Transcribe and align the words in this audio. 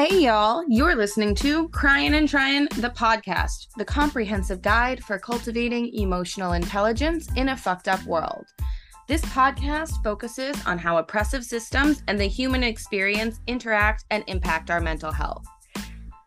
Hey, 0.00 0.20
y'all. 0.20 0.62
You're 0.68 0.94
listening 0.94 1.34
to 1.34 1.68
Crying 1.70 2.14
and 2.14 2.28
Trying, 2.28 2.66
the 2.76 2.90
podcast, 2.90 3.66
the 3.78 3.84
comprehensive 3.84 4.62
guide 4.62 5.02
for 5.02 5.18
cultivating 5.18 5.92
emotional 5.92 6.52
intelligence 6.52 7.26
in 7.34 7.48
a 7.48 7.56
fucked 7.56 7.88
up 7.88 8.00
world. 8.04 8.44
This 9.08 9.22
podcast 9.22 10.00
focuses 10.04 10.56
on 10.66 10.78
how 10.78 10.98
oppressive 10.98 11.44
systems 11.44 12.04
and 12.06 12.16
the 12.16 12.28
human 12.28 12.62
experience 12.62 13.40
interact 13.48 14.04
and 14.12 14.22
impact 14.28 14.70
our 14.70 14.78
mental 14.78 15.10
health. 15.10 15.44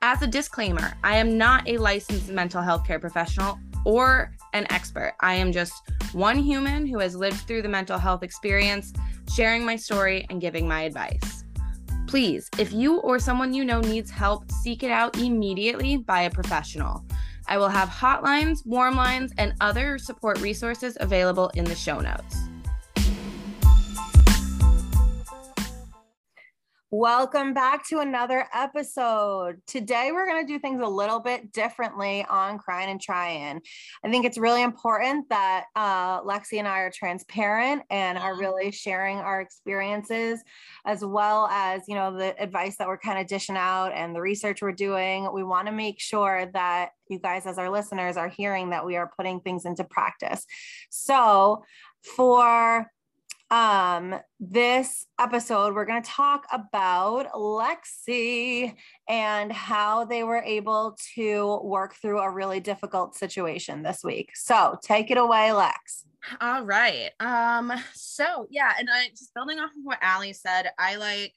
As 0.01 0.21
a 0.21 0.27
disclaimer, 0.27 0.91
I 1.05 1.15
am 1.15 1.37
not 1.37 1.65
a 1.69 1.77
licensed 1.77 2.29
mental 2.29 2.61
health 2.61 2.85
care 2.85 2.99
professional 2.99 3.57
or 3.85 4.33
an 4.51 4.67
expert. 4.69 5.13
I 5.21 5.35
am 5.35 5.53
just 5.53 5.81
one 6.11 6.39
human 6.39 6.85
who 6.85 6.99
has 6.99 7.15
lived 7.15 7.47
through 7.47 7.61
the 7.61 7.69
mental 7.69 7.97
health 7.97 8.21
experience, 8.21 8.91
sharing 9.33 9.65
my 9.65 9.77
story 9.77 10.25
and 10.29 10.41
giving 10.41 10.67
my 10.67 10.81
advice. 10.81 11.40
Please, 12.11 12.49
if 12.59 12.73
you 12.73 12.97
or 12.97 13.19
someone 13.19 13.53
you 13.53 13.63
know 13.63 13.79
needs 13.79 14.11
help, 14.11 14.51
seek 14.51 14.83
it 14.83 14.91
out 14.91 15.17
immediately 15.17 15.95
by 15.95 16.23
a 16.23 16.29
professional. 16.29 17.05
I 17.47 17.57
will 17.57 17.69
have 17.69 17.87
hotlines, 17.87 18.65
warm 18.65 18.97
lines, 18.97 19.31
and 19.37 19.53
other 19.61 19.97
support 19.97 20.41
resources 20.41 20.97
available 20.99 21.49
in 21.55 21.63
the 21.63 21.73
show 21.73 22.01
notes. 22.01 22.50
Welcome 26.93 27.53
back 27.53 27.87
to 27.87 27.99
another 27.99 28.45
episode. 28.53 29.61
Today, 29.65 30.09
we're 30.11 30.27
going 30.27 30.45
to 30.45 30.53
do 30.53 30.59
things 30.59 30.81
a 30.83 30.89
little 30.89 31.21
bit 31.21 31.53
differently 31.53 32.25
on 32.29 32.57
Crying 32.57 32.91
and 32.91 32.99
Trying. 32.99 33.61
I 34.03 34.11
think 34.11 34.25
it's 34.25 34.37
really 34.37 34.61
important 34.61 35.29
that 35.29 35.67
uh, 35.73 36.19
Lexi 36.23 36.59
and 36.59 36.67
I 36.67 36.79
are 36.79 36.91
transparent 36.91 37.83
and 37.89 38.17
are 38.17 38.33
mm-hmm. 38.33 38.41
really 38.41 38.71
sharing 38.71 39.19
our 39.19 39.39
experiences, 39.39 40.43
as 40.85 41.01
well 41.01 41.47
as, 41.47 41.83
you 41.87 41.95
know, 41.95 42.17
the 42.17 42.37
advice 42.37 42.75
that 42.75 42.89
we're 42.89 42.97
kind 42.97 43.19
of 43.19 43.27
dishing 43.27 43.55
out 43.55 43.93
and 43.93 44.13
the 44.13 44.19
research 44.19 44.61
we're 44.61 44.73
doing. 44.73 45.31
We 45.33 45.45
want 45.45 45.67
to 45.67 45.73
make 45.73 46.01
sure 46.01 46.47
that 46.53 46.89
you 47.07 47.19
guys, 47.19 47.45
as 47.45 47.57
our 47.57 47.69
listeners, 47.69 48.17
are 48.17 48.27
hearing 48.27 48.71
that 48.71 48.85
we 48.85 48.97
are 48.97 49.09
putting 49.15 49.39
things 49.39 49.63
into 49.63 49.85
practice. 49.85 50.45
So, 50.89 51.63
for 52.17 52.91
um, 53.51 54.15
this 54.39 55.05
episode, 55.19 55.75
we're 55.75 55.85
going 55.85 56.01
to 56.01 56.09
talk 56.09 56.45
about 56.53 57.31
Lexi 57.33 58.73
and 59.09 59.51
how 59.51 60.05
they 60.05 60.23
were 60.23 60.41
able 60.41 60.97
to 61.15 61.59
work 61.61 61.95
through 61.95 62.19
a 62.19 62.31
really 62.31 62.61
difficult 62.61 63.15
situation 63.15 63.83
this 63.83 64.03
week. 64.03 64.31
So 64.35 64.77
take 64.81 65.11
it 65.11 65.17
away, 65.17 65.51
Lex. 65.51 66.05
All 66.39 66.63
right. 66.63 67.09
Um, 67.19 67.73
so 67.93 68.47
yeah, 68.49 68.71
and 68.79 68.87
I 68.91 69.09
just 69.09 69.33
building 69.33 69.59
off 69.59 69.71
of 69.71 69.83
what 69.83 69.99
Ally 70.01 70.31
said, 70.31 70.69
I 70.79 70.95
like 70.95 71.33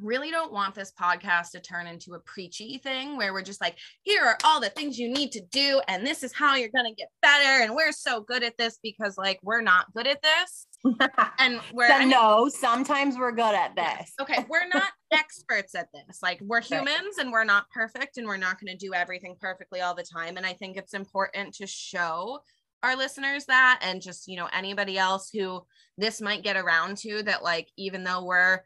really 0.00 0.30
don't 0.30 0.52
want 0.52 0.74
this 0.74 0.92
podcast 0.98 1.50
to 1.52 1.60
turn 1.60 1.86
into 1.86 2.14
a 2.14 2.18
preachy 2.20 2.78
thing 2.78 3.16
where 3.16 3.32
we're 3.32 3.42
just 3.42 3.60
like, 3.60 3.76
here 4.02 4.24
are 4.24 4.38
all 4.44 4.60
the 4.60 4.70
things 4.70 4.98
you 4.98 5.08
need 5.08 5.32
to 5.32 5.40
do, 5.40 5.80
and 5.88 6.06
this 6.06 6.22
is 6.22 6.32
how 6.32 6.56
you're 6.56 6.70
going 6.70 6.86
to 6.86 6.94
get 6.94 7.08
better. 7.22 7.62
And 7.62 7.74
we're 7.74 7.92
so 7.92 8.20
good 8.20 8.42
at 8.42 8.58
this 8.58 8.78
because, 8.82 9.16
like, 9.16 9.38
we're 9.42 9.62
not 9.62 9.92
good 9.94 10.06
at 10.06 10.22
this. 10.22 10.66
and 11.38 11.60
we're 11.72 11.88
so, 11.88 11.94
I 11.94 11.98
mean, 12.00 12.10
no, 12.10 12.48
sometimes 12.48 13.16
we're 13.16 13.32
good 13.32 13.54
at 13.54 13.74
this. 13.76 14.12
Okay, 14.20 14.44
we're 14.48 14.68
not 14.68 14.90
experts 15.12 15.74
at 15.74 15.88
this. 15.92 16.18
Like, 16.22 16.40
we're 16.42 16.60
humans 16.60 17.18
and 17.18 17.32
we're 17.32 17.44
not 17.44 17.70
perfect, 17.70 18.16
and 18.16 18.26
we're 18.26 18.36
not 18.36 18.60
going 18.60 18.76
to 18.76 18.86
do 18.86 18.94
everything 18.94 19.36
perfectly 19.40 19.80
all 19.80 19.94
the 19.94 20.04
time. 20.04 20.36
And 20.36 20.44
I 20.44 20.52
think 20.54 20.76
it's 20.76 20.94
important 20.94 21.54
to 21.54 21.66
show 21.66 22.40
our 22.82 22.96
listeners 22.96 23.46
that 23.46 23.80
and 23.82 24.02
just 24.02 24.28
you 24.28 24.36
know 24.36 24.46
anybody 24.52 24.98
else 24.98 25.30
who 25.32 25.64
this 25.96 26.20
might 26.20 26.44
get 26.44 26.54
around 26.54 26.98
to 26.98 27.22
that 27.22 27.42
like 27.42 27.66
even 27.78 28.04
though 28.04 28.22
we're 28.22 28.60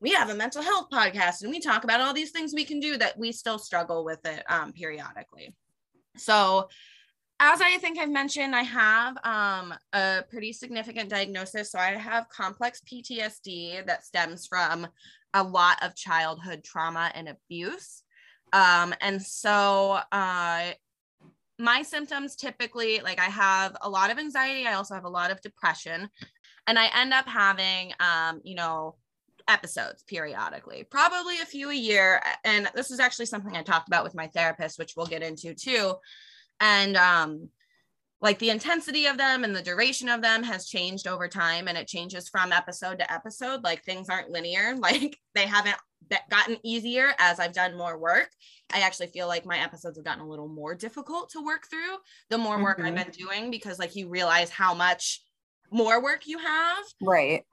we 0.00 0.12
have 0.12 0.30
a 0.30 0.34
mental 0.34 0.62
health 0.62 0.88
podcast 0.92 1.42
and 1.42 1.50
we 1.50 1.60
talk 1.60 1.84
about 1.84 2.00
all 2.00 2.14
these 2.14 2.30
things 2.30 2.52
we 2.54 2.64
can 2.64 2.80
do 2.80 2.96
that 2.96 3.18
we 3.18 3.32
still 3.32 3.58
struggle 3.58 4.04
with 4.04 4.24
it 4.24 4.44
um, 4.48 4.72
periodically. 4.72 5.54
So, 6.16 6.68
as 7.40 7.60
I 7.60 7.78
think 7.78 7.98
I've 7.98 8.10
mentioned, 8.10 8.54
I 8.54 8.62
have 8.62 9.16
um, 9.22 9.72
a 9.92 10.24
pretty 10.28 10.52
significant 10.52 11.08
diagnosis. 11.08 11.70
So, 11.70 11.78
I 11.78 11.90
have 11.90 12.28
complex 12.28 12.80
PTSD 12.90 13.86
that 13.86 14.04
stems 14.04 14.46
from 14.46 14.86
a 15.34 15.42
lot 15.42 15.78
of 15.82 15.94
childhood 15.94 16.64
trauma 16.64 17.12
and 17.14 17.28
abuse. 17.28 18.02
Um, 18.52 18.94
and 19.00 19.22
so, 19.22 20.00
uh, 20.10 20.70
my 21.60 21.82
symptoms 21.82 22.36
typically, 22.36 23.00
like 23.00 23.20
I 23.20 23.24
have 23.24 23.76
a 23.82 23.90
lot 23.90 24.10
of 24.10 24.18
anxiety, 24.18 24.66
I 24.66 24.74
also 24.74 24.94
have 24.94 25.04
a 25.04 25.08
lot 25.08 25.30
of 25.30 25.40
depression, 25.40 26.08
and 26.66 26.78
I 26.78 26.88
end 26.94 27.12
up 27.12 27.26
having, 27.26 27.92
um, 27.98 28.40
you 28.44 28.54
know, 28.54 28.94
episodes 29.48 30.02
periodically, 30.02 30.84
probably 30.84 31.40
a 31.40 31.46
few 31.46 31.70
a 31.70 31.74
year. 31.74 32.20
And 32.44 32.70
this 32.74 32.90
is 32.90 33.00
actually 33.00 33.26
something 33.26 33.56
I 33.56 33.62
talked 33.62 33.88
about 33.88 34.04
with 34.04 34.14
my 34.14 34.28
therapist, 34.28 34.78
which 34.78 34.94
we'll 34.96 35.06
get 35.06 35.22
into 35.22 35.54
too. 35.54 35.94
And 36.60 36.96
um, 36.96 37.48
like 38.20 38.38
the 38.38 38.50
intensity 38.50 39.06
of 39.06 39.16
them 39.16 39.44
and 39.44 39.54
the 39.54 39.62
duration 39.62 40.08
of 40.08 40.22
them 40.22 40.42
has 40.42 40.68
changed 40.68 41.06
over 41.06 41.28
time 41.28 41.68
and 41.68 41.78
it 41.78 41.86
changes 41.86 42.28
from 42.28 42.52
episode 42.52 42.98
to 42.98 43.12
episode. 43.12 43.62
Like 43.62 43.84
things 43.84 44.08
aren't 44.08 44.30
linear, 44.30 44.76
like 44.78 45.18
they 45.34 45.46
haven't 45.46 45.76
gotten 46.30 46.56
easier 46.62 47.12
as 47.18 47.38
I've 47.38 47.52
done 47.52 47.76
more 47.76 47.98
work. 47.98 48.30
I 48.72 48.80
actually 48.80 49.08
feel 49.08 49.28
like 49.28 49.46
my 49.46 49.58
episodes 49.58 49.98
have 49.98 50.04
gotten 50.04 50.22
a 50.22 50.28
little 50.28 50.48
more 50.48 50.74
difficult 50.74 51.30
to 51.30 51.44
work 51.44 51.68
through 51.70 51.96
the 52.30 52.38
more 52.38 52.62
work 52.62 52.78
mm-hmm. 52.78 52.86
I've 52.86 52.94
been 52.94 53.12
doing 53.12 53.50
because 53.50 53.78
like 53.78 53.96
you 53.96 54.08
realize 54.08 54.50
how 54.50 54.74
much 54.74 55.22
more 55.70 56.02
work 56.02 56.26
you 56.26 56.38
have. 56.38 56.84
Right. 57.02 57.44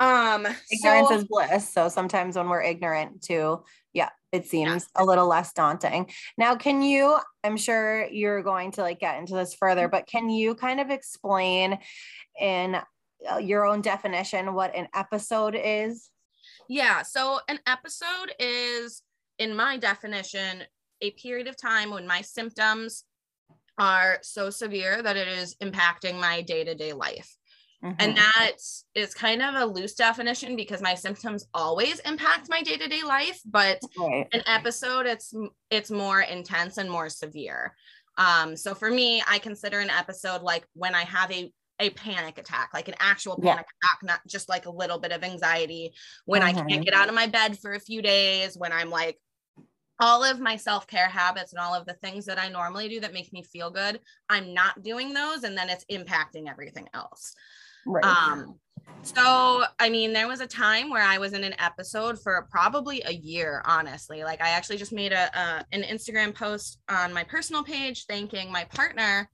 Um 0.00 0.46
ignorance 0.70 1.08
so, 1.08 1.14
is 1.14 1.24
bliss. 1.24 1.68
So 1.68 1.88
sometimes 1.88 2.36
when 2.36 2.48
we're 2.48 2.62
ignorant 2.62 3.22
too, 3.22 3.64
yeah, 3.92 4.10
it 4.32 4.46
seems 4.46 4.86
yeah. 4.96 5.02
a 5.02 5.04
little 5.04 5.26
less 5.26 5.52
daunting. 5.52 6.10
Now, 6.36 6.54
can 6.54 6.82
you, 6.82 7.18
I'm 7.42 7.56
sure 7.56 8.06
you're 8.06 8.42
going 8.42 8.72
to 8.72 8.82
like 8.82 9.00
get 9.00 9.18
into 9.18 9.34
this 9.34 9.54
further, 9.54 9.88
but 9.88 10.06
can 10.06 10.28
you 10.28 10.54
kind 10.54 10.80
of 10.80 10.90
explain 10.90 11.78
in 12.40 12.76
uh, 13.28 13.38
your 13.38 13.64
own 13.64 13.80
definition 13.80 14.54
what 14.54 14.74
an 14.74 14.88
episode 14.94 15.56
is? 15.58 16.10
Yeah. 16.68 17.02
So 17.02 17.40
an 17.48 17.58
episode 17.66 18.32
is, 18.38 19.02
in 19.38 19.56
my 19.56 19.78
definition, 19.78 20.62
a 21.00 21.10
period 21.12 21.46
of 21.46 21.56
time 21.56 21.90
when 21.90 22.06
my 22.06 22.20
symptoms 22.20 23.04
are 23.78 24.18
so 24.22 24.50
severe 24.50 25.00
that 25.02 25.16
it 25.16 25.28
is 25.28 25.56
impacting 25.62 26.20
my 26.20 26.42
day 26.42 26.64
to 26.64 26.74
day 26.74 26.92
life. 26.92 27.37
Mm-hmm. 27.84 27.94
And 28.00 28.16
that 28.16 28.56
is 28.96 29.14
kind 29.14 29.40
of 29.40 29.54
a 29.54 29.64
loose 29.64 29.94
definition 29.94 30.56
because 30.56 30.82
my 30.82 30.94
symptoms 30.94 31.46
always 31.54 32.00
impact 32.00 32.48
my 32.48 32.60
day-to-day 32.60 33.02
life, 33.04 33.40
but 33.44 33.80
right. 33.96 34.26
an 34.32 34.42
episode 34.46 35.06
it's 35.06 35.32
it's 35.70 35.90
more 35.90 36.20
intense 36.20 36.78
and 36.78 36.90
more 36.90 37.08
severe. 37.08 37.74
Um, 38.16 38.56
so 38.56 38.74
for 38.74 38.90
me, 38.90 39.22
I 39.28 39.38
consider 39.38 39.78
an 39.78 39.90
episode 39.90 40.42
like 40.42 40.66
when 40.74 40.94
I 40.94 41.04
have 41.04 41.30
a 41.30 41.52
a 41.80 41.90
panic 41.90 42.38
attack, 42.38 42.70
like 42.74 42.88
an 42.88 42.96
actual 42.98 43.36
panic 43.36 43.66
yeah. 43.66 43.88
attack, 43.88 44.02
not 44.02 44.20
just 44.26 44.48
like 44.48 44.66
a 44.66 44.70
little 44.70 44.98
bit 44.98 45.12
of 45.12 45.22
anxiety, 45.22 45.94
when 46.24 46.40
mm-hmm. 46.40 46.48
I 46.48 46.52
can't 46.52 46.68
mm-hmm. 46.68 46.82
get 46.82 46.94
out 46.94 47.08
of 47.08 47.14
my 47.14 47.28
bed 47.28 47.56
for 47.60 47.74
a 47.74 47.80
few 47.80 48.02
days, 48.02 48.56
when 48.58 48.72
I'm 48.72 48.90
like 48.90 49.16
all 50.00 50.24
of 50.24 50.40
my 50.40 50.56
self-care 50.56 51.08
habits 51.08 51.52
and 51.52 51.60
all 51.60 51.74
of 51.74 51.86
the 51.86 51.94
things 51.94 52.24
that 52.26 52.38
I 52.38 52.48
normally 52.48 52.88
do 52.88 53.00
that 53.00 53.12
make 53.12 53.32
me 53.32 53.44
feel 53.44 53.70
good, 53.70 54.00
I'm 54.28 54.54
not 54.54 54.82
doing 54.82 55.12
those 55.12 55.44
and 55.44 55.56
then 55.56 55.68
it's 55.70 55.84
impacting 55.90 56.48
everything 56.48 56.88
else. 56.94 57.34
Right. 57.88 58.04
Um, 58.04 58.58
so, 59.02 59.64
I 59.78 59.88
mean, 59.88 60.12
there 60.12 60.28
was 60.28 60.40
a 60.40 60.46
time 60.46 60.90
where 60.90 61.02
I 61.02 61.16
was 61.16 61.32
in 61.32 61.42
an 61.42 61.54
episode 61.58 62.20
for 62.20 62.46
probably 62.50 63.02
a 63.06 63.12
year, 63.12 63.62
honestly. 63.64 64.22
Like, 64.24 64.42
I 64.42 64.50
actually 64.50 64.76
just 64.76 64.92
made 64.92 65.12
a 65.12 65.30
uh, 65.38 65.62
an 65.72 65.82
Instagram 65.82 66.34
post 66.34 66.80
on 66.90 67.14
my 67.14 67.24
personal 67.24 67.64
page 67.64 68.04
thanking 68.06 68.52
my 68.52 68.64
partner 68.64 69.28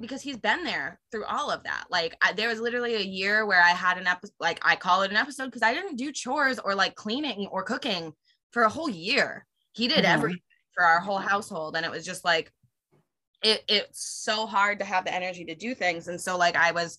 because 0.00 0.22
he's 0.22 0.38
been 0.38 0.64
there 0.64 0.98
through 1.12 1.24
all 1.26 1.50
of 1.50 1.62
that. 1.62 1.84
Like, 1.90 2.16
I, 2.20 2.32
there 2.32 2.48
was 2.48 2.58
literally 2.58 2.96
a 2.96 3.00
year 3.00 3.46
where 3.46 3.62
I 3.62 3.68
had 3.68 3.98
an 3.98 4.08
episode, 4.08 4.34
like, 4.40 4.58
I 4.62 4.74
call 4.74 5.02
it 5.02 5.12
an 5.12 5.16
episode 5.16 5.46
because 5.46 5.62
I 5.62 5.74
didn't 5.74 5.96
do 5.96 6.10
chores 6.10 6.58
or 6.58 6.74
like 6.74 6.96
cleaning 6.96 7.46
or 7.52 7.62
cooking 7.62 8.12
for 8.50 8.62
a 8.62 8.68
whole 8.68 8.90
year. 8.90 9.46
He 9.72 9.86
did 9.86 9.98
mm-hmm. 9.98 10.14
everything 10.14 10.40
for 10.74 10.82
our 10.82 10.98
whole 10.98 11.18
household. 11.18 11.76
And 11.76 11.86
it 11.86 11.92
was 11.92 12.04
just 12.04 12.24
like, 12.24 12.50
it, 13.44 13.62
it's 13.68 14.02
so 14.24 14.46
hard 14.46 14.80
to 14.80 14.84
have 14.84 15.04
the 15.04 15.14
energy 15.14 15.44
to 15.44 15.54
do 15.54 15.74
things. 15.74 16.08
And 16.08 16.20
so, 16.20 16.36
like, 16.36 16.56
I 16.56 16.72
was, 16.72 16.98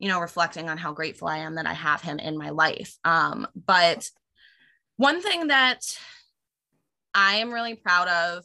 you 0.00 0.08
know, 0.08 0.18
reflecting 0.18 0.68
on 0.68 0.78
how 0.78 0.92
grateful 0.92 1.28
I 1.28 1.38
am 1.38 1.56
that 1.56 1.66
I 1.66 1.74
have 1.74 2.00
him 2.00 2.18
in 2.18 2.38
my 2.38 2.50
life. 2.50 2.96
Um, 3.04 3.46
but 3.54 4.08
one 4.96 5.20
thing 5.20 5.48
that 5.48 5.80
I 7.14 7.36
am 7.36 7.52
really 7.52 7.74
proud 7.74 8.08
of, 8.08 8.44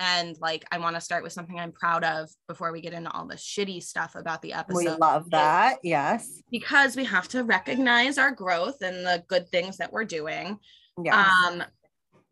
and 0.00 0.34
like 0.40 0.64
I 0.72 0.78
want 0.78 0.96
to 0.96 1.00
start 1.00 1.22
with 1.22 1.32
something 1.32 1.60
I'm 1.60 1.72
proud 1.72 2.04
of 2.04 2.30
before 2.48 2.72
we 2.72 2.80
get 2.80 2.94
into 2.94 3.12
all 3.12 3.26
the 3.26 3.36
shitty 3.36 3.82
stuff 3.82 4.14
about 4.14 4.40
the 4.40 4.54
episode. 4.54 4.78
We 4.78 4.88
love 4.88 5.30
that. 5.30 5.76
Yes. 5.82 6.42
Because 6.50 6.96
we 6.96 7.04
have 7.04 7.28
to 7.28 7.44
recognize 7.44 8.18
our 8.18 8.32
growth 8.32 8.80
and 8.80 9.06
the 9.06 9.22
good 9.28 9.48
things 9.50 9.76
that 9.76 9.92
we're 9.92 10.04
doing. 10.04 10.58
Yeah. 11.02 11.30
Um, 11.46 11.62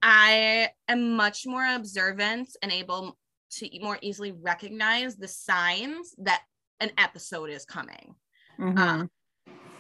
I 0.00 0.70
am 0.88 1.14
much 1.14 1.46
more 1.46 1.64
observant 1.64 2.56
and 2.62 2.72
able 2.72 3.18
to 3.52 3.68
more 3.80 3.98
easily 4.00 4.32
recognize 4.32 5.16
the 5.16 5.28
signs 5.28 6.14
that 6.18 6.42
an 6.80 6.90
episode 6.98 7.50
is 7.50 7.64
coming 7.64 8.16
mm-hmm. 8.62 8.78
um, 8.78 9.10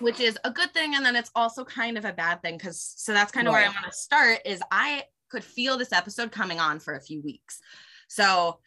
which 0.00 0.20
is 0.20 0.38
a 0.44 0.50
good 0.50 0.72
thing. 0.72 0.94
And 0.94 1.04
then 1.04 1.16
it's 1.16 1.30
also 1.34 1.64
kind 1.64 1.96
of 1.96 2.04
a 2.04 2.12
bad 2.12 2.42
thing 2.42 2.56
because 2.56 2.94
so 2.96 3.12
that's 3.12 3.32
kind 3.32 3.48
of 3.48 3.54
right. 3.54 3.60
where 3.60 3.70
I 3.70 3.72
want 3.72 3.86
to 3.86 3.98
start 3.98 4.40
is 4.44 4.60
I 4.70 5.04
could 5.30 5.44
feel 5.44 5.78
this 5.78 5.92
episode 5.92 6.32
coming 6.32 6.60
on 6.60 6.80
for 6.80 6.94
a 6.94 7.00
few 7.00 7.22
weeks. 7.22 7.60
So 8.08 8.58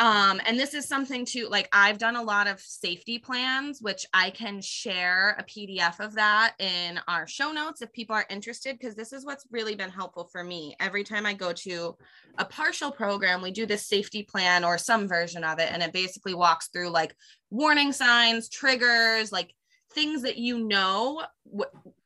um, 0.00 0.40
and 0.46 0.58
this 0.58 0.72
is 0.72 0.88
something 0.88 1.26
to 1.26 1.46
like, 1.48 1.68
I've 1.74 1.98
done 1.98 2.16
a 2.16 2.22
lot 2.22 2.46
of 2.46 2.58
safety 2.58 3.18
plans, 3.18 3.82
which 3.82 4.06
I 4.14 4.30
can 4.30 4.62
share 4.62 5.36
a 5.38 5.44
PDF 5.44 6.00
of 6.00 6.14
that 6.14 6.54
in 6.58 6.98
our 7.06 7.26
show 7.26 7.52
notes 7.52 7.82
if 7.82 7.92
people 7.92 8.16
are 8.16 8.24
interested, 8.30 8.78
because 8.78 8.94
this 8.94 9.12
is 9.12 9.26
what's 9.26 9.46
really 9.50 9.74
been 9.74 9.90
helpful 9.90 10.24
for 10.24 10.42
me. 10.42 10.74
Every 10.80 11.04
time 11.04 11.26
I 11.26 11.34
go 11.34 11.52
to 11.52 11.98
a 12.38 12.46
partial 12.46 12.90
program, 12.90 13.42
we 13.42 13.50
do 13.50 13.66
this 13.66 13.86
safety 13.86 14.22
plan 14.22 14.64
or 14.64 14.78
some 14.78 15.06
version 15.06 15.44
of 15.44 15.58
it. 15.58 15.70
And 15.70 15.82
it 15.82 15.92
basically 15.92 16.34
walks 16.34 16.68
through 16.68 16.88
like 16.88 17.14
warning 17.50 17.92
signs, 17.92 18.48
triggers, 18.48 19.32
like 19.32 19.52
things 19.92 20.22
that 20.22 20.38
you 20.38 20.58
know 20.58 21.22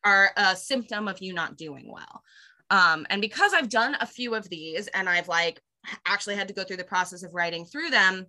are 0.04 0.31
a 0.36 0.56
symptom 0.56 1.08
of 1.08 1.20
you 1.20 1.32
not 1.32 1.56
doing 1.56 1.90
well. 1.90 2.22
Um, 2.70 3.06
and 3.10 3.20
because 3.20 3.52
I've 3.52 3.69
done 3.69 3.96
a 4.00 4.06
few 4.06 4.34
of 4.34 4.48
these 4.48 4.88
and 4.88 5.08
I've 5.08 5.28
like 5.28 5.60
actually 6.06 6.36
had 6.36 6.48
to 6.48 6.54
go 6.54 6.64
through 6.64 6.78
the 6.78 6.84
process 6.84 7.22
of 7.22 7.34
writing 7.34 7.64
through 7.64 7.90
them 7.90 8.26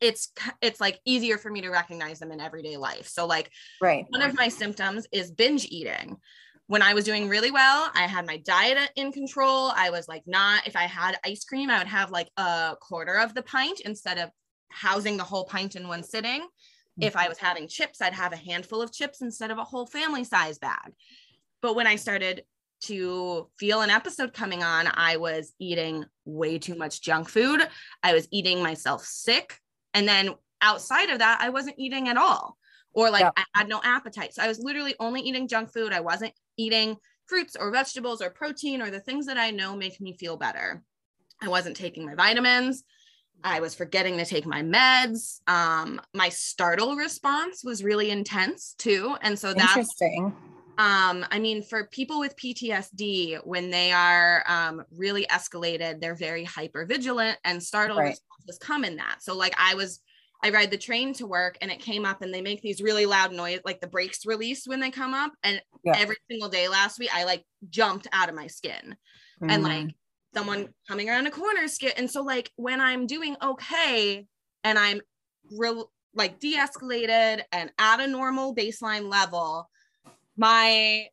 it's 0.00 0.30
it's 0.60 0.80
like 0.80 1.00
easier 1.04 1.38
for 1.38 1.50
me 1.50 1.62
to 1.62 1.70
recognize 1.70 2.18
them 2.18 2.32
in 2.32 2.40
everyday 2.40 2.76
life. 2.76 3.08
So 3.08 3.26
like 3.26 3.50
right. 3.80 4.04
one 4.10 4.22
of 4.22 4.34
my 4.34 4.48
symptoms 4.48 5.06
is 5.12 5.30
binge 5.30 5.66
eating. 5.70 6.16
When 6.68 6.82
i 6.82 6.94
was 6.94 7.04
doing 7.04 7.28
really 7.28 7.52
well 7.52 7.92
i 7.94 8.08
had 8.08 8.26
my 8.26 8.38
diet 8.38 8.90
in 8.96 9.12
control. 9.12 9.72
I 9.76 9.90
was 9.90 10.08
like 10.08 10.24
not 10.26 10.66
if 10.66 10.74
i 10.74 10.82
had 10.82 11.16
ice 11.24 11.44
cream 11.44 11.70
i 11.70 11.78
would 11.78 11.86
have 11.86 12.10
like 12.10 12.28
a 12.36 12.74
quarter 12.80 13.14
of 13.18 13.34
the 13.34 13.42
pint 13.42 13.80
instead 13.80 14.18
of 14.18 14.30
housing 14.68 15.16
the 15.16 15.22
whole 15.22 15.44
pint 15.44 15.76
in 15.76 15.86
one 15.86 16.02
sitting 16.02 16.44
if 17.00 17.16
i 17.16 17.28
was 17.28 17.38
having 17.38 17.68
chips 17.68 18.00
i'd 18.00 18.12
have 18.12 18.32
a 18.32 18.36
handful 18.36 18.80
of 18.80 18.92
chips 18.92 19.20
instead 19.20 19.50
of 19.50 19.58
a 19.58 19.64
whole 19.64 19.86
family 19.86 20.24
size 20.24 20.58
bag 20.58 20.92
but 21.62 21.74
when 21.74 21.86
i 21.86 21.96
started 21.96 22.42
to 22.82 23.48
feel 23.58 23.80
an 23.80 23.90
episode 23.90 24.32
coming 24.32 24.62
on, 24.62 24.88
I 24.92 25.16
was 25.16 25.52
eating 25.58 26.04
way 26.24 26.58
too 26.58 26.74
much 26.74 27.00
junk 27.00 27.28
food. 27.28 27.66
I 28.02 28.12
was 28.12 28.28
eating 28.30 28.62
myself 28.62 29.04
sick. 29.04 29.58
And 29.94 30.06
then 30.06 30.34
outside 30.60 31.10
of 31.10 31.20
that, 31.20 31.38
I 31.40 31.50
wasn't 31.50 31.78
eating 31.78 32.08
at 32.08 32.16
all, 32.16 32.56
or 32.92 33.10
like 33.10 33.22
yeah. 33.22 33.30
I 33.36 33.44
had 33.54 33.68
no 33.68 33.80
appetite. 33.82 34.34
So 34.34 34.42
I 34.42 34.48
was 34.48 34.60
literally 34.60 34.94
only 35.00 35.20
eating 35.22 35.48
junk 35.48 35.72
food. 35.72 35.92
I 35.92 36.00
wasn't 36.00 36.34
eating 36.56 36.96
fruits 37.26 37.56
or 37.58 37.70
vegetables 37.70 38.22
or 38.22 38.30
protein 38.30 38.82
or 38.82 38.90
the 38.90 39.00
things 39.00 39.26
that 39.26 39.38
I 39.38 39.50
know 39.50 39.74
make 39.74 40.00
me 40.00 40.16
feel 40.16 40.36
better. 40.36 40.82
I 41.42 41.48
wasn't 41.48 41.76
taking 41.76 42.06
my 42.06 42.14
vitamins. 42.14 42.84
I 43.44 43.60
was 43.60 43.74
forgetting 43.74 44.18
to 44.18 44.24
take 44.24 44.46
my 44.46 44.62
meds. 44.62 45.40
Um, 45.46 46.00
my 46.14 46.28
startle 46.28 46.96
response 46.96 47.62
was 47.62 47.84
really 47.84 48.10
intense 48.10 48.74
too. 48.78 49.16
And 49.22 49.38
so 49.38 49.54
that's 49.54 49.76
interesting 49.76 50.34
um, 50.78 51.24
I 51.30 51.38
mean, 51.38 51.62
for 51.62 51.86
people 51.86 52.20
with 52.20 52.36
PTSD, 52.36 53.38
when 53.44 53.70
they 53.70 53.92
are 53.92 54.44
um, 54.46 54.82
really 54.94 55.26
escalated, 55.26 56.00
they're 56.00 56.14
very 56.14 56.44
hyper 56.44 56.84
vigilant 56.84 57.38
and 57.44 57.62
startle 57.62 57.96
right. 57.96 58.10
responses 58.10 58.58
come 58.58 58.84
in 58.84 58.96
that. 58.96 59.22
So, 59.22 59.34
like, 59.34 59.54
I 59.58 59.74
was, 59.74 60.00
I 60.44 60.50
ride 60.50 60.70
the 60.70 60.76
train 60.76 61.14
to 61.14 61.26
work 61.26 61.56
and 61.62 61.70
it 61.70 61.80
came 61.80 62.04
up 62.04 62.20
and 62.20 62.32
they 62.32 62.42
make 62.42 62.60
these 62.60 62.82
really 62.82 63.06
loud 63.06 63.32
noise, 63.32 63.60
like 63.64 63.80
the 63.80 63.86
brakes 63.86 64.26
release 64.26 64.66
when 64.66 64.80
they 64.80 64.90
come 64.90 65.14
up. 65.14 65.32
And 65.42 65.62
yeah. 65.82 65.94
every 65.96 66.16
single 66.30 66.50
day 66.50 66.68
last 66.68 66.98
week, 66.98 67.10
I 67.14 67.24
like 67.24 67.44
jumped 67.70 68.06
out 68.12 68.28
of 68.28 68.34
my 68.34 68.46
skin 68.46 68.96
mm. 69.42 69.50
and 69.50 69.62
like 69.62 69.94
someone 70.36 70.68
coming 70.86 71.08
around 71.08 71.26
a 71.26 71.30
corner 71.30 71.66
skit. 71.68 71.94
And 71.96 72.10
so, 72.10 72.22
like, 72.22 72.50
when 72.56 72.80
I'm 72.80 73.06
doing 73.06 73.36
okay 73.42 74.26
and 74.64 74.78
I'm 74.78 75.00
real, 75.50 75.90
like 76.14 76.38
de 76.40 76.56
escalated 76.56 77.42
and 77.52 77.70
at 77.78 78.00
a 78.00 78.06
normal 78.06 78.54
baseline 78.54 79.10
level, 79.10 79.68
my 80.36 81.06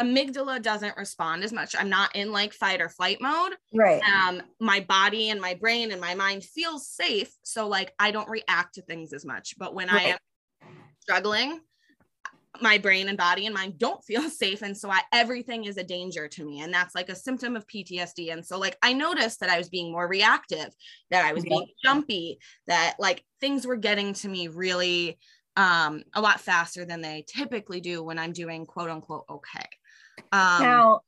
amygdala 0.00 0.62
doesn't 0.62 0.96
respond 0.96 1.42
as 1.42 1.52
much. 1.52 1.74
I'm 1.76 1.88
not 1.88 2.14
in 2.14 2.30
like 2.30 2.52
fight 2.52 2.80
or 2.80 2.88
flight 2.88 3.18
mode. 3.20 3.54
Right. 3.74 4.00
Um, 4.02 4.42
my 4.60 4.80
body 4.80 5.30
and 5.30 5.40
my 5.40 5.54
brain 5.54 5.90
and 5.90 6.00
my 6.00 6.14
mind 6.14 6.44
feels 6.44 6.88
safe. 6.88 7.32
So 7.42 7.66
like 7.66 7.92
I 7.98 8.12
don't 8.12 8.28
react 8.28 8.74
to 8.74 8.82
things 8.82 9.12
as 9.12 9.24
much. 9.24 9.54
But 9.58 9.74
when 9.74 9.88
right. 9.88 10.06
I 10.06 10.08
am 10.10 10.18
struggling, 11.00 11.60
my 12.60 12.78
brain 12.78 13.08
and 13.08 13.18
body 13.18 13.46
and 13.46 13.54
mind 13.54 13.78
don't 13.78 14.02
feel 14.04 14.22
safe. 14.30 14.62
And 14.62 14.76
so 14.76 14.90
I, 14.90 15.00
everything 15.12 15.64
is 15.64 15.76
a 15.76 15.84
danger 15.84 16.28
to 16.28 16.44
me. 16.44 16.60
And 16.60 16.72
that's 16.72 16.94
like 16.94 17.08
a 17.08 17.14
symptom 17.14 17.56
of 17.56 17.66
PTSD. 17.66 18.32
And 18.32 18.44
so 18.44 18.58
like 18.58 18.76
I 18.82 18.92
noticed 18.92 19.40
that 19.40 19.50
I 19.50 19.58
was 19.58 19.68
being 19.68 19.92
more 19.92 20.08
reactive, 20.08 20.68
that 21.10 21.24
I 21.24 21.32
was 21.32 21.44
being 21.44 21.66
jumpy, 21.84 22.38
that 22.66 22.96
like 22.98 23.24
things 23.40 23.66
were 23.66 23.76
getting 23.76 24.12
to 24.14 24.28
me 24.28 24.48
really 24.48 25.18
um, 25.56 26.04
a 26.14 26.20
lot 26.20 26.40
faster 26.40 26.84
than 26.84 27.00
they 27.00 27.24
typically 27.28 27.80
do 27.80 28.02
when 28.02 28.18
I'm 28.18 28.32
doing 28.32 28.64
quote 28.64 28.90
unquote 28.90 29.24
okay. 29.28 29.66
Um, 30.32 30.62
now, 30.62 31.00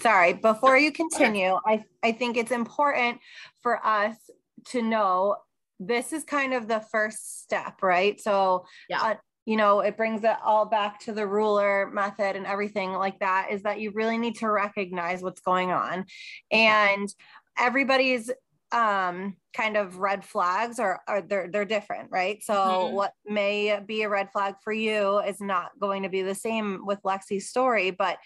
sorry, 0.00 0.32
before 0.32 0.76
you 0.76 0.92
continue, 0.92 1.58
I, 1.66 1.84
I 2.02 2.12
think 2.12 2.36
it's 2.36 2.52
important 2.52 3.18
for 3.62 3.84
us 3.84 4.16
to 4.66 4.82
know 4.82 5.36
this 5.80 6.12
is 6.12 6.24
kind 6.24 6.54
of 6.54 6.68
the 6.68 6.80
first 6.92 7.42
step, 7.42 7.82
right? 7.82 8.20
So, 8.20 8.64
yeah. 8.88 9.02
Uh, 9.02 9.14
you 9.44 9.56
know, 9.56 9.80
it 9.80 9.96
brings 9.96 10.24
it 10.24 10.36
all 10.44 10.64
back 10.66 11.00
to 11.00 11.12
the 11.12 11.26
ruler 11.26 11.90
method 11.92 12.36
and 12.36 12.46
everything 12.46 12.92
like 12.92 13.18
that 13.20 13.48
is 13.50 13.62
that 13.62 13.80
you 13.80 13.90
really 13.92 14.18
need 14.18 14.36
to 14.36 14.50
recognize 14.50 15.22
what's 15.22 15.40
going 15.40 15.70
on. 15.70 16.06
And 16.50 17.08
everybody's 17.58 18.30
um, 18.72 19.36
kind 19.54 19.76
of 19.76 19.98
red 19.98 20.24
flags 20.24 20.78
are, 20.78 21.00
are 21.06 21.22
they're, 21.22 21.48
they're 21.50 21.64
different, 21.64 22.10
right? 22.10 22.42
So 22.42 22.54
mm-hmm. 22.54 22.94
what 22.94 23.12
may 23.24 23.78
be 23.86 24.02
a 24.02 24.08
red 24.08 24.30
flag 24.32 24.54
for 24.64 24.72
you 24.72 25.18
is 25.20 25.40
not 25.40 25.70
going 25.78 26.02
to 26.02 26.08
be 26.08 26.22
the 26.22 26.34
same 26.34 26.84
with 26.84 27.02
Lexi's 27.02 27.48
story, 27.48 27.90
but 27.90 28.18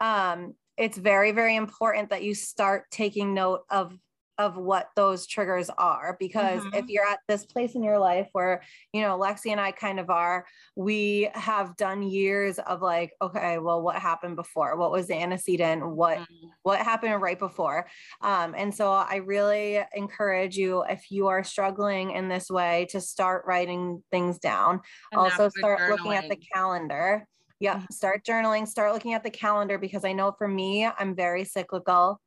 um, 0.00 0.54
it's 0.78 0.96
very, 0.96 1.32
very 1.32 1.56
important 1.56 2.10
that 2.10 2.22
you 2.22 2.34
start 2.34 2.84
taking 2.90 3.34
note 3.34 3.62
of 3.68 3.94
of 4.40 4.56
what 4.56 4.88
those 4.96 5.26
triggers 5.26 5.68
are 5.76 6.16
because 6.18 6.62
mm-hmm. 6.62 6.74
if 6.74 6.88
you're 6.88 7.06
at 7.06 7.18
this 7.28 7.44
place 7.44 7.74
in 7.74 7.82
your 7.82 7.98
life 7.98 8.26
where 8.32 8.62
you 8.94 9.02
know 9.02 9.18
lexi 9.18 9.52
and 9.52 9.60
i 9.60 9.70
kind 9.70 10.00
of 10.00 10.08
are 10.08 10.46
we 10.76 11.28
have 11.34 11.76
done 11.76 12.02
years 12.02 12.58
of 12.60 12.80
like 12.80 13.12
okay 13.20 13.58
well 13.58 13.82
what 13.82 13.96
happened 13.96 14.36
before 14.36 14.78
what 14.78 14.90
was 14.90 15.08
the 15.08 15.14
antecedent 15.14 15.86
what 15.86 16.16
mm-hmm. 16.18 16.46
what 16.62 16.78
happened 16.78 17.20
right 17.20 17.38
before 17.38 17.86
um, 18.22 18.54
and 18.56 18.74
so 18.74 18.90
i 18.90 19.16
really 19.16 19.78
encourage 19.94 20.56
you 20.56 20.82
if 20.88 21.10
you 21.10 21.26
are 21.26 21.44
struggling 21.44 22.12
in 22.12 22.26
this 22.28 22.48
way 22.48 22.86
to 22.88 22.98
start 22.98 23.44
writing 23.46 24.02
things 24.10 24.38
down 24.38 24.80
and 25.12 25.20
also 25.20 25.50
start 25.50 25.80
journaling. 25.80 25.90
looking 25.90 26.14
at 26.14 26.30
the 26.30 26.38
calendar 26.54 27.26
yeah 27.58 27.74
mm-hmm. 27.74 27.92
start 27.92 28.24
journaling 28.24 28.66
start 28.66 28.94
looking 28.94 29.12
at 29.12 29.22
the 29.22 29.30
calendar 29.30 29.76
because 29.76 30.06
i 30.06 30.14
know 30.14 30.32
for 30.38 30.48
me 30.48 30.86
i'm 30.98 31.14
very 31.14 31.44
cyclical 31.44 32.18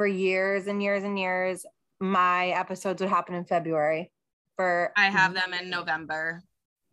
for 0.00 0.06
years 0.06 0.66
and 0.66 0.82
years 0.82 1.04
and 1.04 1.18
years, 1.18 1.66
my 2.00 2.48
episodes 2.48 3.02
would 3.02 3.10
happen 3.10 3.34
in 3.34 3.44
February. 3.44 4.10
For 4.56 4.94
I 4.96 5.10
have 5.10 5.34
them 5.34 5.52
in 5.52 5.68
November. 5.68 6.42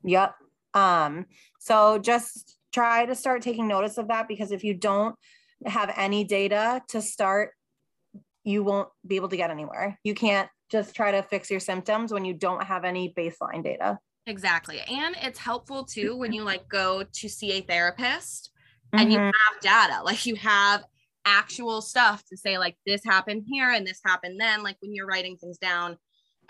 Yep. 0.03 0.35
Um, 0.73 1.25
so 1.57 1.99
just 1.99 2.57
try 2.73 3.05
to 3.05 3.15
start 3.15 3.43
taking 3.43 3.65
notice 3.65 3.97
of 3.97 4.09
that 4.09 4.27
because 4.27 4.51
if 4.51 4.65
you 4.65 4.73
don't 4.73 5.15
have 5.65 5.93
any 5.95 6.25
data 6.25 6.81
to 6.89 7.01
start, 7.01 7.51
you 8.43 8.61
won't 8.61 8.89
be 9.07 9.15
able 9.15 9.29
to 9.29 9.37
get 9.37 9.51
anywhere. 9.51 9.97
You 10.03 10.13
can't 10.13 10.49
just 10.69 10.93
try 10.93 11.11
to 11.11 11.23
fix 11.23 11.49
your 11.49 11.61
symptoms 11.61 12.11
when 12.11 12.25
you 12.25 12.33
don't 12.33 12.63
have 12.65 12.83
any 12.83 13.13
baseline 13.17 13.63
data. 13.63 13.99
Exactly. 14.25 14.81
And 14.81 15.15
it's 15.21 15.39
helpful 15.39 15.85
too 15.85 16.17
when 16.17 16.33
you 16.33 16.43
like 16.43 16.67
go 16.67 17.05
to 17.09 17.29
see 17.29 17.53
a 17.53 17.61
therapist 17.61 18.51
and 18.91 19.03
mm-hmm. 19.03 19.11
you 19.11 19.19
have 19.19 19.61
data, 19.61 20.03
like 20.03 20.25
you 20.25 20.35
have 20.35 20.83
actual 21.27 21.81
stuff 21.81 22.23
to 22.29 22.37
say 22.37 22.57
like 22.57 22.77
this 22.85 23.01
happened 23.05 23.43
here 23.45 23.69
and 23.71 23.85
this 23.85 23.99
happened 24.03 24.39
then 24.39 24.63
like 24.63 24.77
when 24.79 24.95
you're 24.95 25.05
writing 25.05 25.37
things 25.37 25.57
down. 25.57 25.97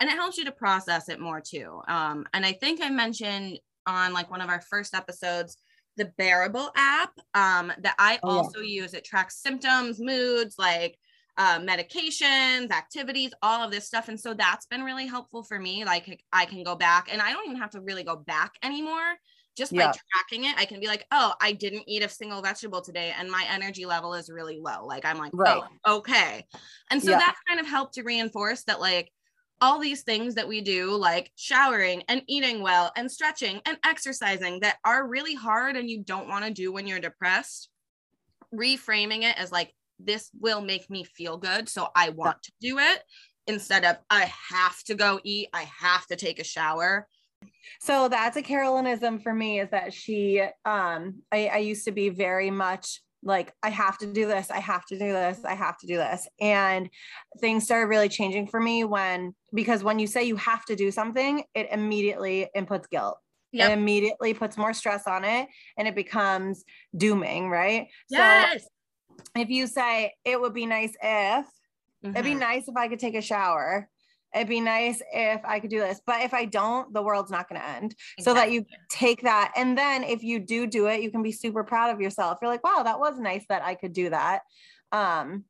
And 0.00 0.08
it 0.08 0.14
helps 0.14 0.38
you 0.38 0.44
to 0.44 0.52
process 0.52 1.08
it 1.08 1.18
more 1.18 1.40
too. 1.40 1.80
Um, 1.88 2.24
and 2.32 2.46
i 2.46 2.52
think 2.52 2.80
i 2.82 2.88
mentioned 2.88 3.58
on 3.86 4.12
like 4.12 4.30
one 4.30 4.40
of 4.40 4.48
our 4.48 4.60
first 4.60 4.94
episodes 4.94 5.56
the 5.96 6.12
bearable 6.16 6.70
app 6.76 7.10
um, 7.34 7.72
that 7.80 7.96
i 7.98 8.18
oh, 8.22 8.38
also 8.38 8.60
yeah. 8.60 8.82
use. 8.82 8.94
It 8.94 9.04
tracks 9.04 9.42
symptoms 9.42 9.98
moods 9.98 10.54
like 10.58 10.96
uh, 11.36 11.60
medications 11.60 12.72
activities 12.72 13.32
all 13.42 13.64
of 13.64 13.70
this 13.70 13.86
stuff. 13.86 14.08
And 14.08 14.18
so 14.18 14.34
that's 14.34 14.66
been 14.66 14.82
really 14.82 15.06
helpful 15.06 15.44
for 15.44 15.58
me. 15.58 15.84
Like 15.84 16.22
i 16.32 16.44
can 16.44 16.62
go 16.62 16.76
back 16.76 17.08
and 17.10 17.20
i 17.20 17.32
don't 17.32 17.46
even 17.46 17.60
have 17.60 17.70
to 17.70 17.80
really 17.80 18.04
go 18.04 18.16
back 18.16 18.52
anymore 18.62 19.16
just 19.58 19.74
by 19.74 19.92
tracking 20.12 20.44
it, 20.44 20.56
I 20.56 20.64
can 20.64 20.80
be 20.80 20.86
like, 20.86 21.04
oh, 21.10 21.34
I 21.40 21.52
didn't 21.52 21.84
eat 21.86 22.02
a 22.02 22.08
single 22.08 22.40
vegetable 22.40 22.80
today 22.80 23.12
and 23.18 23.30
my 23.30 23.44
energy 23.50 23.84
level 23.84 24.14
is 24.14 24.30
really 24.30 24.58
low. 24.58 24.86
Like 24.86 25.04
I'm 25.04 25.18
like, 25.18 25.32
right. 25.34 25.60
oh, 25.84 25.96
okay. 25.98 26.46
And 26.90 27.02
so 27.02 27.10
yeah. 27.10 27.18
that's 27.18 27.40
kind 27.46 27.60
of 27.60 27.66
helped 27.66 27.94
to 27.94 28.02
reinforce 28.02 28.62
that 28.64 28.80
like 28.80 29.10
all 29.60 29.80
these 29.80 30.02
things 30.02 30.36
that 30.36 30.48
we 30.48 30.60
do, 30.60 30.92
like 30.92 31.32
showering 31.36 32.04
and 32.08 32.22
eating 32.28 32.62
well 32.62 32.92
and 32.96 33.10
stretching 33.10 33.60
and 33.66 33.76
exercising 33.84 34.60
that 34.60 34.76
are 34.84 35.06
really 35.06 35.34
hard 35.34 35.76
and 35.76 35.90
you 35.90 36.02
don't 36.02 36.28
want 36.28 36.44
to 36.44 36.50
do 36.52 36.72
when 36.72 36.86
you're 36.86 37.00
depressed, 37.00 37.68
reframing 38.54 39.22
it 39.24 39.36
as 39.36 39.52
like, 39.52 39.74
this 39.98 40.30
will 40.40 40.60
make 40.60 40.88
me 40.88 41.02
feel 41.02 41.36
good. 41.36 41.68
So 41.68 41.88
I 41.96 42.10
want 42.10 42.40
to 42.44 42.52
do 42.60 42.78
it 42.78 43.02
instead 43.48 43.84
of 43.84 43.96
I 44.10 44.30
have 44.50 44.80
to 44.84 44.94
go 44.94 45.18
eat, 45.24 45.48
I 45.52 45.62
have 45.80 46.06
to 46.06 46.16
take 46.16 46.38
a 46.38 46.44
shower. 46.44 47.08
So 47.80 48.08
that's 48.08 48.36
a 48.36 48.42
Carolinism 48.42 49.22
for 49.22 49.32
me 49.32 49.60
is 49.60 49.70
that 49.70 49.92
she, 49.92 50.40
um, 50.64 51.22
I, 51.32 51.46
I 51.46 51.58
used 51.58 51.84
to 51.84 51.92
be 51.92 52.08
very 52.08 52.50
much 52.50 53.00
like 53.22 53.52
I 53.62 53.70
have 53.70 53.98
to 53.98 54.06
do 54.06 54.26
this, 54.26 54.50
I 54.50 54.60
have 54.60 54.86
to 54.86 54.98
do 54.98 55.12
this, 55.12 55.44
I 55.44 55.54
have 55.54 55.76
to 55.78 55.86
do 55.86 55.96
this. 55.96 56.28
And 56.40 56.88
things 57.40 57.64
started 57.64 57.86
really 57.86 58.08
changing 58.08 58.46
for 58.46 58.60
me 58.60 58.84
when 58.84 59.34
because 59.54 59.82
when 59.82 59.98
you 59.98 60.06
say 60.06 60.24
you 60.24 60.36
have 60.36 60.64
to 60.66 60.76
do 60.76 60.90
something, 60.90 61.42
it 61.54 61.68
immediately 61.70 62.48
inputs 62.56 62.88
guilt. 62.88 63.18
Yep. 63.52 63.70
It 63.70 63.72
immediately 63.72 64.34
puts 64.34 64.56
more 64.56 64.74
stress 64.74 65.06
on 65.06 65.24
it 65.24 65.48
and 65.76 65.88
it 65.88 65.94
becomes 65.94 66.64
dooming, 66.96 67.48
right? 67.48 67.88
Yes. 68.08 68.62
So 68.62 69.40
if 69.40 69.48
you 69.48 69.66
say 69.66 70.14
it 70.24 70.40
would 70.40 70.54
be 70.54 70.66
nice 70.66 70.92
if 71.02 71.46
mm-hmm. 71.46 72.10
it'd 72.10 72.24
be 72.24 72.30
mm-hmm. 72.30 72.40
nice 72.40 72.68
if 72.68 72.76
I 72.76 72.88
could 72.88 73.00
take 73.00 73.14
a 73.16 73.22
shower 73.22 73.88
it'd 74.34 74.48
be 74.48 74.60
nice 74.60 75.02
if 75.12 75.40
I 75.44 75.60
could 75.60 75.70
do 75.70 75.80
this. 75.80 76.00
But 76.04 76.22
if 76.22 76.34
I 76.34 76.44
don't, 76.44 76.92
the 76.92 77.02
world's 77.02 77.30
not 77.30 77.48
going 77.48 77.60
to 77.60 77.68
end. 77.68 77.94
Exactly. 78.18 78.24
So 78.24 78.34
that 78.34 78.52
you 78.52 78.64
take 78.90 79.22
that. 79.22 79.52
And 79.56 79.76
then 79.76 80.04
if 80.04 80.22
you 80.22 80.38
do 80.38 80.66
do 80.66 80.86
it, 80.86 81.02
you 81.02 81.10
can 81.10 81.22
be 81.22 81.32
super 81.32 81.64
proud 81.64 81.94
of 81.94 82.00
yourself. 82.00 82.38
You're 82.40 82.50
like, 82.50 82.64
wow, 82.64 82.82
that 82.82 83.00
was 83.00 83.18
nice 83.18 83.44
that 83.48 83.62
I 83.62 83.74
could 83.74 83.92
do 83.92 84.10
that. 84.10 84.42
Um, 84.92 85.44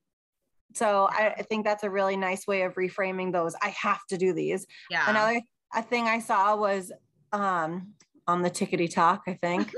so 0.74 1.08
I, 1.10 1.42
think 1.48 1.64
that's 1.64 1.82
a 1.82 1.90
really 1.90 2.16
nice 2.16 2.46
way 2.46 2.62
of 2.62 2.74
reframing 2.74 3.32
those. 3.32 3.54
I 3.60 3.70
have 3.70 4.04
to 4.10 4.18
do 4.18 4.32
these. 4.32 4.66
Yeah. 4.90 5.08
Another 5.08 5.40
a 5.74 5.82
thing 5.82 6.06
I 6.06 6.20
saw 6.20 6.56
was 6.56 6.92
um, 7.32 7.94
on 8.26 8.42
the 8.42 8.50
tickety 8.50 8.92
talk, 8.92 9.22
I 9.26 9.34
think. 9.34 9.72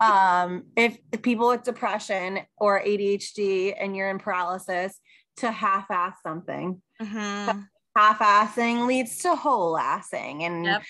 um, 0.00 0.64
if, 0.76 0.98
people 1.22 1.48
with 1.48 1.62
depression 1.62 2.40
or 2.56 2.80
ADHD 2.80 3.74
and 3.78 3.96
you're 3.96 4.08
in 4.08 4.18
paralysis, 4.18 4.98
to 5.38 5.50
half-ass 5.50 6.14
something. 6.22 6.80
Mm-hmm 7.02 7.60
half-assing 7.96 8.86
leads 8.86 9.18
to 9.18 9.34
whole-assing 9.34 10.42
and 10.42 10.64
yep. 10.64 10.82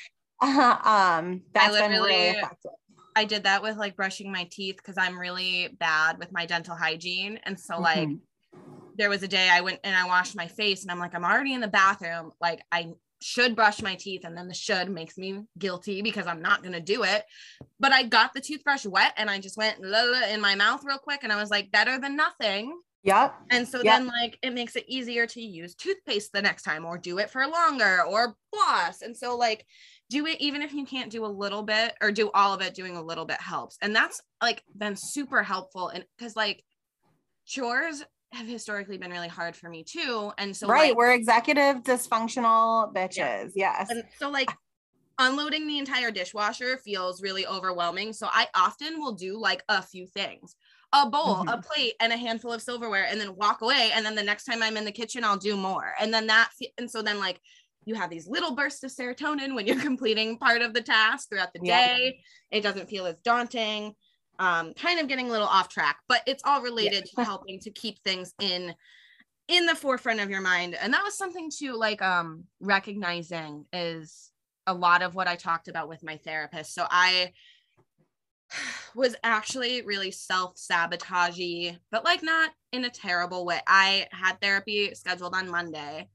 uh, 0.42 0.76
um 1.18 1.42
that's 1.52 1.76
been 1.76 1.90
really 1.92 2.28
effective 2.28 2.72
I 3.16 3.24
did 3.24 3.44
that 3.44 3.62
with 3.62 3.78
like 3.78 3.96
brushing 3.96 4.30
my 4.30 4.46
teeth 4.50 4.76
because 4.76 4.98
I'm 4.98 5.18
really 5.18 5.74
bad 5.80 6.18
with 6.18 6.30
my 6.32 6.44
dental 6.44 6.76
hygiene. 6.76 7.40
And 7.44 7.58
so, 7.58 7.80
like, 7.80 8.10
mm-hmm. 8.10 8.58
there 8.98 9.08
was 9.08 9.22
a 9.22 9.28
day 9.28 9.48
I 9.48 9.62
went 9.62 9.80
and 9.84 9.96
I 9.96 10.06
washed 10.06 10.36
my 10.36 10.46
face, 10.46 10.82
and 10.82 10.92
I'm 10.92 10.98
like, 10.98 11.14
I'm 11.14 11.24
already 11.24 11.54
in 11.54 11.62
the 11.62 11.66
bathroom. 11.66 12.32
Like, 12.42 12.60
I 12.70 12.92
should 13.22 13.56
brush 13.56 13.80
my 13.80 13.94
teeth. 13.94 14.24
And 14.24 14.36
then 14.36 14.48
the 14.48 14.54
should 14.54 14.90
makes 14.90 15.16
me 15.16 15.40
guilty 15.58 16.02
because 16.02 16.26
I'm 16.26 16.42
not 16.42 16.62
going 16.62 16.74
to 16.74 16.80
do 16.80 17.04
it. 17.04 17.24
But 17.80 17.92
I 17.92 18.02
got 18.02 18.34
the 18.34 18.42
toothbrush 18.42 18.84
wet 18.84 19.14
and 19.16 19.30
I 19.30 19.38
just 19.38 19.56
went 19.56 19.78
in 19.82 20.40
my 20.42 20.54
mouth 20.54 20.84
real 20.84 20.98
quick. 20.98 21.20
And 21.22 21.32
I 21.32 21.40
was 21.40 21.50
like, 21.50 21.70
better 21.70 21.98
than 21.98 22.16
nothing. 22.16 22.78
Yep. 23.06 23.34
And 23.50 23.66
so 23.68 23.78
yep. 23.82 23.98
then 23.98 24.08
like 24.08 24.36
it 24.42 24.52
makes 24.52 24.74
it 24.74 24.84
easier 24.88 25.26
to 25.28 25.40
use 25.40 25.76
toothpaste 25.76 26.32
the 26.32 26.42
next 26.42 26.62
time 26.62 26.84
or 26.84 26.98
do 26.98 27.18
it 27.18 27.30
for 27.30 27.46
longer 27.46 28.02
or 28.02 28.34
floss. 28.52 29.02
And 29.02 29.16
so 29.16 29.36
like 29.36 29.64
do 30.10 30.26
it 30.26 30.40
even 30.40 30.60
if 30.60 30.74
you 30.74 30.84
can't 30.84 31.10
do 31.10 31.24
a 31.24 31.28
little 31.28 31.62
bit 31.62 31.94
or 32.02 32.10
do 32.10 32.30
all 32.34 32.52
of 32.52 32.60
it, 32.62 32.74
doing 32.74 32.96
a 32.96 33.02
little 33.02 33.24
bit 33.24 33.40
helps. 33.40 33.78
And 33.80 33.94
that's 33.94 34.20
like 34.42 34.64
been 34.76 34.96
super 34.96 35.42
helpful. 35.44 35.88
And 35.88 36.04
because 36.18 36.34
like 36.34 36.64
chores 37.44 38.04
have 38.32 38.48
historically 38.48 38.98
been 38.98 39.12
really 39.12 39.28
hard 39.28 39.54
for 39.54 39.70
me 39.70 39.84
too. 39.84 40.32
And 40.36 40.54
so 40.54 40.66
right, 40.66 40.88
like, 40.88 40.96
we're 40.96 41.14
executive 41.14 41.84
dysfunctional 41.84 42.92
bitches. 42.92 43.52
Yeah. 43.54 43.76
Yes. 43.78 43.90
And 43.90 44.02
so 44.18 44.30
like 44.30 44.50
unloading 45.20 45.68
the 45.68 45.78
entire 45.78 46.10
dishwasher 46.10 46.78
feels 46.78 47.22
really 47.22 47.46
overwhelming. 47.46 48.12
So 48.12 48.28
I 48.28 48.48
often 48.54 48.98
will 48.98 49.12
do 49.12 49.38
like 49.38 49.62
a 49.68 49.80
few 49.80 50.08
things 50.08 50.56
a 51.02 51.10
bowl, 51.10 51.36
mm-hmm. 51.36 51.48
a 51.48 51.62
plate, 51.62 51.94
and 52.00 52.12
a 52.12 52.16
handful 52.16 52.52
of 52.52 52.62
silverware, 52.62 53.06
and 53.08 53.20
then 53.20 53.36
walk 53.36 53.62
away. 53.62 53.90
And 53.94 54.04
then 54.04 54.14
the 54.14 54.22
next 54.22 54.44
time 54.44 54.62
I'm 54.62 54.76
in 54.76 54.84
the 54.84 54.92
kitchen, 54.92 55.24
I'll 55.24 55.36
do 55.36 55.56
more. 55.56 55.92
And 56.00 56.12
then 56.12 56.26
that, 56.28 56.50
and 56.78 56.90
so 56.90 57.02
then 57.02 57.18
like 57.18 57.40
you 57.84 57.94
have 57.94 58.10
these 58.10 58.26
little 58.26 58.54
bursts 58.54 58.82
of 58.82 58.90
serotonin 58.90 59.54
when 59.54 59.66
you're 59.66 59.80
completing 59.80 60.38
part 60.38 60.62
of 60.62 60.74
the 60.74 60.82
task 60.82 61.28
throughout 61.28 61.52
the 61.52 61.60
day. 61.60 62.20
Yeah. 62.50 62.58
It 62.58 62.62
doesn't 62.62 62.88
feel 62.88 63.06
as 63.06 63.16
daunting. 63.24 63.94
Um, 64.38 64.74
kind 64.74 65.00
of 65.00 65.08
getting 65.08 65.28
a 65.28 65.32
little 65.32 65.46
off 65.46 65.70
track, 65.70 65.96
but 66.08 66.20
it's 66.26 66.42
all 66.44 66.60
related 66.60 67.08
yeah. 67.16 67.22
to 67.22 67.24
helping 67.30 67.58
to 67.60 67.70
keep 67.70 67.98
things 68.02 68.34
in 68.38 68.74
in 69.48 69.64
the 69.64 69.74
forefront 69.74 70.20
of 70.20 70.28
your 70.28 70.40
mind. 70.40 70.76
And 70.78 70.92
that 70.92 71.04
was 71.04 71.16
something 71.16 71.50
to 71.58 71.74
like 71.74 72.02
um 72.02 72.44
recognizing 72.60 73.64
is 73.72 74.30
a 74.66 74.74
lot 74.74 75.02
of 75.02 75.14
what 75.14 75.28
I 75.28 75.36
talked 75.36 75.68
about 75.68 75.88
with 75.88 76.02
my 76.02 76.18
therapist. 76.18 76.74
So 76.74 76.86
I 76.90 77.32
was 78.94 79.16
actually 79.22 79.82
really 79.82 80.10
self-sabotagey, 80.10 81.78
but 81.90 82.04
like 82.04 82.22
not 82.22 82.50
in 82.72 82.84
a 82.84 82.90
terrible 82.90 83.44
way. 83.44 83.60
I 83.66 84.06
had 84.12 84.40
therapy 84.40 84.94
scheduled 84.94 85.34
on 85.34 85.50
Monday, 85.50 86.08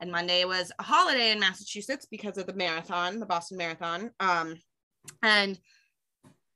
and 0.00 0.10
Monday 0.10 0.44
was 0.44 0.72
a 0.78 0.82
holiday 0.82 1.30
in 1.30 1.40
Massachusetts 1.40 2.06
because 2.10 2.38
of 2.38 2.46
the 2.46 2.54
marathon, 2.54 3.18
the 3.18 3.26
Boston 3.26 3.58
Marathon. 3.58 4.10
Um, 4.20 4.56
and 5.22 5.58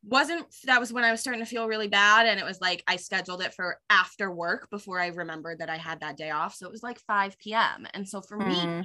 wasn't 0.05 0.47
that 0.65 0.81
was 0.81 0.93
when 0.93 1.05
I 1.05 1.13
was 1.13 1.21
starting 1.21 1.43
to 1.43 1.49
feel 1.49 1.69
really 1.69 1.89
bad, 1.89 2.27
and 2.27 2.41
it 2.41 2.45
was 2.45 2.61
like 2.61 2.83
I 2.87 2.97
scheduled 2.97 3.43
it 3.43 3.55
for 3.55 3.79
after 3.89 4.31
work 4.31 4.69
before 4.71 5.01
I 5.01 5.09
remembered 5.09 5.61
that 5.61 5.71
I 5.71 5.77
had 5.77 6.01
that 6.01 6.17
day 6.17 6.31
off. 6.31 6.55
So 6.55 6.67
it 6.67 6.73
was 6.73 6.83
like 6.83 6.99
5 7.01 7.39
p.m. 7.39 7.87
And 7.95 8.09
so 8.09 8.21
for 8.21 8.39
mm. 8.39 8.49
me, 8.49 8.61
hmm. 8.61 8.81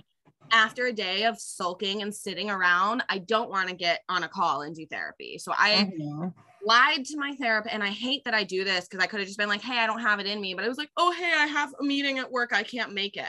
After 0.52 0.88
a 0.88 0.94
day 0.94 1.26
of 1.26 1.40
sulking 1.40 2.02
and 2.02 2.14
sitting 2.14 2.50
around, 2.50 3.04
I 3.10 3.20
don't 3.20 3.50
want 3.50 3.70
to 3.70 3.76
get 3.76 4.02
on 4.10 4.24
a 4.24 4.28
call 4.28 4.62
and 4.62 4.76
do 4.76 4.86
therapy. 4.86 5.38
So 5.38 5.52
I 5.58 5.92
mm-hmm. 6.00 6.28
lied 6.66 7.06
to 7.06 7.18
my 7.18 7.36
therapist, 7.36 7.74
and 7.74 7.84
I 7.84 7.90
hate 7.90 8.24
that 8.26 8.34
I 8.34 8.44
do 8.44 8.64
this 8.64 8.88
because 8.88 9.04
I 9.04 9.08
could 9.08 9.20
have 9.20 9.28
just 9.28 9.38
been 9.38 9.50
like, 9.50 9.62
"Hey, 9.62 9.80
I 9.80 9.88
don't 9.88 10.02
have 10.02 10.20
it 10.20 10.26
in 10.26 10.40
me," 10.40 10.54
but 10.54 10.64
it 10.64 10.70
was 10.70 10.78
like, 10.78 10.92
"Oh, 10.98 11.12
hey, 11.12 11.32
I 11.36 11.48
have 11.48 11.74
a 11.80 11.84
meeting 11.84 12.20
at 12.20 12.32
work. 12.32 12.54
I 12.54 12.64
can't 12.64 12.94
make 12.94 13.18
it." 13.18 13.26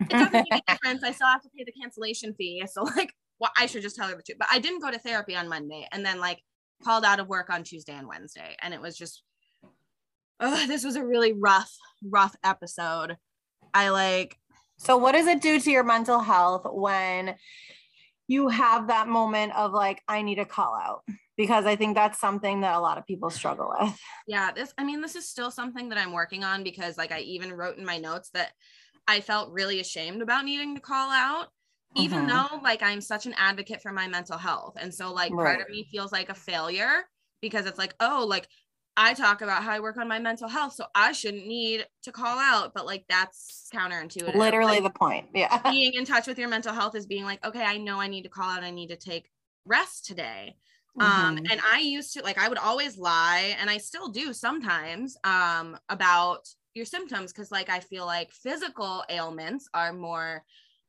It 0.00 0.08
doesn't 0.10 0.32
make 0.32 0.46
a 0.50 0.72
difference. 0.72 1.02
I 1.02 1.12
still 1.12 1.28
have 1.28 1.42
to 1.42 1.48
pay 1.56 1.64
the 1.64 1.72
cancellation 1.72 2.34
fee. 2.34 2.64
So 2.70 2.82
like, 2.82 3.12
well, 3.38 3.52
I 3.56 3.66
should 3.66 3.82
just 3.82 3.96
tell 3.96 4.08
her 4.08 4.16
the 4.16 4.22
truth. 4.22 4.38
But 4.38 4.48
I 4.50 4.58
didn't 4.58 4.80
go 4.80 4.90
to 4.90 4.98
therapy 4.98 5.36
on 5.36 5.48
Monday, 5.48 5.86
and 5.92 6.04
then 6.04 6.20
like 6.20 6.40
called 6.84 7.04
out 7.04 7.20
of 7.20 7.28
work 7.28 7.50
on 7.50 7.62
Tuesday 7.62 7.94
and 7.94 8.08
Wednesday, 8.08 8.56
and 8.60 8.74
it 8.74 8.80
was 8.80 8.96
just, 8.96 9.22
oh, 10.40 10.66
this 10.66 10.84
was 10.84 10.96
a 10.96 11.04
really 11.04 11.32
rough, 11.32 11.72
rough 12.04 12.34
episode. 12.44 13.16
I 13.74 13.90
like 13.90 14.36
so, 14.82 14.96
what 14.96 15.12
does 15.12 15.28
it 15.28 15.40
do 15.40 15.60
to 15.60 15.70
your 15.70 15.84
mental 15.84 16.18
health 16.18 16.66
when 16.68 17.36
you 18.26 18.48
have 18.48 18.88
that 18.88 19.06
moment 19.06 19.54
of 19.54 19.72
like, 19.72 20.02
I 20.08 20.22
need 20.22 20.40
a 20.40 20.44
call 20.44 20.74
out? 20.74 21.04
Because 21.36 21.66
I 21.66 21.76
think 21.76 21.94
that's 21.94 22.18
something 22.18 22.62
that 22.62 22.74
a 22.74 22.80
lot 22.80 22.98
of 22.98 23.06
people 23.06 23.30
struggle 23.30 23.72
with. 23.78 23.96
Yeah, 24.26 24.50
this, 24.50 24.74
I 24.76 24.84
mean, 24.84 25.00
this 25.00 25.14
is 25.14 25.28
still 25.28 25.52
something 25.52 25.88
that 25.90 25.98
I'm 25.98 26.12
working 26.12 26.42
on 26.42 26.64
because, 26.64 26.98
like, 26.98 27.12
I 27.12 27.20
even 27.20 27.52
wrote 27.52 27.78
in 27.78 27.84
my 27.84 27.98
notes 27.98 28.30
that 28.34 28.50
I 29.06 29.20
felt 29.20 29.52
really 29.52 29.78
ashamed 29.78 30.20
about 30.20 30.44
needing 30.44 30.74
to 30.74 30.80
call 30.80 31.10
out, 31.10 31.48
even 31.96 32.26
mm-hmm. 32.26 32.56
though, 32.56 32.60
like, 32.62 32.82
I'm 32.82 33.00
such 33.00 33.26
an 33.26 33.34
advocate 33.36 33.82
for 33.82 33.92
my 33.92 34.08
mental 34.08 34.36
health. 34.36 34.74
And 34.80 34.92
so, 34.92 35.12
like, 35.12 35.32
right. 35.32 35.56
part 35.56 35.60
of 35.60 35.70
me 35.70 35.88
feels 35.90 36.10
like 36.10 36.28
a 36.28 36.34
failure 36.34 37.04
because 37.40 37.66
it's 37.66 37.78
like, 37.78 37.94
oh, 38.00 38.26
like, 38.28 38.48
I 38.96 39.14
talk 39.14 39.40
about 39.40 39.62
how 39.62 39.72
I 39.72 39.80
work 39.80 39.96
on 39.96 40.06
my 40.06 40.18
mental 40.18 40.48
health, 40.48 40.74
so 40.74 40.84
I 40.94 41.12
shouldn't 41.12 41.46
need 41.46 41.86
to 42.02 42.12
call 42.12 42.38
out, 42.38 42.72
but 42.74 42.84
like 42.84 43.04
that's 43.08 43.68
counterintuitive. 43.74 44.34
Literally 44.34 44.80
like, 44.80 44.82
the 44.82 44.98
point. 44.98 45.28
Yeah. 45.34 45.60
being 45.70 45.94
in 45.94 46.04
touch 46.04 46.26
with 46.26 46.38
your 46.38 46.48
mental 46.48 46.74
health 46.74 46.94
is 46.94 47.06
being 47.06 47.24
like, 47.24 47.44
okay, 47.44 47.64
I 47.64 47.78
know 47.78 48.00
I 48.00 48.08
need 48.08 48.22
to 48.22 48.28
call 48.28 48.50
out, 48.50 48.62
I 48.62 48.70
need 48.70 48.88
to 48.88 48.96
take 48.96 49.30
rest 49.64 50.04
today. 50.04 50.56
Um, 51.00 51.08
mm-hmm. 51.08 51.28
Um, 51.28 51.36
and 51.50 51.60
I 51.72 51.78
used 51.78 52.12
to 52.14 52.22
like 52.22 52.38
I 52.38 52.48
would 52.48 52.58
always 52.58 52.98
lie, 52.98 53.56
and 53.58 53.70
I 53.70 53.78
still 53.78 54.08
do 54.08 54.32
sometimes, 54.32 55.16
um, 55.24 55.78
about 55.88 56.46
your 56.74 56.86
symptoms 56.86 57.32
because 57.32 57.50
like 57.50 57.68
I 57.68 57.80
feel 57.80 58.06
like 58.06 58.30
physical 58.32 59.04
ailments 59.08 59.68
are 59.74 59.92
more 59.92 60.44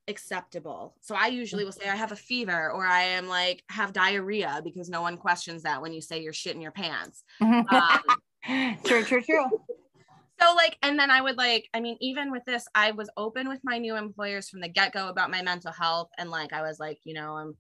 acceptable. 0.08 0.96
So 1.02 1.16
I 1.16 1.28
usually 1.28 1.64
will 1.64 1.72
say 1.72 1.88
I 1.88 1.96
have 1.96 2.12
a 2.12 2.18
fever 2.18 2.72
or 2.72 2.86
I 2.86 3.04
am 3.04 3.28
like 3.28 3.64
have 3.70 3.94
diarrhea 3.94 4.62
because 4.64 4.90
no 4.90 5.02
one 5.02 5.18
questions 5.18 5.64
that 5.64 5.82
when 5.82 5.94
you 5.94 6.02
say 6.02 6.22
you're 6.22 6.34
shit 6.34 6.56
in 6.56 6.62
your 6.62 6.72
pants. 6.72 7.24
Um, 7.42 7.68
true, 8.84 9.04
true, 9.04 9.22
true. 9.22 9.46
So 10.42 10.56
like, 10.56 10.78
and 10.82 11.00
then 11.00 11.10
I 11.10 11.22
would 11.22 11.38
like, 11.38 11.70
I 11.74 11.80
mean, 11.80 11.96
even 12.02 12.30
with 12.30 12.44
this, 12.44 12.68
I 12.76 12.92
was 12.92 13.10
open 13.16 13.48
with 13.48 13.62
my 13.64 13.78
new 13.78 13.96
employers 13.96 14.50
from 14.50 14.60
the 14.60 14.68
get-go 14.68 15.08
about 15.08 15.32
my 15.32 15.42
mental 15.42 15.72
health. 15.72 16.10
And 16.18 16.30
like, 16.30 16.52
I 16.52 16.64
was 16.64 16.80
like, 16.80 17.00
you 17.06 17.14
know, 17.14 17.38
I'm 17.38 17.56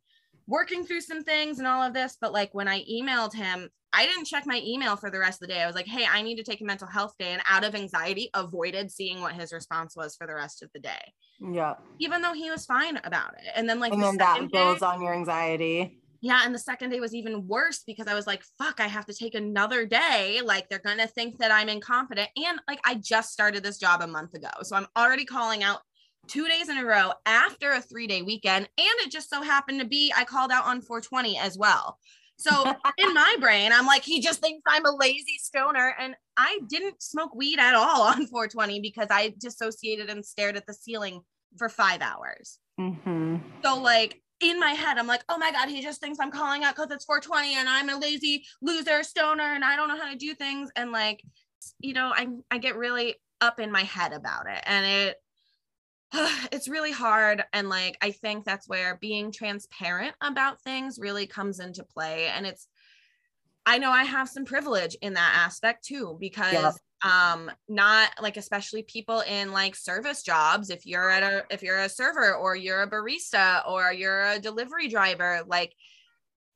working 0.48 0.86
through 0.86 1.02
some 1.02 1.24
things 1.24 1.60
and 1.60 1.68
all 1.68 1.82
of 1.82 1.94
this. 1.94 2.18
But 2.20 2.34
like 2.34 2.54
when 2.54 2.68
I 2.68 2.84
emailed 2.86 3.34
him, 3.34 3.70
I 3.96 4.08
didn't 4.08 4.26
check 4.26 4.46
my 4.48 4.60
email 4.66 4.96
for 4.96 5.12
the 5.12 5.20
rest 5.20 5.42
of 5.42 5.48
the 5.48 5.54
day. 5.54 5.62
I 5.62 5.68
was 5.68 5.76
like, 5.76 5.86
hey, 5.86 6.06
I 6.12 6.24
need 6.24 6.38
to 6.38 6.44
take 6.44 6.62
a 6.62 6.66
mental 6.66 6.88
health 6.88 7.14
day. 7.20 7.32
And 7.32 7.42
out 7.48 7.64
of 7.64 7.76
anxiety, 7.76 8.30
avoided 8.34 8.92
seeing 8.92 9.22
what 9.22 9.34
his 9.34 9.54
response 9.54 9.96
was 9.96 10.16
for 10.16 10.26
the 10.26 10.34
rest 10.34 10.64
of 10.64 10.72
the 10.74 10.80
day. 10.80 11.14
Yeah. 11.40 11.76
Even 12.00 12.22
though 12.22 12.34
he 12.34 12.50
was 12.50 12.66
fine 12.66 13.00
about 13.04 13.36
it. 13.36 13.52
And 13.56 13.70
then 13.70 13.80
like 13.80 13.94
and 13.94 14.02
the 14.02 14.08
then 14.08 14.18
that 14.18 14.52
builds 14.52 14.80
day, 14.80 14.86
on 14.88 15.02
your 15.02 15.14
anxiety. 15.14 16.00
Yeah. 16.22 16.42
And 16.44 16.56
the 16.56 16.60
second 16.60 16.90
day 16.90 17.00
was 17.00 17.14
even 17.14 17.48
worse 17.48 17.84
because 17.86 18.08
I 18.08 18.16
was 18.16 18.26
like, 18.26 18.44
fuck, 18.58 18.80
I 18.80 18.88
have 18.88 19.06
to 19.06 19.14
take 19.14 19.36
another 19.36 19.86
day. 19.86 20.42
Like 20.44 20.70
they're 20.70 20.80
gonna 20.80 21.06
think 21.06 21.38
that 21.38 21.52
I'm 21.52 21.70
incompetent. 21.70 22.30
And 22.36 22.60
like 22.68 22.80
I 22.84 22.96
just 22.96 23.32
started 23.32 23.62
this 23.62 23.78
job 23.78 24.02
a 24.02 24.08
month 24.08 24.34
ago. 24.34 24.50
So 24.64 24.76
I'm 24.76 24.88
already 24.98 25.26
calling 25.26 25.62
out 25.62 25.82
two 26.28 26.48
days 26.48 26.70
in 26.70 26.78
a 26.78 26.86
row 26.86 27.12
after 27.26 27.72
a 27.72 27.82
three 27.82 28.08
day 28.08 28.22
weekend. 28.22 28.68
And 28.78 28.96
it 29.02 29.12
just 29.12 29.30
so 29.30 29.42
happened 29.42 29.80
to 29.80 29.88
be 29.88 30.14
I 30.16 30.24
called 30.24 30.52
out 30.52 30.66
on 30.66 30.82
420 30.82 31.38
as 31.38 31.58
well. 31.58 31.98
So 32.38 32.52
in 32.98 33.14
my 33.14 33.36
brain, 33.40 33.72
I'm 33.72 33.86
like, 33.86 34.04
he 34.04 34.20
just 34.20 34.40
thinks 34.42 34.64
I'm 34.68 34.86
a 34.86 34.96
lazy 34.96 35.38
stoner. 35.40 35.96
And 36.00 36.16
I 36.38 36.60
didn't 36.68 37.02
smoke 37.02 37.36
weed 37.36 37.60
at 37.60 37.76
all 37.76 38.02
on 38.08 38.28
420 38.28 38.82
because 38.82 39.08
I 39.10 39.34
dissociated 39.38 40.10
and 40.10 40.26
stared 40.26 40.58
at 40.58 40.66
the 40.66 40.74
ceiling 40.74 41.22
for 41.58 41.70
five 41.70 42.02
hours. 42.02 42.60
Mm-hmm. 42.80 43.38
So, 43.64 43.80
like, 43.80 44.22
in 44.42 44.60
my 44.60 44.72
head, 44.72 44.98
I'm 44.98 45.08
like, 45.08 45.24
oh 45.30 45.38
my 45.38 45.52
God, 45.52 45.70
he 45.70 45.82
just 45.82 46.02
thinks 46.02 46.20
I'm 46.20 46.32
calling 46.32 46.64
out 46.64 46.76
because 46.76 46.92
it's 46.92 47.06
420 47.06 47.56
and 47.56 47.70
I'm 47.70 47.90
a 47.90 47.98
lazy 47.98 48.44
loser 48.62 49.04
stoner 49.04 49.54
and 49.54 49.64
I 49.64 49.76
don't 49.76 49.88
know 49.88 49.98
how 49.98 50.12
to 50.12 50.18
do 50.18 50.34
things. 50.34 50.70
And 50.76 50.92
like, 50.92 51.24
you 51.80 51.94
know, 51.94 52.12
I 52.14 52.28
I 52.52 52.58
get 52.58 52.76
really 52.76 53.16
up 53.40 53.60
in 53.60 53.72
my 53.72 53.84
head 53.84 54.12
about 54.12 54.48
it 54.48 54.62
and 54.66 54.86
it 54.86 55.18
it's 56.52 56.68
really 56.68 56.92
hard 56.92 57.44
and 57.54 57.70
like 57.70 57.98
I 58.02 58.12
think 58.12 58.46
that's 58.46 58.68
where 58.68 58.98
being 59.02 59.32
transparent 59.32 60.14
about 60.22 60.62
things 60.62 61.00
really 61.00 61.28
comes 61.28 61.60
into 61.60 61.84
play 61.84 62.28
and 62.28 62.46
it's 62.46 62.68
I 63.66 63.78
know 63.78 63.92
I 63.92 64.04
have 64.04 64.30
some 64.30 64.46
privilege 64.46 64.96
in 65.02 65.14
that 65.14 65.34
aspect 65.46 65.86
too 65.86 66.18
because 66.20 66.54
yeah. 67.04 67.32
um 67.32 67.52
not 67.68 68.12
like 68.22 68.38
especially 68.38 68.84
people 68.84 69.22
in 69.22 69.52
like 69.52 69.76
service 69.76 70.22
jobs 70.22 70.70
if 70.70 70.86
you're 70.86 71.10
at 71.10 71.24
a 71.24 71.46
if 71.50 71.64
you're 71.64 71.80
a 71.80 71.90
server 71.90 72.36
or 72.36 72.56
you're 72.56 72.84
a 72.84 72.90
barista 72.90 73.68
or 73.68 73.92
you're 73.92 74.24
a 74.24 74.40
delivery 74.40 74.90
driver 74.90 75.42
like 75.48 75.74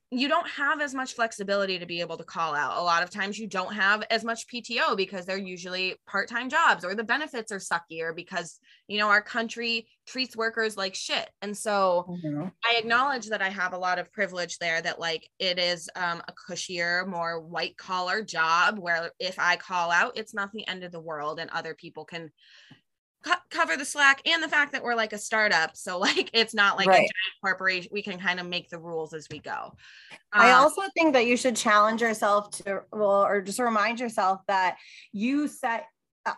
you 0.10 0.30
don't 0.30 0.48
have 0.48 0.80
as 0.80 0.94
much 0.94 1.14
flexibility 1.14 1.80
to 1.80 1.86
be 1.86 2.00
able 2.00 2.16
to 2.16 2.24
call 2.24 2.56
out. 2.56 2.78
A 2.78 2.82
lot 2.82 3.04
of 3.04 3.10
times 3.10 3.38
you 3.38 3.46
don't 3.46 3.74
have 3.74 4.06
as 4.10 4.24
much 4.24 4.48
PTO 4.48 4.96
because 4.96 5.26
they're 5.26 5.38
usually 5.38 5.96
part-time 6.08 6.50
jobs 6.50 6.86
or 6.86 6.96
the 6.96 7.04
benefits 7.04 7.52
are 7.52 7.58
suckier 7.58 8.16
because 8.16 8.60
you 8.88 9.00
know 9.00 9.10
our 9.10 9.22
country 9.22 9.88
treats 10.08 10.38
workers 10.38 10.78
like 10.78 10.96
shit. 10.96 11.30
And 11.42 11.56
so 11.56 12.06
mm-hmm. 12.10 12.48
I 12.64 12.78
acknowledge 12.78 13.28
that 13.28 13.42
I 13.42 13.50
have 13.50 13.74
a 13.74 13.78
lot 13.78 14.00
of 14.00 14.14
privilege 14.14 14.60
there 14.60 14.82
that 14.82 14.98
like 15.00 15.28
it 15.40 15.60
is 15.60 15.90
um, 15.98 16.22
a 16.28 16.34
cushier, 16.34 17.06
more 17.06 17.42
white 17.42 17.76
collar 17.76 18.22
job 18.22 18.80
where 18.80 19.12
if 19.20 19.38
I 19.38 19.58
call 19.58 19.92
out, 19.92 20.14
it's 20.16 20.34
not 20.34 20.54
the 20.54 20.66
end 20.70 20.86
of 20.86 20.94
the 20.94 21.02
world 21.02 21.38
and 21.38 21.50
other 21.50 21.76
people 21.76 22.06
can 22.06 22.32
co- 23.24 23.34
cover 23.50 23.78
the 23.78 23.86
slack 23.86 24.22
and 24.26 24.42
the 24.42 24.48
fact 24.48 24.72
that 24.72 24.84
we're 24.84 24.96
like 24.96 25.14
a 25.14 25.18
startup 25.18 25.76
so 25.76 25.98
like 26.00 26.30
it's 26.34 26.54
not 26.54 26.78
like 26.78 26.88
right. 26.88 26.96
a 26.96 27.00
giant 27.00 27.12
corporation 27.44 27.90
we 27.92 28.02
can 28.02 28.20
kind 28.20 28.40
of 28.40 28.46
make 28.46 28.70
the 28.70 28.80
rules 28.80 29.14
as 29.14 29.28
we 29.32 29.40
go 29.40 29.74
i 30.34 30.52
um, 30.52 30.64
also 30.64 30.82
think 30.94 31.14
that 31.14 31.26
you 31.26 31.38
should 31.38 31.56
challenge 31.56 32.02
yourself 32.02 32.50
to 32.52 32.82
well 32.92 33.24
or 33.24 33.42
just 33.42 33.60
remind 33.60 34.00
yourself 34.00 34.42
that 34.48 34.78
you 35.12 35.48
set 35.48 35.86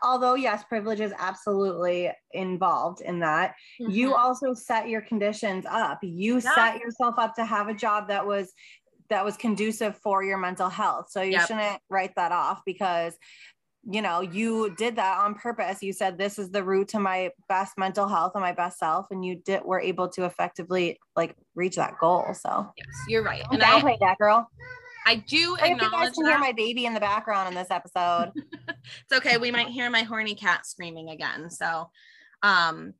although 0.03 0.35
yes 0.35 0.63
privilege 0.65 0.99
is 0.99 1.13
absolutely 1.17 2.11
involved 2.31 3.01
in 3.01 3.19
that 3.19 3.55
mm-hmm. 3.81 3.91
you 3.91 4.13
also 4.13 4.53
set 4.53 4.87
your 4.87 5.01
conditions 5.01 5.65
up 5.69 5.99
you 6.03 6.35
yeah. 6.35 6.55
set 6.55 6.79
yourself 6.79 7.15
up 7.17 7.35
to 7.35 7.43
have 7.43 7.67
a 7.67 7.73
job 7.73 8.07
that 8.07 8.25
was 8.25 8.53
that 9.09 9.25
was 9.25 9.35
conducive 9.35 9.97
for 9.97 10.23
your 10.23 10.37
mental 10.37 10.69
health 10.69 11.07
so 11.09 11.21
you 11.23 11.31
yep. 11.31 11.47
shouldn't 11.47 11.81
write 11.89 12.13
that 12.15 12.31
off 12.31 12.61
because 12.65 13.17
you 13.91 14.01
know 14.01 14.21
you 14.21 14.73
did 14.77 14.95
that 14.95 15.19
on 15.19 15.33
purpose 15.33 15.81
you 15.81 15.91
said 15.91 16.17
this 16.17 16.37
is 16.37 16.51
the 16.51 16.63
route 16.63 16.87
to 16.87 16.99
my 16.99 17.29
best 17.47 17.77
mental 17.77 18.07
health 18.07 18.33
and 18.35 18.41
my 18.41 18.51
best 18.51 18.77
self 18.77 19.07
and 19.09 19.25
you 19.25 19.35
did 19.45 19.63
were 19.63 19.79
able 19.79 20.07
to 20.07 20.25
effectively 20.25 20.99
like 21.15 21.35
reach 21.55 21.75
that 21.75 21.97
goal 21.99 22.25
so 22.33 22.71
yes 22.77 22.87
you're 23.07 23.23
right 23.23 23.43
Don't 23.51 23.61
and 23.61 23.63
downplay 23.63 23.93
I, 23.93 23.97
that 24.01 24.17
girl 24.17 24.47
I 25.05 25.15
do 25.15 25.57
I 25.59 25.67
acknowledge 25.67 25.81
you 25.81 25.91
guys 25.91 26.11
can 26.11 26.23
that. 26.25 26.29
hear 26.31 26.39
my 26.39 26.51
baby 26.51 26.85
in 26.85 26.93
the 26.93 26.99
background 26.99 27.47
in 27.47 27.55
this 27.55 27.71
episode. 27.71 28.31
it's 28.67 29.11
okay. 29.11 29.37
We 29.37 29.49
might 29.49 29.69
hear 29.69 29.89
my 29.89 30.03
horny 30.03 30.35
cat 30.35 30.67
screaming 30.67 31.09
again. 31.09 31.49
So, 31.49 31.89
um, 32.43 32.93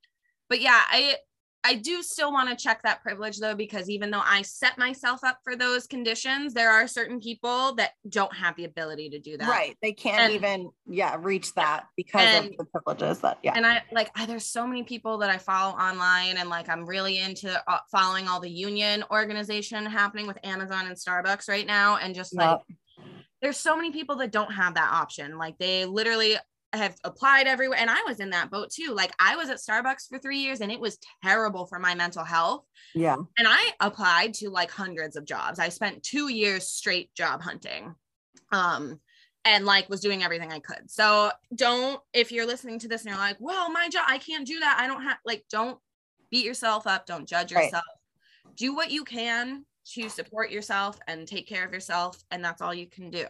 but 0.48 0.60
yeah, 0.60 0.82
I 0.88 1.18
I 1.64 1.76
do 1.76 2.02
still 2.02 2.32
want 2.32 2.50
to 2.50 2.56
check 2.56 2.82
that 2.84 3.02
privilege 3.02 3.38
though, 3.38 3.54
because 3.54 3.90
even 3.90 4.12
though 4.12 4.24
I 4.24 4.44
set 4.44 4.78
myself 4.78 5.24
up 5.26 5.40
for 5.44 5.58
those 5.58 5.88
conditions, 5.88 6.54
there 6.54 6.72
are 6.72 6.88
certain 6.88 7.20
people 7.20 7.76
that 7.76 7.92
don't 8.08 8.34
have 8.34 8.56
the 8.56 8.64
ability 8.64 9.10
to 9.10 9.20
do 9.20 9.38
that. 9.38 9.50
Right. 9.50 9.78
They 9.82 9.92
can't 9.92 10.22
and, 10.22 10.34
even, 10.34 10.70
yeah, 10.88 11.18
reach 11.20 11.54
that 11.56 11.86
because 11.98 12.22
and, 12.22 12.52
of 12.52 12.58
the 12.58 12.66
privileges 12.66 13.20
that, 13.20 13.40
yeah. 13.44 13.54
And 13.56 13.66
I 13.66 13.84
like, 13.92 14.10
I, 14.16 14.26
there's 14.26 14.46
so 14.46 14.66
many 14.66 14.84
people 14.84 15.18
that 15.18 15.30
I 15.30 15.38
follow 15.38 15.76
online 15.76 16.38
and 16.38 16.50
like, 16.50 16.70
I'm 16.70 16.86
really 16.86 17.20
into 17.20 17.62
uh, 17.68 17.80
following 17.92 18.30
all 18.30 18.40
the 18.40 18.50
union 18.50 19.04
organization 19.12 19.86
happening 19.86 20.28
with 20.28 20.38
Amazon 20.46 20.88
and 20.88 20.96
Starbucks 20.96 21.50
right 21.50 21.68
now. 21.68 21.98
And 21.98 22.16
just 22.16 22.34
yep. 22.34 22.42
like, 22.42 23.06
there's 23.42 23.58
so 23.58 23.76
many 23.76 23.92
people 23.92 24.18
that 24.18 24.32
don't 24.32 24.52
have 24.52 24.74
that 24.76 24.92
option. 24.92 25.38
Like 25.38 25.58
they 25.58 25.86
literally 25.86 26.36
have 26.74 26.96
applied 27.04 27.48
everywhere 27.48 27.80
and 27.80 27.90
I 27.90 28.02
was 28.08 28.20
in 28.20 28.30
that 28.30 28.52
boat 28.52 28.70
too. 28.70 28.94
Like 28.94 29.12
I 29.20 29.36
was 29.36 29.50
at 29.50 29.58
Starbucks 29.58 30.08
for 30.08 30.20
3 30.20 30.38
years 30.38 30.62
and 30.62 30.72
it 30.72 30.80
was 30.80 31.00
terrible 31.24 31.66
for 31.66 31.80
my 31.80 31.96
mental 31.96 32.24
health. 32.24 32.66
Yeah. 32.94 33.16
And 33.16 33.48
I 33.48 33.72
applied 33.80 34.36
to 34.36 34.50
like 34.50 34.70
hundreds 34.70 35.16
of 35.16 35.26
jobs. 35.26 35.60
I 35.60 35.70
spent 35.70 36.04
2 36.04 36.30
years 36.30 36.68
straight 36.68 37.14
job 37.16 37.42
hunting. 37.42 37.96
Um 38.52 39.00
and 39.46 39.66
like 39.66 39.90
was 39.90 40.02
doing 40.02 40.24
everything 40.24 40.52
I 40.52 40.60
could. 40.60 40.92
So 40.92 41.32
don't 41.56 42.00
if 42.14 42.32
you're 42.32 42.46
listening 42.46 42.78
to 42.80 42.88
this 42.88 43.02
and 43.02 43.10
you're 43.10 43.20
like, 43.20 43.38
"Well, 43.40 43.72
my 43.72 43.90
job 43.90 44.06
I 44.08 44.18
can't 44.18 44.46
do 44.46 44.60
that. 44.60 44.78
I 44.80 44.88
don't 44.88 45.04
have 45.04 45.18
like 45.26 45.46
don't 45.50 45.80
beat 46.30 46.46
yourself 46.46 46.86
up, 46.86 47.06
don't 47.06 47.28
judge 47.28 47.52
yourself. 47.52 47.84
Right. 48.46 48.56
Do 48.56 48.76
what 48.76 48.92
you 48.92 49.04
can 49.04 49.66
to 49.94 50.10
support 50.10 50.52
yourself 50.52 51.00
and 51.08 51.28
take 51.28 51.48
care 51.48 51.66
of 51.66 51.74
yourself 51.74 52.22
and 52.30 52.44
that's 52.44 52.62
all 52.62 52.74
you 52.74 52.88
can 52.88 53.10
do." 53.10 53.26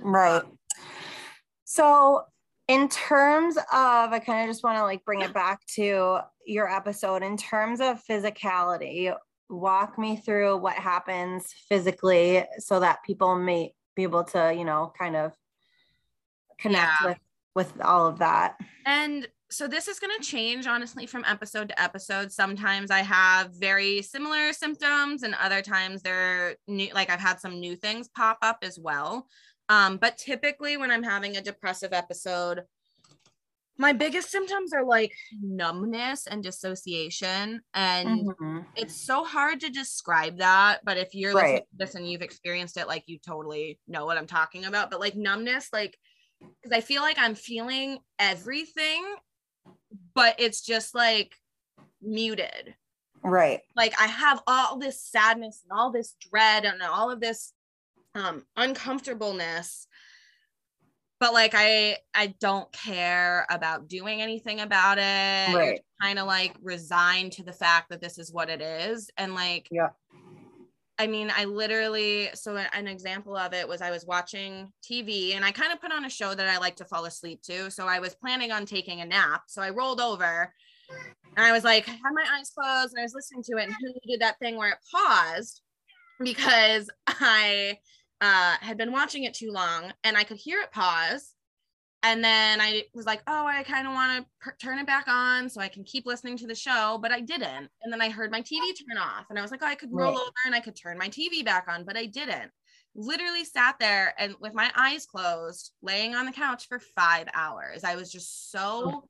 Right. 0.00 0.42
Um, 0.42 0.58
so 1.64 2.24
in 2.70 2.88
terms 2.88 3.56
of 3.56 3.64
i 4.12 4.20
kind 4.24 4.42
of 4.42 4.50
just 4.50 4.62
want 4.62 4.78
to 4.78 4.82
like 4.82 5.04
bring 5.04 5.20
it 5.20 5.32
back 5.32 5.64
to 5.66 6.18
your 6.46 6.68
episode 6.70 7.22
in 7.22 7.36
terms 7.36 7.80
of 7.80 8.02
physicality 8.04 9.14
walk 9.48 9.98
me 9.98 10.16
through 10.16 10.56
what 10.56 10.74
happens 10.74 11.52
physically 11.68 12.44
so 12.58 12.80
that 12.80 13.02
people 13.04 13.34
may 13.34 13.72
be 13.96 14.04
able 14.04 14.24
to 14.24 14.54
you 14.56 14.64
know 14.64 14.92
kind 14.98 15.16
of 15.16 15.32
connect 16.58 16.92
yeah. 17.00 17.08
with 17.08 17.18
with 17.54 17.72
all 17.82 18.06
of 18.06 18.18
that. 18.20 18.56
And 18.86 19.26
so 19.50 19.66
this 19.66 19.88
is 19.88 19.98
going 19.98 20.16
to 20.16 20.24
change 20.24 20.68
honestly 20.68 21.06
from 21.06 21.24
episode 21.26 21.68
to 21.68 21.82
episode. 21.82 22.30
Sometimes 22.30 22.90
i 22.90 23.00
have 23.00 23.52
very 23.54 24.02
similar 24.02 24.52
symptoms 24.52 25.24
and 25.24 25.34
other 25.34 25.62
times 25.62 26.02
they're 26.02 26.56
new 26.68 26.88
like 26.94 27.10
i've 27.10 27.20
had 27.20 27.40
some 27.40 27.58
new 27.58 27.74
things 27.74 28.08
pop 28.08 28.38
up 28.42 28.58
as 28.62 28.78
well 28.78 29.26
um, 29.70 29.98
but 29.98 30.18
typically, 30.18 30.76
when 30.76 30.90
I'm 30.90 31.04
having 31.04 31.36
a 31.36 31.40
depressive 31.40 31.92
episode, 31.92 32.64
my 33.78 33.92
biggest 33.92 34.28
symptoms 34.28 34.72
are 34.74 34.84
like 34.84 35.12
numbness 35.40 36.26
and 36.26 36.42
dissociation. 36.42 37.60
And 37.72 38.28
mm-hmm. 38.28 38.58
it's 38.74 38.94
so 38.96 39.22
hard 39.24 39.60
to 39.60 39.70
describe 39.70 40.38
that. 40.38 40.80
But 40.84 40.98
if 40.98 41.14
you're 41.14 41.34
right. 41.34 41.62
this 41.74 41.94
and 41.94 42.10
you've 42.10 42.20
experienced 42.20 42.78
it, 42.78 42.88
like 42.88 43.04
you 43.06 43.18
totally 43.24 43.78
know 43.86 44.06
what 44.06 44.18
I'm 44.18 44.26
talking 44.26 44.64
about. 44.64 44.90
But 44.90 44.98
like 44.98 45.14
numbness, 45.14 45.68
like, 45.72 45.96
because 46.40 46.76
I 46.76 46.80
feel 46.80 47.02
like 47.02 47.18
I'm 47.20 47.36
feeling 47.36 48.00
everything, 48.18 49.04
but 50.16 50.34
it's 50.40 50.62
just 50.62 50.96
like 50.96 51.32
muted. 52.02 52.74
Right. 53.22 53.60
Like 53.76 53.94
I 54.00 54.08
have 54.08 54.42
all 54.48 54.78
this 54.78 55.00
sadness 55.00 55.62
and 55.62 55.78
all 55.78 55.92
this 55.92 56.16
dread 56.28 56.64
and 56.64 56.82
all 56.82 57.12
of 57.12 57.20
this 57.20 57.52
um 58.14 58.44
uncomfortableness 58.56 59.86
but 61.18 61.32
like 61.32 61.52
i 61.54 61.96
i 62.14 62.28
don't 62.40 62.70
care 62.72 63.46
about 63.50 63.88
doing 63.88 64.20
anything 64.22 64.60
about 64.60 64.98
it 64.98 65.54
right. 65.54 65.80
kind 66.00 66.18
of 66.18 66.26
like 66.26 66.54
resigned 66.62 67.32
to 67.32 67.42
the 67.42 67.52
fact 67.52 67.88
that 67.90 68.00
this 68.00 68.18
is 68.18 68.32
what 68.32 68.48
it 68.48 68.60
is 68.60 69.10
and 69.16 69.34
like 69.34 69.68
yeah 69.70 69.90
I 71.00 71.06
mean, 71.06 71.32
I 71.34 71.46
literally, 71.46 72.28
so 72.34 72.58
an 72.58 72.86
example 72.86 73.34
of 73.34 73.54
it 73.54 73.66
was 73.66 73.80
I 73.80 73.90
was 73.90 74.04
watching 74.04 74.70
TV 74.84 75.34
and 75.34 75.42
I 75.42 75.50
kind 75.50 75.72
of 75.72 75.80
put 75.80 75.92
on 75.92 76.04
a 76.04 76.10
show 76.10 76.34
that 76.34 76.46
I 76.46 76.58
like 76.58 76.76
to 76.76 76.84
fall 76.84 77.06
asleep 77.06 77.40
to. 77.44 77.70
So 77.70 77.86
I 77.86 78.00
was 78.00 78.14
planning 78.14 78.52
on 78.52 78.66
taking 78.66 79.00
a 79.00 79.06
nap. 79.06 79.44
So 79.46 79.62
I 79.62 79.70
rolled 79.70 79.98
over 79.98 80.52
and 81.36 81.46
I 81.46 81.52
was 81.52 81.64
like, 81.64 81.88
I 81.88 81.92
had 81.92 82.12
my 82.12 82.26
eyes 82.36 82.50
closed 82.50 82.92
and 82.92 83.00
I 83.00 83.04
was 83.04 83.14
listening 83.14 83.42
to 83.44 83.56
it. 83.56 83.68
And 83.68 83.74
who 83.80 83.94
did 84.06 84.20
that 84.20 84.38
thing 84.40 84.56
where 84.56 84.72
it 84.72 84.78
paused 84.92 85.62
because 86.22 86.90
I 87.06 87.78
uh, 88.20 88.56
had 88.60 88.76
been 88.76 88.92
watching 88.92 89.24
it 89.24 89.34
too 89.34 89.50
long 89.50 89.92
and 90.04 90.16
I 90.16 90.24
could 90.24 90.36
hear 90.36 90.60
it 90.60 90.72
pause. 90.72 91.34
And 92.02 92.24
then 92.24 92.60
I 92.62 92.84
was 92.94 93.04
like, 93.04 93.22
oh, 93.26 93.46
I 93.46 93.62
kind 93.62 93.86
of 93.86 93.92
want 93.92 94.22
to 94.22 94.30
per- 94.40 94.56
turn 94.56 94.78
it 94.78 94.86
back 94.86 95.06
on 95.06 95.50
so 95.50 95.60
I 95.60 95.68
can 95.68 95.84
keep 95.84 96.06
listening 96.06 96.38
to 96.38 96.46
the 96.46 96.54
show, 96.54 96.98
but 97.00 97.12
I 97.12 97.20
didn't. 97.20 97.68
And 97.82 97.92
then 97.92 98.00
I 98.00 98.08
heard 98.08 98.30
my 98.30 98.40
TV 98.40 98.60
turn 98.88 98.96
off 98.98 99.26
and 99.28 99.38
I 99.38 99.42
was 99.42 99.50
like, 99.50 99.60
oh, 99.62 99.66
I 99.66 99.74
could 99.74 99.92
roll 99.92 100.12
right. 100.12 100.20
over 100.20 100.32
and 100.46 100.54
I 100.54 100.60
could 100.60 100.76
turn 100.76 100.96
my 100.96 101.08
TV 101.08 101.44
back 101.44 101.66
on, 101.68 101.84
but 101.84 101.98
I 101.98 102.06
didn't. 102.06 102.50
Literally 102.94 103.44
sat 103.44 103.76
there 103.78 104.14
and 104.18 104.34
with 104.40 104.54
my 104.54 104.70
eyes 104.74 105.04
closed, 105.04 105.72
laying 105.82 106.14
on 106.14 106.24
the 106.24 106.32
couch 106.32 106.68
for 106.68 106.78
five 106.78 107.28
hours. 107.34 107.84
I 107.84 107.96
was 107.96 108.10
just 108.10 108.50
so 108.50 109.08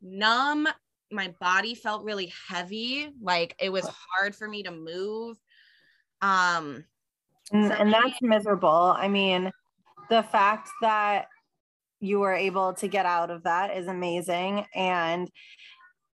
numb. 0.00 0.66
My 1.12 1.34
body 1.40 1.74
felt 1.74 2.04
really 2.04 2.32
heavy. 2.48 3.10
Like 3.20 3.54
it 3.60 3.70
was 3.70 3.86
hard 3.86 4.34
for 4.34 4.48
me 4.48 4.62
to 4.62 4.70
move. 4.70 5.36
Um, 6.22 6.84
and, 7.52 7.72
and 7.72 7.92
that's 7.92 8.20
miserable. 8.22 8.94
I 8.96 9.08
mean, 9.08 9.50
the 10.10 10.22
fact 10.22 10.70
that 10.82 11.26
you 12.00 12.20
were 12.20 12.34
able 12.34 12.74
to 12.74 12.88
get 12.88 13.06
out 13.06 13.30
of 13.30 13.44
that 13.44 13.76
is 13.76 13.86
amazing. 13.86 14.66
And 14.74 15.30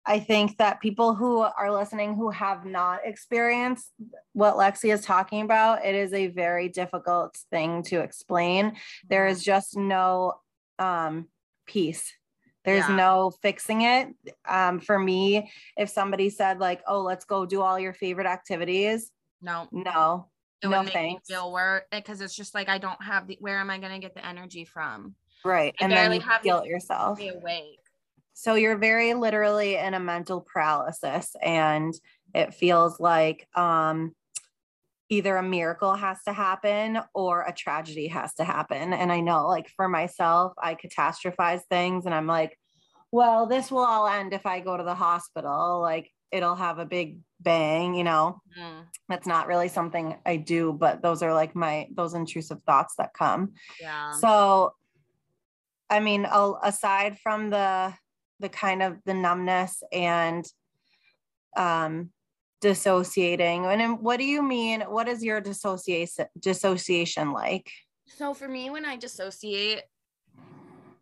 I 0.06 0.18
think 0.18 0.56
that 0.58 0.80
people 0.80 1.14
who 1.14 1.40
are 1.40 1.72
listening 1.72 2.14
who 2.14 2.30
have 2.30 2.64
not 2.64 3.00
experienced 3.04 3.92
what 4.32 4.54
Lexi 4.54 4.92
is 4.92 5.04
talking 5.04 5.42
about, 5.42 5.84
it 5.84 5.94
is 5.94 6.12
a 6.12 6.28
very 6.28 6.68
difficult 6.68 7.36
thing 7.50 7.82
to 7.84 8.00
explain. 8.00 8.76
There 9.08 9.26
is 9.26 9.42
just 9.42 9.76
no 9.76 10.34
um, 10.78 11.28
peace. 11.66 12.12
There's 12.64 12.88
yeah. 12.88 12.96
no 12.96 13.30
fixing 13.42 13.82
it. 13.82 14.08
Um, 14.48 14.80
for 14.80 14.98
me, 14.98 15.50
if 15.76 15.88
somebody 15.88 16.28
said 16.28 16.58
like, 16.58 16.82
"Oh, 16.86 17.00
let's 17.02 17.24
go 17.24 17.46
do 17.46 17.62
all 17.62 17.78
your 17.78 17.94
favorite 17.94 18.26
activities," 18.26 19.10
no, 19.40 19.66
no, 19.72 20.29
it 20.62 20.68
no 20.68 20.78
would 20.78 20.86
make 20.86 20.92
thanks. 20.92 21.28
me 21.28 21.34
feel 21.34 21.52
where 21.52 21.86
because 21.90 22.20
it's 22.20 22.34
just 22.34 22.54
like 22.54 22.68
I 22.68 22.78
don't 22.78 23.02
have 23.02 23.26
the 23.26 23.36
where 23.40 23.58
am 23.58 23.70
I 23.70 23.78
going 23.78 23.92
to 23.92 23.98
get 23.98 24.14
the 24.14 24.24
energy 24.24 24.64
from? 24.64 25.14
Right. 25.44 25.74
I 25.80 25.84
and 25.84 25.92
then 25.92 26.12
you 26.12 26.20
have 26.20 26.42
guilt 26.42 26.66
yourself. 26.66 27.18
Be 27.18 27.28
awake. 27.28 27.80
So 28.34 28.54
you're 28.54 28.76
very 28.76 29.14
literally 29.14 29.76
in 29.76 29.94
a 29.94 30.00
mental 30.00 30.40
paralysis 30.40 31.34
and 31.42 31.94
it 32.34 32.54
feels 32.54 33.00
like 33.00 33.48
um 33.54 34.14
either 35.10 35.36
a 35.36 35.42
miracle 35.42 35.94
has 35.94 36.22
to 36.22 36.32
happen 36.32 37.00
or 37.14 37.42
a 37.42 37.52
tragedy 37.52 38.06
has 38.06 38.32
to 38.34 38.44
happen. 38.44 38.92
And 38.92 39.10
I 39.10 39.20
know 39.20 39.48
like 39.48 39.68
for 39.68 39.88
myself, 39.88 40.52
I 40.56 40.76
catastrophize 40.76 41.62
things 41.68 42.06
and 42.06 42.14
I'm 42.14 42.28
like, 42.28 42.56
well, 43.12 43.46
this 43.46 43.70
will 43.70 43.84
all 43.84 44.06
end 44.06 44.32
if 44.32 44.46
I 44.46 44.60
go 44.60 44.76
to 44.76 44.84
the 44.84 44.94
hospital. 44.94 45.80
Like 45.80 46.10
it'll 46.30 46.54
have 46.54 46.78
a 46.78 46.84
big 46.86 47.18
bang, 47.40 47.94
you 47.94 48.04
know. 48.04 48.40
Mm, 48.58 48.84
That's 49.08 49.26
not 49.26 49.46
really 49.48 49.68
something 49.68 50.16
I 50.24 50.36
do, 50.36 50.72
but 50.72 51.02
those 51.02 51.22
are 51.22 51.34
like 51.34 51.54
my 51.56 51.88
those 51.94 52.14
intrusive 52.14 52.62
thoughts 52.62 52.94
that 52.98 53.12
come. 53.14 53.54
yeah. 53.80 54.12
So, 54.12 54.72
I 55.88 56.00
mean, 56.00 56.26
aside 56.62 57.18
from 57.18 57.50
the 57.50 57.94
the 58.38 58.48
kind 58.48 58.82
of 58.82 58.98
the 59.04 59.14
numbness 59.14 59.82
and 59.92 60.44
um 61.56 62.10
dissociating, 62.60 63.64
and 63.66 64.00
what 64.00 64.18
do 64.18 64.24
you 64.24 64.42
mean? 64.42 64.82
What 64.82 65.08
is 65.08 65.24
your 65.24 65.40
dissociation 65.40 66.26
dissociation 66.38 67.32
like? 67.32 67.70
So 68.06 68.34
for 68.34 68.48
me, 68.48 68.70
when 68.70 68.84
I 68.84 68.96
dissociate, 68.96 69.82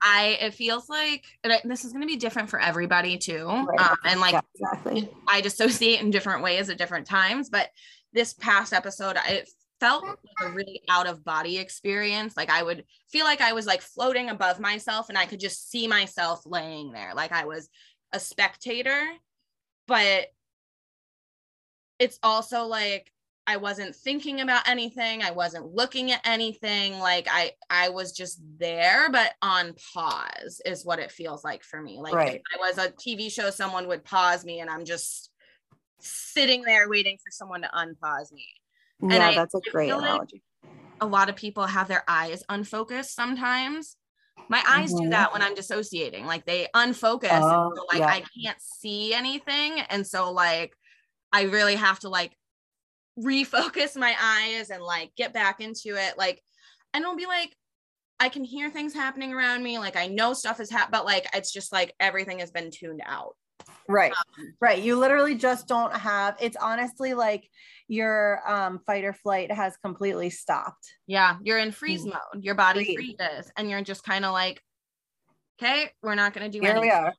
I 0.03 0.39
it 0.41 0.55
feels 0.55 0.89
like 0.89 1.25
and 1.45 1.53
I- 1.53 1.61
this 1.65 1.85
is 1.85 1.93
going 1.93 2.03
to 2.03 2.07
be 2.07 2.17
different 2.17 2.51
for 2.51 2.61
everybody 2.61 3.19
too, 3.19 3.47
Right. 3.47 3.81
um, 3.81 3.97
and 4.05 4.21
like 4.21 4.33
yeah, 4.33 4.41
exactly. 4.55 5.09
I 5.29 5.41
dissociate 5.41 6.01
in 6.01 6.11
different 6.11 6.43
ways 6.43 6.69
at 6.71 6.79
different 6.79 7.07
times. 7.07 7.49
But 7.51 7.69
this 8.13 8.33
past 8.35 8.73
episode, 8.73 9.17
I- 9.17 9.29
it 9.29 9.51
felt 9.81 10.05
like 10.05 10.17
a 10.43 10.51
really 10.51 10.83
out 10.89 11.07
of 11.07 11.25
body 11.25 11.59
experience. 11.59 12.37
Like 12.37 12.51
I 12.51 12.63
would 12.63 12.85
feel 13.11 13.25
like 13.25 13.41
I 13.41 13.53
was 13.53 13.67
like 13.67 13.81
floating 13.83 14.29
above 14.31 14.59
myself, 14.61 15.09
and 15.09 15.19
I 15.19 15.27
could 15.27 15.41
just 15.41 15.71
see 15.71 15.87
myself 15.87 16.43
laying 16.47 16.91
there, 16.93 17.15
like 17.15 17.33
I 17.33 17.45
was 17.45 17.69
a 18.13 18.19
spectator. 18.21 19.01
But 19.87 20.27
it's 21.99 22.19
also 22.23 22.65
like 22.67 23.11
I 23.49 23.57
wasn't 23.57 23.97
thinking 23.97 24.43
about 24.43 24.69
anything. 24.69 25.23
I 25.23 25.31
wasn't 25.31 25.75
looking 25.75 26.13
at 26.13 26.21
anything. 26.27 26.99
Like 26.99 27.27
I 27.31 27.53
I 27.71 27.89
was 27.89 28.13
just 28.13 28.41
there 28.59 29.11
but 29.11 29.33
on 29.41 29.75
pause 29.95 30.61
is 30.67 30.85
what 30.85 30.99
it 30.99 31.11
feels 31.11 31.43
like 31.45 31.65
for 31.65 31.81
me. 31.81 31.99
Like 31.99 32.13
Right. 32.15 32.35
if 32.37 32.43
I 32.55 32.59
was 32.59 32.77
a 32.77 32.91
TV 32.91 33.33
show 33.33 33.49
someone 33.51 33.89
would 33.89 34.05
pause 34.05 34.45
me 34.45 34.61
and 34.61 34.69
I'm 34.69 34.85
just 34.85 35.31
sitting 35.99 36.63
there 36.63 36.89
waiting 36.91 37.17
for 37.17 37.31
someone 37.31 37.63
to 37.63 37.69
unpause 37.69 38.31
me. 38.33 38.47
Yeah, 39.01 39.29
I- 39.29 39.35
that's 39.35 39.55
a 39.55 39.61
great 39.71 39.89
feel 39.89 39.97
like- 39.99 40.11
analogy. 40.11 40.43
A 41.01 41.07
lot 41.07 41.29
of 41.31 41.37
people 41.37 41.65
have 41.67 41.89
their 41.89 42.05
eyes 42.07 42.43
unfocused 42.51 43.15
sometimes. 43.15 43.97
My 44.49 44.63
eyes 44.69 44.91
do 44.93 45.05
Mhm. 45.05 45.11
that 45.11 45.33
when 45.33 45.43
I'm 45.43 45.55
dissociating. 45.55 46.27
Like 46.27 46.45
they 46.45 46.69
unfocus. 46.75 47.31
and 47.31 47.45
Oh, 47.45 47.73
so, 47.75 47.85
like 47.93 48.01
yeah. 48.01 48.09
I 48.09 48.25
can't 48.43 48.61
see 48.61 49.15
anything. 49.15 49.81
And 49.81 50.07
so 50.07 50.33
like 50.33 50.75
I 51.33 51.43
really 51.45 51.77
have 51.77 51.99
to 52.01 52.09
like 52.11 52.37
refocus 53.19 53.97
my 53.97 54.15
eyes 54.21 54.71
and 54.71 54.83
like 54.83 55.11
get 55.17 55.33
back 55.33 55.61
into 55.61 55.97
it. 55.97 56.17
Like, 56.19 56.43
and 56.95 57.03
it'll 57.03 57.17
be 57.17 57.27
like, 57.27 57.55
I 58.21 58.29
can 58.29 58.45
hear 58.45 58.71
things 58.71 58.95
happening 58.95 59.33
around 59.33 59.63
me. 59.63 59.79
Like 59.79 59.97
I 59.97 60.09
know 60.09 60.33
stuff 60.33 60.59
is 60.61 60.71
happening, 60.71 60.91
but 60.93 61.05
like 61.05 61.27
it's 61.35 61.53
just 61.53 61.73
like 61.73 61.95
everything 62.01 62.41
has 62.41 62.51
been 62.51 62.71
tuned 62.71 63.03
out. 63.05 63.35
Right. 63.89 64.13
Um, 64.13 64.55
Right. 64.61 64.83
You 64.83 64.97
literally 64.99 65.35
just 65.37 65.67
don't 65.69 65.95
have 65.97 66.37
it's 66.41 66.57
honestly 66.57 67.15
like 67.15 67.49
your 67.87 68.41
um 68.47 68.81
fight 68.87 69.05
or 69.05 69.13
flight 69.13 69.51
has 69.53 69.77
completely 69.79 70.31
stopped. 70.31 70.95
yeah, 71.07 71.37
you're 71.43 71.59
in 71.59 71.71
freeze 71.73 72.05
Mm. 72.05 72.13
mode. 72.35 72.45
Your 72.45 72.55
body 72.55 72.85
Freeze. 72.95 73.15
freezes, 73.19 73.51
and 73.57 73.71
you're 73.71 73.83
just 73.83 74.03
kind 74.05 74.25
of 74.25 74.33
like, 74.33 74.61
okay, 75.63 75.91
we're 76.03 76.15
not 76.17 76.35
gonna 76.35 76.49
do 76.51 76.61
Here 76.61 76.71
anything. 76.71 76.91
we 76.91 76.91
are. 76.91 77.15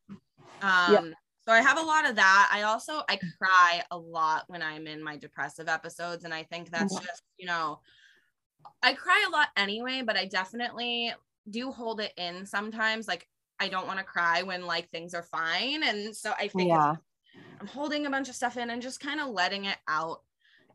Um, 0.97 1.13
so 1.49 1.55
I 1.55 1.61
have 1.61 1.79
a 1.79 1.81
lot 1.85 2.09
of 2.09 2.15
that. 2.17 2.49
I 2.53 2.63
also 2.63 3.01
I 3.09 3.21
cry 3.37 3.83
a 3.91 3.97
lot 3.97 4.45
when 4.47 4.61
I'm 4.61 4.87
in 4.87 5.03
my 5.03 5.17
depressive 5.17 5.67
episodes, 5.67 6.23
and 6.25 6.33
I 6.33 6.43
think 6.43 6.69
that's 6.69 6.99
just 6.99 7.23
you 7.37 7.47
know, 7.47 7.81
I 8.81 8.93
cry 8.93 9.25
a 9.27 9.31
lot 9.31 9.49
anyway, 9.57 10.03
but 10.05 10.17
I 10.17 10.25
definitely 10.25 11.13
do 11.49 11.71
hold 11.71 11.99
it 12.01 12.13
in 12.17 12.45
sometimes. 12.45 13.07
Like 13.07 13.27
I 13.59 13.67
don't 13.69 13.87
want 13.87 13.99
to 13.99 14.05
cry 14.05 14.43
when 14.43 14.65
like 14.65 14.89
things 14.89 15.13
are 15.13 15.23
fine, 15.23 15.83
and 15.83 16.15
so 16.15 16.33
I 16.37 16.47
think 16.47 16.75
Yeah. 16.75 16.97
I'm 17.61 17.67
holding 17.67 18.05
a 18.05 18.09
bunch 18.11 18.29
of 18.29 18.35
stuff 18.35 18.57
in 18.57 18.69
and 18.69 18.81
just 18.81 18.99
kind 18.99 19.19
of 19.21 19.29
letting 19.29 19.65
it 19.65 19.77
out. 19.87 20.23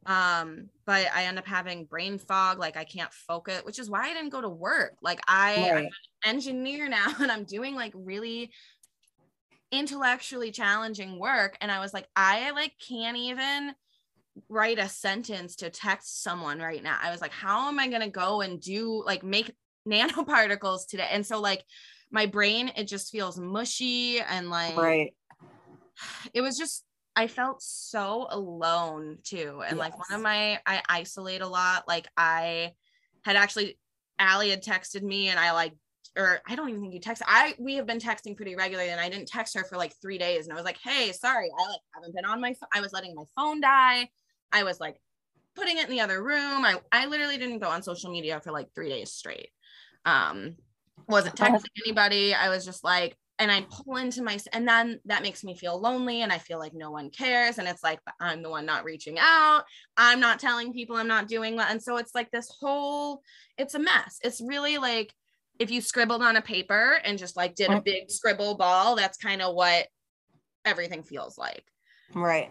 Um, 0.07 0.71
but 0.87 1.09
I 1.15 1.27
end 1.27 1.39
up 1.39 1.47
having 1.47 1.87
brain 1.87 2.19
fog, 2.19 2.59
like 2.59 2.77
I 2.77 2.85
can't 2.85 3.13
focus, 3.13 3.63
which 3.65 3.79
is 3.79 3.91
why 3.91 4.03
I 4.11 4.15
didn't 4.15 4.31
go 4.31 4.41
to 4.43 4.49
work. 4.51 4.97
Like 5.03 5.21
I, 5.29 5.71
I'm 5.75 5.85
Right. 5.85 5.95
an 6.25 6.37
engineer 6.37 6.89
now 6.91 7.15
and 7.21 7.33
I'm 7.33 7.45
doing 7.45 7.75
like 7.77 7.93
really 7.97 8.53
intellectually 9.79 10.51
challenging 10.51 11.19
work. 11.19 11.57
And 11.61 11.71
I 11.71 11.81
was 11.81 11.93
like, 11.93 12.09
I 12.17 12.51
like 12.53 12.73
can't 12.87 13.17
even 13.17 13.75
write 14.49 14.79
a 14.79 14.89
sentence 14.89 15.57
to 15.57 15.71
text 15.71 16.23
someone 16.23 16.59
right 16.59 16.83
now. 16.83 16.99
I 17.01 17.11
was 17.11 17.21
like, 17.21 17.33
how 17.33 17.69
am 17.69 17.79
I 17.79 17.89
gonna 17.89 18.09
go 18.09 18.41
and 18.41 18.61
do 18.61 19.03
like 19.05 19.23
make 19.23 19.53
nanoparticles 19.89 20.87
today? 20.89 21.09
And 21.11 21.27
so 21.27 21.41
like 21.41 21.65
my 22.11 22.27
brain, 22.27 22.73
it 22.77 22.89
just 22.89 23.11
feels 23.11 23.39
mushy 23.39 24.21
and 24.21 24.51
like 24.51 24.77
Right. 24.77 25.15
it 26.33 26.41
was 26.41 26.57
just 26.57 26.85
I 27.17 27.29
felt 27.29 27.63
so 27.63 28.27
alone 28.31 29.19
too. 29.23 29.63
And 29.67 29.79
like 29.79 29.97
one 29.97 30.17
of 30.17 30.23
my 30.23 30.61
I 30.67 30.83
isolate 30.89 31.43
a 31.43 31.49
lot. 31.49 31.87
Like 31.87 32.09
I 32.17 32.73
had 33.25 33.37
actually 33.37 33.79
Ally 34.19 34.49
had 34.49 34.65
texted 34.65 35.03
me 35.03 35.29
and 35.29 35.39
I 35.39 35.53
like 35.53 35.75
or 36.17 36.41
I 36.47 36.55
don't 36.57 36.69
even 36.69 36.81
think 36.81 36.95
you 36.95 37.01
text 37.01 37.23
I 37.27 37.55
we 37.59 37.75
have 37.77 37.87
been 37.87 37.99
texting 37.99 38.37
pretty 38.37 38.57
regularly 38.57 38.91
and 38.91 39.01
I 39.01 39.09
didn't 39.09 39.29
text 39.29 39.55
her 39.57 39.65
for 39.65 39.77
like 39.77 39.95
three 40.01 40.19
days 40.19 40.45
and 40.47 40.53
I 40.53 40.57
was 40.57 40.65
like, 40.65 40.79
hey, 40.83 41.13
sorry, 41.13 41.51
I 41.59 41.69
like 41.69 41.81
haven't 41.95 42.15
been 42.15 42.25
on 42.25 42.41
my 42.41 42.55
I 42.75 42.81
was 42.81 42.93
letting 42.93 43.15
my 43.15 43.25
phone 43.37 43.61
die. 43.61 44.09
I 44.53 44.63
was 44.65 44.81
like 44.81 44.97
putting 45.57 45.79
it 45.79 45.85
in 45.85 45.91
the 45.91 46.01
other 46.01 46.23
room. 46.23 46.65
I 46.65 46.81
I 46.93 47.07
literally 47.07 47.39
didn't 47.39 47.61
go 47.61 47.69
on 47.69 47.83
social 47.83 48.11
media 48.13 48.41
for 48.41 48.53
like 48.53 48.69
three 48.75 48.89
days 48.91 49.13
straight. 49.13 49.51
Um 50.05 50.57
wasn't 51.09 51.37
Oh. 51.41 51.61
texting 51.61 51.71
anybody. 51.85 52.35
I 52.35 52.49
was 52.49 52.65
just 52.65 52.85
like, 52.85 53.17
and 53.39 53.51
I 53.51 53.67
pull 53.69 53.97
into 53.97 54.23
my, 54.23 54.39
and 54.53 54.67
then 54.67 55.01
that 55.07 55.23
makes 55.23 55.43
me 55.45 55.57
feel 55.57 55.79
lonely 55.81 56.23
and 56.23 56.33
I 56.33 56.39
feel 56.39 56.59
like 56.59 56.73
no 56.73 56.91
one 56.93 57.11
cares. 57.11 57.59
And 57.59 57.69
it's 57.69 57.83
like, 57.83 57.99
I'm 58.21 58.43
the 58.43 58.51
one 58.51 58.65
not 58.65 58.85
reaching 58.85 59.19
out. 59.19 59.65
I'm 59.97 60.21
not 60.21 60.39
telling 60.39 60.73
people 60.73 60.97
I'm 60.97 61.09
not 61.09 61.29
doing 61.29 61.57
that. 61.57 61.71
And 61.71 61.83
so 61.83 61.97
it's 61.97 62.15
like 62.15 62.31
this 62.31 62.49
whole, 62.61 63.23
it's 63.59 63.75
a 63.75 63.79
mess. 63.81 64.19
It's 64.23 64.41
really 64.41 64.79
like 64.79 65.13
if 65.59 65.71
you 65.71 65.81
scribbled 65.81 66.23
on 66.23 66.37
a 66.37 66.43
paper 66.43 66.99
and 67.05 67.19
just 67.19 67.37
like 67.37 67.55
did 67.55 67.71
a 67.71 67.75
Mm. 67.81 67.85
big 67.85 68.11
scribble 68.11 68.57
ball, 68.57 68.97
that's 68.97 69.17
kind 69.19 69.41
of 69.43 69.55
what 69.55 69.87
everything 70.65 71.03
feels 71.03 71.39
like. 71.39 71.65
Right. 72.15 72.51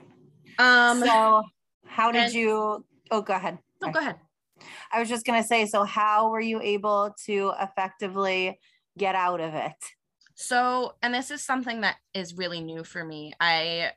Um, 0.60 1.00
so 1.02 1.44
how 1.86 2.12
did 2.12 2.24
and- 2.26 2.34
you 2.34 2.86
oh 3.12 3.22
go 3.22 3.34
ahead. 3.34 3.60
no, 3.82 3.92
go 3.92 4.00
ahead. 4.00 4.20
I 4.92 5.00
was 5.00 5.10
just 5.10 5.26
gonna 5.26 5.44
say, 5.44 5.66
so 5.66 5.84
how 5.84 6.30
were 6.30 6.40
you 6.40 6.62
able 6.62 7.14
to 7.26 7.54
effectively 7.60 8.60
get 8.98 9.16
out 9.16 9.42
of 9.42 9.54
it? 9.54 9.74
So, 10.36 10.96
and 11.02 11.14
this 11.14 11.30
is 11.32 11.44
something 11.44 11.82
that 11.82 11.98
is 12.14 12.36
really 12.38 12.62
new 12.62 12.84
for 12.84 13.04
me. 13.04 13.34
I 13.40 13.92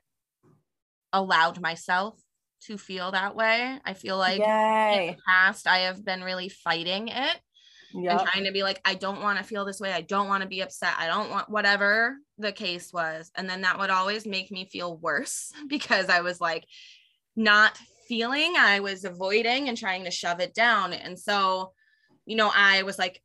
allowed 1.13 1.61
myself 1.61 2.19
to 2.63 2.77
feel 2.77 3.11
that 3.11 3.35
way. 3.35 3.79
I 3.85 3.93
feel 3.93 4.17
like 4.17 4.39
in 4.39 5.15
the 5.15 5.17
past 5.27 5.67
I 5.67 5.79
have 5.79 6.03
been 6.03 6.21
really 6.23 6.49
fighting 6.49 7.07
it 7.07 7.39
and 7.97 8.19
trying 8.19 8.45
to 8.45 8.51
be 8.51 8.63
like, 8.63 8.79
I 8.85 8.95
don't 8.95 9.21
want 9.21 9.37
to 9.37 9.43
feel 9.43 9.65
this 9.65 9.79
way. 9.79 9.91
I 9.91 10.01
don't 10.01 10.27
want 10.27 10.43
to 10.43 10.49
be 10.49 10.61
upset. 10.61 10.93
I 10.97 11.07
don't 11.07 11.29
want 11.29 11.49
whatever 11.49 12.17
the 12.37 12.51
case 12.51 12.93
was. 12.93 13.31
And 13.35 13.49
then 13.49 13.61
that 13.61 13.79
would 13.79 13.89
always 13.89 14.25
make 14.25 14.51
me 14.51 14.69
feel 14.71 14.97
worse 14.97 15.51
because 15.67 16.09
I 16.09 16.21
was 16.21 16.39
like 16.39 16.65
not 17.35 17.77
feeling, 18.07 18.55
I 18.57 18.79
was 18.79 19.03
avoiding 19.03 19.69
and 19.69 19.77
trying 19.77 20.05
to 20.05 20.11
shove 20.11 20.39
it 20.39 20.53
down. 20.53 20.93
And 20.93 21.19
so, 21.19 21.73
you 22.25 22.35
know, 22.35 22.51
I 22.55 22.83
was 22.83 22.97
like, 22.97 23.21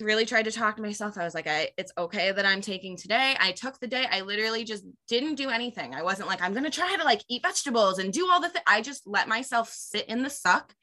really 0.00 0.26
tried 0.26 0.44
to 0.44 0.50
talk 0.50 0.76
to 0.76 0.82
myself. 0.82 1.16
I 1.16 1.24
was 1.24 1.34
like, 1.34 1.46
I, 1.46 1.70
it's 1.78 1.92
okay 1.96 2.32
that 2.32 2.44
I'm 2.44 2.60
taking 2.60 2.96
today. 2.96 3.36
I 3.38 3.52
took 3.52 3.78
the 3.78 3.86
day. 3.86 4.06
I 4.10 4.22
literally 4.22 4.64
just 4.64 4.84
didn't 5.08 5.36
do 5.36 5.50
anything. 5.50 5.94
I 5.94 6.02
wasn't 6.02 6.28
like, 6.28 6.42
I'm 6.42 6.52
going 6.52 6.64
to 6.64 6.70
try 6.70 6.96
to 6.96 7.04
like 7.04 7.22
eat 7.28 7.42
vegetables 7.42 7.98
and 7.98 8.12
do 8.12 8.28
all 8.28 8.40
the 8.40 8.48
things. 8.48 8.64
I 8.66 8.80
just 8.80 9.06
let 9.06 9.28
myself 9.28 9.70
sit 9.70 10.06
in 10.08 10.22
the 10.22 10.30
suck. 10.30 10.74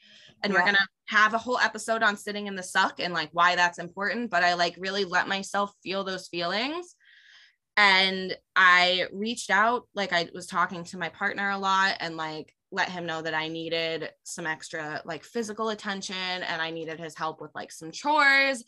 And 0.43 0.53
we're 0.53 0.61
going 0.61 0.73
to 0.73 0.87
have 1.11 1.33
a 1.33 1.37
whole 1.37 1.59
episode 1.59 2.03
on 2.03 2.15
sitting 2.17 2.47
in 2.47 2.55
the 2.55 2.63
suck 2.63 2.99
and 2.99 3.13
like 3.13 3.29
why 3.33 3.55
that's 3.55 3.79
important. 3.79 4.31
But 4.31 4.43
I 4.43 4.53
like 4.55 4.75
really 4.79 5.05
let 5.05 5.27
myself 5.27 5.73
feel 5.83 6.03
those 6.03 6.27
feelings. 6.29 6.95
And 7.77 8.37
I 8.55 9.07
reached 9.13 9.49
out, 9.49 9.87
like 9.95 10.13
I 10.13 10.29
was 10.33 10.47
talking 10.47 10.83
to 10.85 10.97
my 10.97 11.09
partner 11.09 11.49
a 11.49 11.57
lot 11.57 11.97
and 11.99 12.17
like 12.17 12.53
let 12.71 12.89
him 12.89 13.05
know 13.05 13.21
that 13.21 13.33
I 13.33 13.47
needed 13.49 14.09
some 14.23 14.47
extra 14.47 15.01
like 15.05 15.23
physical 15.23 15.69
attention 15.69 16.15
and 16.15 16.61
I 16.61 16.71
needed 16.71 16.99
his 16.99 17.15
help 17.17 17.41
with 17.41 17.51
like 17.55 17.71
some 17.71 17.91
chores 17.91 18.63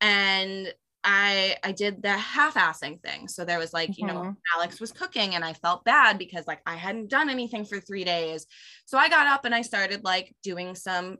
and 0.00 0.72
I 1.04 1.56
I 1.62 1.72
did 1.72 2.02
the 2.02 2.10
half-assing 2.16 3.02
thing. 3.02 3.28
So 3.28 3.44
there 3.44 3.58
was 3.58 3.72
like, 3.72 3.98
you 3.98 4.06
know, 4.06 4.24
Mhm. 4.24 4.36
Alex 4.54 4.80
was 4.80 4.92
cooking 4.92 5.34
and 5.34 5.44
I 5.44 5.52
felt 5.52 5.84
bad 5.84 6.18
because 6.18 6.46
like 6.46 6.60
I 6.66 6.76
hadn't 6.76 7.08
done 7.10 7.30
anything 7.30 7.64
for 7.64 7.80
3 7.80 8.04
days. 8.04 8.46
So 8.84 8.98
I 8.98 9.08
got 9.08 9.26
up 9.28 9.44
and 9.44 9.54
I 9.54 9.62
started 9.62 10.04
like 10.04 10.34
doing 10.42 10.74
some 10.74 11.18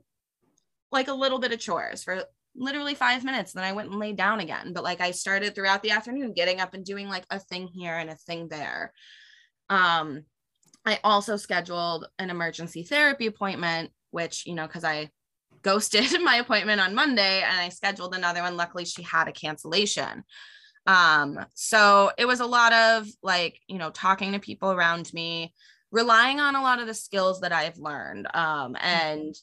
like 0.91 1.07
a 1.07 1.13
little 1.13 1.39
bit 1.39 1.51
of 1.51 1.59
chores 1.59 2.03
for 2.03 2.23
literally 2.55 2.95
five 2.95 3.23
minutes. 3.23 3.53
Then 3.53 3.63
I 3.63 3.73
went 3.73 3.89
and 3.89 3.99
laid 3.99 4.17
down 4.17 4.39
again. 4.39 4.73
But 4.73 4.83
like 4.83 5.01
I 5.01 5.11
started 5.11 5.55
throughout 5.55 5.83
the 5.83 5.91
afternoon 5.91 6.33
getting 6.33 6.59
up 6.59 6.73
and 6.73 6.85
doing 6.85 7.07
like 7.07 7.25
a 7.29 7.39
thing 7.39 7.67
here 7.67 7.95
and 7.95 8.09
a 8.09 8.15
thing 8.15 8.47
there. 8.49 8.93
Um, 9.69 10.23
I 10.85 10.99
also 11.03 11.37
scheduled 11.37 12.07
an 12.17 12.29
emergency 12.29 12.83
therapy 12.83 13.27
appointment, 13.27 13.91
which, 14.11 14.45
you 14.45 14.55
know, 14.55 14.65
because 14.65 14.83
I 14.83 15.09
ghosted 15.61 16.09
my 16.21 16.37
appointment 16.37 16.81
on 16.81 16.95
Monday 16.95 17.41
and 17.41 17.59
I 17.59 17.69
scheduled 17.69 18.15
another 18.15 18.41
one. 18.41 18.57
Luckily, 18.57 18.85
she 18.85 19.03
had 19.03 19.27
a 19.27 19.33
cancellation. 19.33 20.23
Um, 20.87 21.45
so 21.53 22.11
it 22.17 22.25
was 22.25 22.39
a 22.39 22.45
lot 22.45 22.73
of 22.73 23.07
like, 23.21 23.59
you 23.67 23.77
know, 23.77 23.91
talking 23.91 24.31
to 24.31 24.39
people 24.39 24.71
around 24.71 25.13
me, 25.13 25.53
relying 25.91 26.39
on 26.39 26.55
a 26.55 26.61
lot 26.61 26.79
of 26.79 26.87
the 26.87 26.93
skills 26.93 27.41
that 27.41 27.51
I've 27.51 27.77
learned. 27.77 28.27
Um, 28.33 28.75
and 28.79 29.35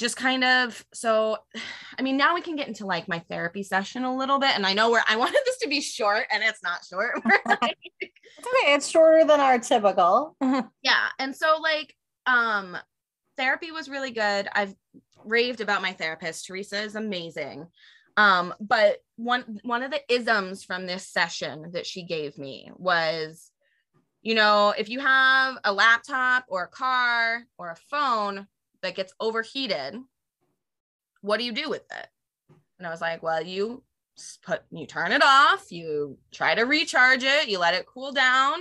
just 0.00 0.16
kind 0.16 0.42
of 0.42 0.84
so 0.92 1.36
i 1.98 2.02
mean 2.02 2.16
now 2.16 2.34
we 2.34 2.40
can 2.40 2.56
get 2.56 2.66
into 2.66 2.86
like 2.86 3.06
my 3.06 3.20
therapy 3.30 3.62
session 3.62 4.02
a 4.02 4.16
little 4.16 4.40
bit 4.40 4.54
and 4.56 4.66
i 4.66 4.72
know 4.72 4.90
where 4.90 5.04
i 5.06 5.16
wanted 5.24 5.40
this 5.44 5.58
to 5.58 5.68
be 5.68 5.80
short 5.80 6.26
and 6.32 6.42
it's 6.42 6.62
not 6.62 6.84
short. 6.84 7.20
It's 8.38 8.46
okay 8.46 8.72
it's 8.72 8.88
shorter 8.88 9.26
than 9.26 9.40
our 9.40 9.58
typical. 9.58 10.34
Yeah 10.82 11.08
and 11.18 11.36
so 11.36 11.58
like 11.60 11.94
um 12.26 12.76
therapy 13.36 13.70
was 13.70 13.88
really 13.88 14.12
good. 14.12 14.48
I've 14.52 14.74
raved 15.24 15.60
about 15.60 15.82
my 15.82 15.92
therapist. 15.92 16.46
Teresa 16.46 16.80
is 16.80 16.94
amazing. 16.94 17.66
Um 18.16 18.54
but 18.60 18.98
one 19.16 19.60
one 19.62 19.82
of 19.82 19.90
the 19.90 20.00
isms 20.08 20.64
from 20.64 20.86
this 20.86 21.06
session 21.08 21.72
that 21.72 21.86
she 21.86 22.04
gave 22.04 22.38
me 22.38 22.70
was 22.76 23.50
you 24.22 24.34
know 24.34 24.72
if 24.78 24.88
you 24.88 25.00
have 25.00 25.58
a 25.64 25.72
laptop 25.72 26.44
or 26.48 26.64
a 26.64 26.68
car 26.68 27.42
or 27.58 27.72
a 27.72 27.76
phone 27.90 28.46
that 28.82 28.96
gets 28.96 29.12
overheated, 29.20 29.96
what 31.22 31.38
do 31.38 31.44
you 31.44 31.52
do 31.52 31.68
with 31.68 31.84
it? 31.90 32.06
And 32.78 32.86
I 32.86 32.90
was 32.90 33.00
like, 33.00 33.22
well, 33.22 33.42
you 33.42 33.82
put 34.42 34.62
you 34.70 34.86
turn 34.86 35.12
it 35.12 35.22
off, 35.22 35.70
you 35.70 36.18
try 36.32 36.54
to 36.54 36.62
recharge 36.62 37.22
it, 37.22 37.48
you 37.48 37.58
let 37.58 37.74
it 37.74 37.86
cool 37.86 38.12
down, 38.12 38.58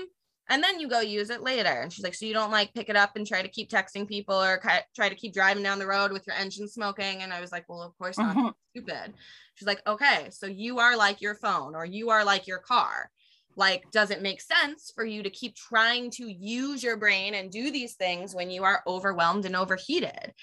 and 0.50 0.64
then 0.64 0.80
you 0.80 0.90
go 0.90 1.00
use 1.00 1.30
it 1.30 1.42
later. 1.42 1.70
And 1.70 1.92
she's 1.92 2.04
like, 2.04 2.16
so 2.16 2.26
you 2.26 2.34
don't 2.34 2.52
like 2.52 2.74
pick 2.74 2.90
it 2.90 2.96
up 2.96 3.16
and 3.16 3.26
try 3.26 3.42
to 3.42 3.48
keep 3.48 3.70
texting 3.70 4.08
people 4.08 4.36
or 4.36 4.62
try 4.96 5.10
to 5.10 5.16
keep 5.16 5.34
driving 5.34 5.64
down 5.64 5.80
the 5.80 5.88
road 5.88 6.12
with 6.12 6.26
your 6.28 6.36
engine 6.36 6.68
smoking. 6.68 7.22
And 7.22 7.32
I 7.32 7.40
was 7.40 7.52
like, 7.52 7.66
well, 7.70 7.82
of 7.82 7.98
course 7.98 8.18
not. 8.18 8.36
Mm-hmm. 8.36 8.50
Stupid. 8.72 9.14
She's 9.56 9.68
like, 9.68 9.82
okay, 9.86 10.28
so 10.32 10.48
you 10.48 10.80
are 10.80 10.98
like 10.98 11.22
your 11.22 11.36
phone 11.36 11.76
or 11.76 11.86
you 11.86 12.10
are 12.10 12.24
like 12.24 12.48
your 12.48 12.60
car 12.60 13.10
like 13.56 13.90
does 13.92 14.12
it 14.12 14.22
make 14.22 14.42
sense 14.42 14.92
for 14.96 15.06
you 15.06 15.24
to 15.24 15.30
keep 15.30 15.56
trying 15.56 16.10
to 16.12 16.30
use 16.30 16.84
your 16.84 16.98
brain 16.98 17.34
and 17.34 17.52
do 17.52 17.72
these 17.72 17.96
things 17.96 18.34
when 18.34 18.50
you 18.50 18.64
are 18.64 18.84
overwhelmed 18.88 19.46
and 19.46 19.56
overheated? 19.56 20.34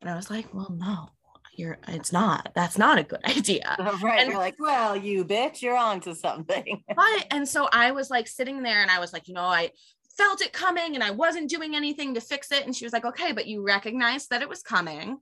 And 0.00 0.10
i 0.10 0.16
was 0.16 0.30
like 0.30 0.52
well 0.52 0.74
no 0.76 1.08
you're 1.56 1.78
it's 1.88 2.12
not 2.12 2.50
that's 2.54 2.78
not 2.78 2.98
a 2.98 3.02
good 3.02 3.24
idea. 3.36 3.76
Right 4.02 4.20
and, 4.20 4.30
you're 4.30 4.38
like 4.38 4.56
well 4.58 4.96
you 4.96 5.24
bitch 5.24 5.62
you're 5.62 5.76
on 5.76 6.00
to 6.00 6.14
something. 6.14 6.82
But 6.96 7.26
and 7.30 7.48
so 7.48 7.68
i 7.72 7.90
was 7.92 8.10
like 8.10 8.28
sitting 8.28 8.62
there 8.62 8.82
and 8.82 8.90
i 8.90 8.98
was 8.98 9.12
like 9.12 9.28
you 9.28 9.34
know 9.34 9.42
i 9.42 9.70
felt 10.16 10.40
it 10.42 10.52
coming 10.52 10.94
and 10.94 11.02
i 11.02 11.10
wasn't 11.10 11.50
doing 11.50 11.74
anything 11.74 12.14
to 12.14 12.20
fix 12.20 12.52
it. 12.52 12.64
And 12.64 12.74
she 12.74 12.84
was 12.84 12.92
like 12.92 13.04
okay 13.04 13.32
but 13.32 13.46
you 13.46 13.64
recognized 13.64 14.30
that 14.30 14.42
it 14.42 14.48
was 14.48 14.62
coming 14.62 15.18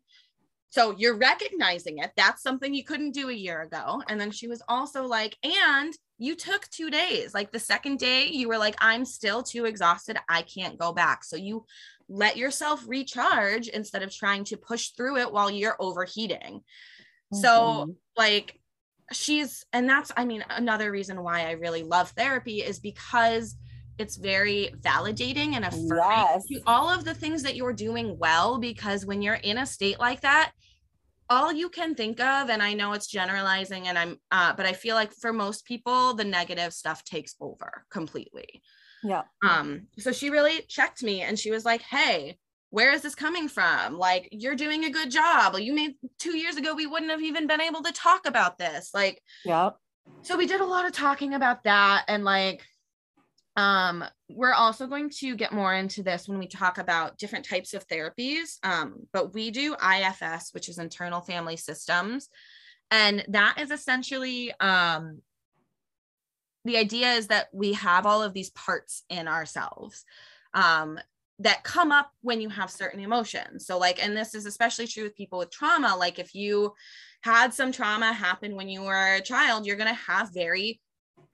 so 0.72 0.94
you're 0.96 1.18
recognizing 1.18 1.98
it. 1.98 2.12
That's 2.16 2.42
something 2.42 2.72
you 2.72 2.82
couldn't 2.82 3.12
do 3.12 3.28
a 3.28 3.34
year 3.34 3.60
ago. 3.60 4.02
And 4.08 4.18
then 4.18 4.30
she 4.30 4.48
was 4.48 4.62
also 4.68 5.04
like, 5.04 5.36
and 5.44 5.92
you 6.16 6.34
took 6.34 6.66
two 6.70 6.88
days. 6.88 7.34
Like 7.34 7.52
the 7.52 7.58
second 7.58 7.98
day, 7.98 8.28
you 8.28 8.48
were 8.48 8.56
like, 8.56 8.76
I'm 8.78 9.04
still 9.04 9.42
too 9.42 9.66
exhausted. 9.66 10.16
I 10.30 10.40
can't 10.40 10.78
go 10.78 10.94
back. 10.94 11.24
So 11.24 11.36
you 11.36 11.66
let 12.08 12.38
yourself 12.38 12.82
recharge 12.86 13.68
instead 13.68 14.02
of 14.02 14.14
trying 14.14 14.44
to 14.44 14.56
push 14.56 14.88
through 14.96 15.18
it 15.18 15.30
while 15.30 15.50
you're 15.50 15.76
overheating. 15.78 16.62
Mm-hmm. 17.34 17.36
So, 17.36 17.94
like, 18.16 18.58
she's, 19.12 19.66
and 19.74 19.86
that's, 19.86 20.10
I 20.16 20.24
mean, 20.24 20.42
another 20.48 20.90
reason 20.90 21.22
why 21.22 21.48
I 21.48 21.52
really 21.52 21.82
love 21.82 22.12
therapy 22.12 22.62
is 22.62 22.80
because 22.80 23.56
it's 23.98 24.16
very 24.16 24.70
validating 24.80 25.54
and 25.54 25.64
affirming 25.64 25.98
yes. 25.98 26.46
all 26.66 26.88
of 26.88 27.04
the 27.04 27.14
things 27.14 27.42
that 27.42 27.56
you're 27.56 27.72
doing 27.72 28.18
well 28.18 28.58
because 28.58 29.06
when 29.06 29.22
you're 29.22 29.34
in 29.34 29.58
a 29.58 29.66
state 29.66 29.98
like 30.00 30.20
that 30.20 30.52
all 31.30 31.52
you 31.52 31.68
can 31.68 31.94
think 31.94 32.20
of 32.20 32.50
and 32.50 32.62
i 32.62 32.74
know 32.74 32.92
it's 32.92 33.06
generalizing 33.06 33.88
and 33.88 33.98
i'm 33.98 34.16
uh, 34.30 34.52
but 34.54 34.66
i 34.66 34.72
feel 34.72 34.94
like 34.94 35.12
for 35.12 35.32
most 35.32 35.64
people 35.64 36.14
the 36.14 36.24
negative 36.24 36.72
stuff 36.72 37.04
takes 37.04 37.34
over 37.40 37.84
completely. 37.90 38.62
Yeah. 39.04 39.22
Um 39.42 39.88
so 39.98 40.12
she 40.12 40.30
really 40.30 40.62
checked 40.68 41.02
me 41.02 41.22
and 41.22 41.38
she 41.38 41.50
was 41.50 41.64
like 41.64 41.82
hey 41.82 42.38
where 42.70 42.92
is 42.92 43.02
this 43.02 43.14
coming 43.14 43.48
from? 43.48 43.98
Like 43.98 44.28
you're 44.32 44.54
doing 44.54 44.86
a 44.86 44.90
good 44.90 45.10
job. 45.10 45.58
You 45.58 45.74
made 45.74 45.94
two 46.18 46.38
years 46.38 46.56
ago 46.56 46.74
we 46.74 46.86
wouldn't 46.86 47.10
have 47.10 47.20
even 47.20 47.46
been 47.46 47.60
able 47.60 47.82
to 47.82 47.92
talk 47.92 48.26
about 48.26 48.58
this. 48.58 48.90
Like 48.94 49.20
yeah 49.44 49.70
so 50.22 50.36
we 50.36 50.46
did 50.46 50.60
a 50.60 50.66
lot 50.66 50.86
of 50.86 50.92
talking 50.92 51.34
about 51.34 51.64
that 51.64 52.04
and 52.08 52.24
like 52.24 52.62
um, 53.56 54.04
we're 54.30 54.54
also 54.54 54.86
going 54.86 55.10
to 55.10 55.36
get 55.36 55.52
more 55.52 55.74
into 55.74 56.02
this 56.02 56.26
when 56.26 56.38
we 56.38 56.46
talk 56.46 56.78
about 56.78 57.18
different 57.18 57.44
types 57.44 57.74
of 57.74 57.86
therapies. 57.86 58.58
Um, 58.62 59.06
but 59.12 59.34
we 59.34 59.50
do 59.50 59.74
IFS, 59.74 60.54
which 60.54 60.68
is 60.68 60.78
internal 60.78 61.20
family 61.20 61.56
systems. 61.56 62.28
And 62.90 63.24
that 63.28 63.58
is 63.58 63.70
essentially 63.70 64.52
um, 64.60 65.20
the 66.64 66.78
idea 66.78 67.12
is 67.12 67.26
that 67.28 67.48
we 67.52 67.74
have 67.74 68.06
all 68.06 68.22
of 68.22 68.32
these 68.32 68.50
parts 68.50 69.02
in 69.08 69.28
ourselves 69.28 70.04
um, 70.54 70.98
that 71.38 71.64
come 71.64 71.92
up 71.92 72.10
when 72.20 72.40
you 72.40 72.48
have 72.48 72.70
certain 72.70 73.00
emotions. 73.00 73.66
So, 73.66 73.78
like, 73.78 74.02
and 74.02 74.16
this 74.16 74.34
is 74.34 74.46
especially 74.46 74.86
true 74.86 75.04
with 75.04 75.16
people 75.16 75.38
with 75.38 75.50
trauma. 75.50 75.96
Like, 75.96 76.18
if 76.18 76.34
you 76.34 76.72
had 77.22 77.52
some 77.52 77.72
trauma 77.72 78.12
happen 78.12 78.54
when 78.54 78.68
you 78.68 78.82
were 78.82 79.16
a 79.16 79.20
child, 79.20 79.66
you're 79.66 79.76
going 79.76 79.88
to 79.88 80.12
have 80.12 80.32
very 80.32 80.80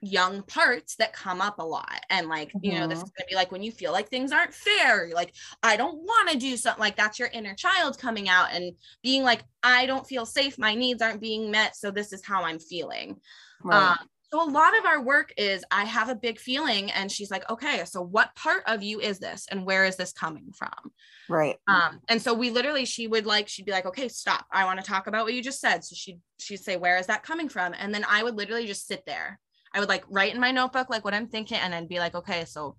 young 0.00 0.42
parts 0.42 0.94
that 0.96 1.12
come 1.12 1.40
up 1.40 1.58
a 1.58 1.64
lot 1.64 2.00
and 2.08 2.28
like 2.28 2.48
mm-hmm. 2.50 2.64
you 2.64 2.72
know 2.72 2.86
this 2.86 2.98
mm-hmm. 2.98 3.06
is 3.06 3.12
going 3.12 3.26
to 3.26 3.30
be 3.30 3.34
like 3.34 3.50
when 3.50 3.62
you 3.62 3.72
feel 3.72 3.90
like 3.90 4.08
things 4.08 4.30
aren't 4.30 4.54
fair 4.54 5.10
like 5.12 5.32
i 5.62 5.76
don't 5.76 5.98
want 5.98 6.28
to 6.30 6.38
do 6.38 6.56
something 6.56 6.80
like 6.80 6.96
that's 6.96 7.18
your 7.18 7.28
inner 7.32 7.54
child 7.54 7.98
coming 7.98 8.28
out 8.28 8.48
and 8.52 8.72
being 9.02 9.24
like 9.24 9.42
i 9.62 9.86
don't 9.86 10.06
feel 10.06 10.24
safe 10.24 10.56
my 10.56 10.74
needs 10.74 11.02
aren't 11.02 11.20
being 11.20 11.50
met 11.50 11.74
so 11.74 11.90
this 11.90 12.12
is 12.12 12.24
how 12.24 12.44
i'm 12.44 12.60
feeling 12.60 13.16
right. 13.64 13.90
um, 13.90 13.98
so 14.30 14.46
a 14.46 14.48
lot 14.48 14.78
of 14.78 14.84
our 14.84 15.02
work 15.02 15.32
is 15.36 15.64
i 15.72 15.84
have 15.84 16.08
a 16.08 16.14
big 16.14 16.38
feeling 16.38 16.92
and 16.92 17.10
she's 17.10 17.30
like 17.30 17.48
okay 17.50 17.82
so 17.84 18.00
what 18.00 18.34
part 18.36 18.62
of 18.66 18.84
you 18.84 19.00
is 19.00 19.18
this 19.18 19.48
and 19.50 19.66
where 19.66 19.84
is 19.84 19.96
this 19.96 20.12
coming 20.12 20.52
from 20.56 20.92
right 21.28 21.56
um 21.66 21.98
and 22.08 22.22
so 22.22 22.32
we 22.34 22.50
literally 22.50 22.84
she 22.84 23.08
would 23.08 23.26
like 23.26 23.48
she'd 23.48 23.66
be 23.66 23.72
like 23.72 23.86
okay 23.86 24.06
stop 24.06 24.46
i 24.52 24.64
want 24.64 24.78
to 24.78 24.86
talk 24.86 25.08
about 25.08 25.24
what 25.24 25.34
you 25.34 25.42
just 25.42 25.60
said 25.60 25.82
so 25.82 25.94
she'd 25.96 26.20
she'd 26.38 26.60
say 26.60 26.76
where 26.76 26.98
is 26.98 27.06
that 27.06 27.24
coming 27.24 27.48
from 27.48 27.74
and 27.76 27.92
then 27.92 28.04
i 28.08 28.22
would 28.22 28.36
literally 28.36 28.66
just 28.66 28.86
sit 28.86 29.02
there 29.04 29.40
I 29.74 29.80
would 29.80 29.88
like 29.88 30.04
write 30.08 30.34
in 30.34 30.40
my 30.40 30.50
notebook 30.50 30.90
like 30.90 31.04
what 31.04 31.14
I'm 31.14 31.28
thinking 31.28 31.58
and 31.58 31.72
then 31.72 31.86
be 31.86 31.98
like, 31.98 32.14
okay, 32.14 32.44
so 32.44 32.76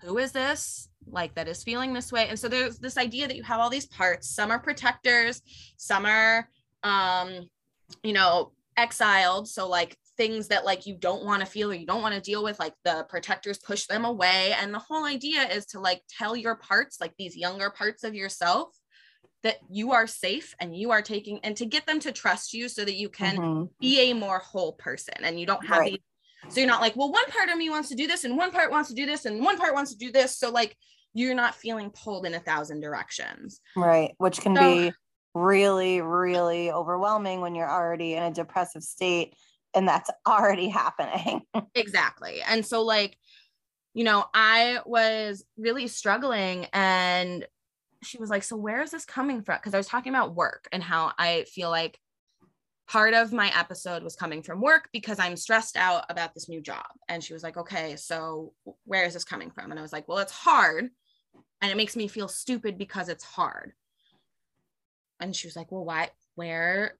who 0.00 0.18
is 0.18 0.32
this? 0.32 0.88
Like 1.10 1.34
that 1.34 1.48
is 1.48 1.62
feeling 1.62 1.92
this 1.92 2.12
way. 2.12 2.28
And 2.28 2.38
so 2.38 2.48
there's 2.48 2.78
this 2.78 2.98
idea 2.98 3.26
that 3.26 3.36
you 3.36 3.42
have 3.42 3.60
all 3.60 3.70
these 3.70 3.86
parts. 3.86 4.30
Some 4.30 4.50
are 4.50 4.58
protectors, 4.58 5.42
some 5.76 6.06
are 6.06 6.48
um, 6.82 7.48
you 8.02 8.12
know, 8.12 8.52
exiled. 8.76 9.48
So 9.48 9.68
like 9.68 9.96
things 10.16 10.48
that 10.48 10.64
like 10.64 10.86
you 10.86 10.94
don't 10.94 11.24
want 11.24 11.40
to 11.40 11.46
feel 11.46 11.70
or 11.70 11.74
you 11.74 11.86
don't 11.86 12.02
want 12.02 12.14
to 12.14 12.20
deal 12.20 12.42
with, 12.42 12.58
like 12.58 12.74
the 12.84 13.06
protectors 13.08 13.58
push 13.58 13.86
them 13.86 14.04
away. 14.04 14.54
And 14.60 14.72
the 14.72 14.78
whole 14.78 15.04
idea 15.04 15.42
is 15.42 15.66
to 15.66 15.80
like 15.80 16.02
tell 16.08 16.36
your 16.36 16.56
parts, 16.56 17.00
like 17.00 17.14
these 17.18 17.36
younger 17.36 17.70
parts 17.70 18.04
of 18.04 18.14
yourself, 18.14 18.76
that 19.42 19.58
you 19.70 19.92
are 19.92 20.06
safe 20.06 20.54
and 20.60 20.76
you 20.76 20.90
are 20.90 21.02
taking 21.02 21.38
and 21.44 21.56
to 21.56 21.64
get 21.64 21.86
them 21.86 22.00
to 22.00 22.10
trust 22.10 22.52
you 22.52 22.68
so 22.68 22.84
that 22.84 22.96
you 22.96 23.08
can 23.08 23.36
mm-hmm. 23.36 23.64
be 23.80 24.10
a 24.10 24.12
more 24.12 24.38
whole 24.38 24.72
person 24.72 25.14
and 25.22 25.38
you 25.38 25.46
don't 25.46 25.64
have 25.64 25.78
right. 25.78 25.92
these 25.92 26.00
so 26.48 26.60
you're 26.60 26.68
not 26.68 26.80
like, 26.80 26.96
well, 26.96 27.10
one 27.10 27.26
part 27.26 27.48
of 27.50 27.56
me 27.58 27.70
wants 27.70 27.88
to 27.90 27.94
do 27.94 28.06
this 28.06 28.24
and 28.24 28.36
one 28.36 28.50
part 28.50 28.70
wants 28.70 28.88
to 28.88 28.94
do 28.94 29.06
this 29.06 29.26
and 29.26 29.42
one 29.42 29.58
part 29.58 29.74
wants 29.74 29.92
to 29.92 29.98
do 29.98 30.10
this. 30.10 30.38
So 30.38 30.50
like 30.50 30.76
you're 31.14 31.34
not 31.34 31.54
feeling 31.54 31.90
pulled 31.90 32.26
in 32.26 32.34
a 32.34 32.40
thousand 32.40 32.80
directions. 32.80 33.60
Right. 33.76 34.14
Which 34.18 34.40
can 34.40 34.56
so, 34.56 34.62
be 34.62 34.92
really, 35.34 36.00
really 36.00 36.70
overwhelming 36.70 37.40
when 37.40 37.54
you're 37.54 37.70
already 37.70 38.14
in 38.14 38.22
a 38.22 38.32
depressive 38.32 38.82
state 38.82 39.34
and 39.74 39.86
that's 39.86 40.10
already 40.26 40.68
happening. 40.68 41.42
exactly. 41.74 42.40
And 42.46 42.64
so 42.64 42.82
like, 42.82 43.16
you 43.94 44.04
know, 44.04 44.24
I 44.32 44.80
was 44.86 45.44
really 45.56 45.88
struggling 45.88 46.66
and 46.72 47.46
she 48.02 48.18
was 48.18 48.30
like, 48.30 48.44
So 48.44 48.56
where 48.56 48.80
is 48.82 48.90
this 48.90 49.04
coming 49.04 49.42
from? 49.42 49.58
Because 49.58 49.74
I 49.74 49.78
was 49.78 49.88
talking 49.88 50.14
about 50.14 50.34
work 50.34 50.68
and 50.72 50.82
how 50.82 51.12
I 51.18 51.44
feel 51.44 51.68
like 51.68 51.98
part 52.88 53.12
of 53.12 53.32
my 53.32 53.52
episode 53.56 54.02
was 54.02 54.16
coming 54.16 54.42
from 54.42 54.62
work 54.62 54.88
because 54.92 55.18
I'm 55.18 55.36
stressed 55.36 55.76
out 55.76 56.06
about 56.08 56.32
this 56.32 56.48
new 56.48 56.60
job. 56.60 56.86
And 57.08 57.22
she 57.22 57.34
was 57.34 57.42
like, 57.42 57.58
okay, 57.58 57.96
so 57.96 58.54
where 58.84 59.04
is 59.04 59.12
this 59.12 59.24
coming 59.24 59.50
from? 59.50 59.70
And 59.70 59.78
I 59.78 59.82
was 59.82 59.92
like, 59.92 60.08
well, 60.08 60.18
it's 60.18 60.32
hard. 60.32 60.88
And 61.60 61.70
it 61.70 61.76
makes 61.76 61.96
me 61.96 62.08
feel 62.08 62.28
stupid 62.28 62.78
because 62.78 63.10
it's 63.10 63.24
hard. 63.24 63.72
And 65.20 65.36
she 65.36 65.46
was 65.46 65.56
like, 65.56 65.70
well, 65.70 65.84
why, 65.84 66.10
where, 66.34 66.94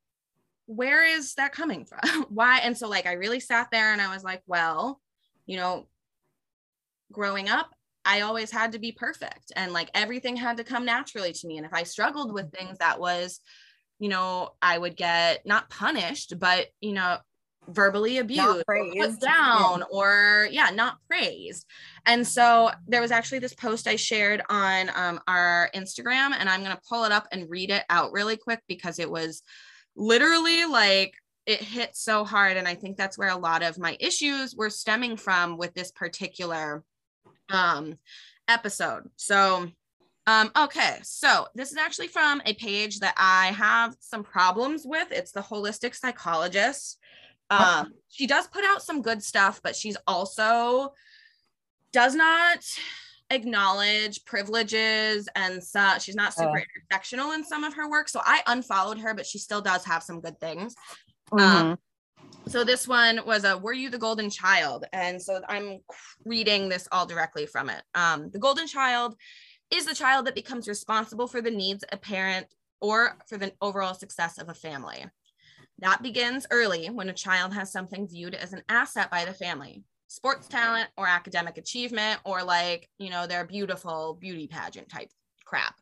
where 0.66 1.06
is 1.06 1.34
that 1.34 1.52
coming 1.52 1.86
from? 1.86 2.26
why? 2.28 2.58
And 2.58 2.76
so, 2.76 2.88
like, 2.88 3.06
I 3.06 3.12
really 3.12 3.40
sat 3.40 3.70
there 3.70 3.92
and 3.92 4.02
I 4.02 4.12
was 4.12 4.22
like, 4.22 4.42
well, 4.46 5.00
you 5.46 5.56
know, 5.56 5.86
growing 7.10 7.48
up, 7.48 7.70
I 8.04 8.22
always 8.22 8.50
had 8.50 8.72
to 8.72 8.78
be 8.78 8.92
perfect 8.92 9.52
and 9.56 9.72
like 9.72 9.90
everything 9.94 10.36
had 10.36 10.56
to 10.58 10.64
come 10.64 10.84
naturally 10.84 11.32
to 11.32 11.46
me. 11.46 11.56
And 11.56 11.66
if 11.66 11.74
I 11.74 11.82
struggled 11.82 12.32
with 12.32 12.52
things 12.52 12.78
that 12.78 13.00
was 13.00 13.40
you 13.98 14.08
know, 14.08 14.50
I 14.62 14.78
would 14.78 14.96
get 14.96 15.44
not 15.46 15.70
punished, 15.70 16.38
but, 16.38 16.68
you 16.80 16.92
know, 16.92 17.18
verbally 17.68 18.16
abused 18.16 18.64
put 18.66 19.20
down 19.20 19.80
yeah. 19.80 19.84
or 19.90 20.48
yeah 20.50 20.70
not 20.70 20.96
praised. 21.06 21.66
And 22.06 22.26
so 22.26 22.70
there 22.86 23.02
was 23.02 23.10
actually 23.10 23.40
this 23.40 23.52
post 23.52 23.86
i 23.86 23.94
shared 23.94 24.40
on 24.48 24.90
um, 24.94 25.20
our 25.28 25.68
instagram 25.74 26.32
and 26.38 26.48
i'm 26.48 26.64
going 26.64 26.74
to 26.74 26.82
pull 26.88 27.04
it 27.04 27.12
up 27.12 27.28
and 27.30 27.50
read 27.50 27.70
it 27.70 27.84
out 27.90 28.12
really 28.12 28.38
quick 28.38 28.60
because 28.68 28.98
it 28.98 29.10
was 29.10 29.42
literally 29.96 30.64
like 30.64 31.12
it 31.44 31.60
hit 31.60 31.94
so 31.94 32.24
hard 32.24 32.56
and 32.56 32.66
i 32.66 32.74
think 32.74 32.96
that's 32.96 33.18
where 33.18 33.28
a 33.28 33.36
lot 33.36 33.62
of 33.62 33.78
my 33.78 33.98
issues 34.00 34.56
were 34.56 34.70
stemming 34.70 35.18
from 35.18 35.58
with 35.58 35.74
this 35.74 35.90
particular 35.92 36.82
um 37.50 37.98
episode. 38.48 39.08
So 39.16 39.68
um, 40.28 40.50
okay, 40.58 40.98
so 41.02 41.46
this 41.54 41.70
is 41.70 41.78
actually 41.78 42.08
from 42.08 42.42
a 42.44 42.52
page 42.52 43.00
that 43.00 43.14
I 43.16 43.46
have 43.52 43.96
some 43.98 44.22
problems 44.22 44.82
with. 44.84 45.10
It's 45.10 45.32
the 45.32 45.40
holistic 45.40 45.94
psychologist. 45.94 46.98
Um, 47.48 47.94
she 48.10 48.26
does 48.26 48.46
put 48.46 48.62
out 48.62 48.82
some 48.82 49.00
good 49.00 49.22
stuff, 49.22 49.62
but 49.64 49.74
she's 49.74 49.96
also 50.06 50.92
does 51.92 52.14
not 52.14 52.58
acknowledge 53.30 54.22
privileges 54.26 55.30
and 55.34 55.64
so 55.64 55.94
she's 55.98 56.14
not 56.14 56.34
super 56.34 56.58
uh, 56.58 56.92
intersectional 56.94 57.34
in 57.34 57.42
some 57.42 57.64
of 57.64 57.72
her 57.72 57.88
work. 57.88 58.10
So 58.10 58.20
I 58.22 58.42
unfollowed 58.48 58.98
her, 58.98 59.14
but 59.14 59.24
she 59.24 59.38
still 59.38 59.62
does 59.62 59.82
have 59.86 60.02
some 60.02 60.20
good 60.20 60.38
things. 60.40 60.74
Mm-hmm. 61.32 61.68
Um, 61.68 61.78
so 62.48 62.64
this 62.64 62.86
one 62.86 63.20
was 63.26 63.44
a 63.44 63.56
were 63.56 63.72
you 63.72 63.88
the 63.90 63.98
golden 63.98 64.30
child 64.30 64.84
and 64.92 65.20
so 65.20 65.40
i'm 65.48 65.80
reading 66.24 66.68
this 66.68 66.88
all 66.92 67.06
directly 67.06 67.46
from 67.46 67.68
it 67.70 67.82
um, 67.94 68.30
the 68.30 68.38
golden 68.38 68.66
child 68.66 69.14
is 69.70 69.86
the 69.86 69.94
child 69.94 70.26
that 70.26 70.34
becomes 70.34 70.68
responsible 70.68 71.26
for 71.26 71.40
the 71.40 71.50
needs 71.50 71.84
a 71.92 71.96
parent 71.96 72.46
or 72.80 73.16
for 73.26 73.36
the 73.36 73.52
overall 73.60 73.94
success 73.94 74.38
of 74.38 74.48
a 74.48 74.54
family. 74.54 75.04
That 75.80 76.02
begins 76.02 76.46
early 76.50 76.86
when 76.86 77.08
a 77.08 77.14
child 77.14 77.54
has 77.54 77.70
something 77.70 78.08
viewed 78.08 78.34
as 78.34 78.52
an 78.52 78.62
asset 78.68 79.10
by 79.10 79.24
the 79.24 79.32
family 79.32 79.84
sports 80.08 80.48
talent 80.48 80.88
or 80.96 81.06
academic 81.06 81.58
achievement, 81.58 82.20
or 82.24 82.42
like, 82.42 82.88
you 82.98 83.10
know, 83.10 83.26
their 83.26 83.46
beautiful 83.46 84.16
beauty 84.20 84.46
pageant 84.46 84.88
type 84.88 85.10
crap. 85.44 85.74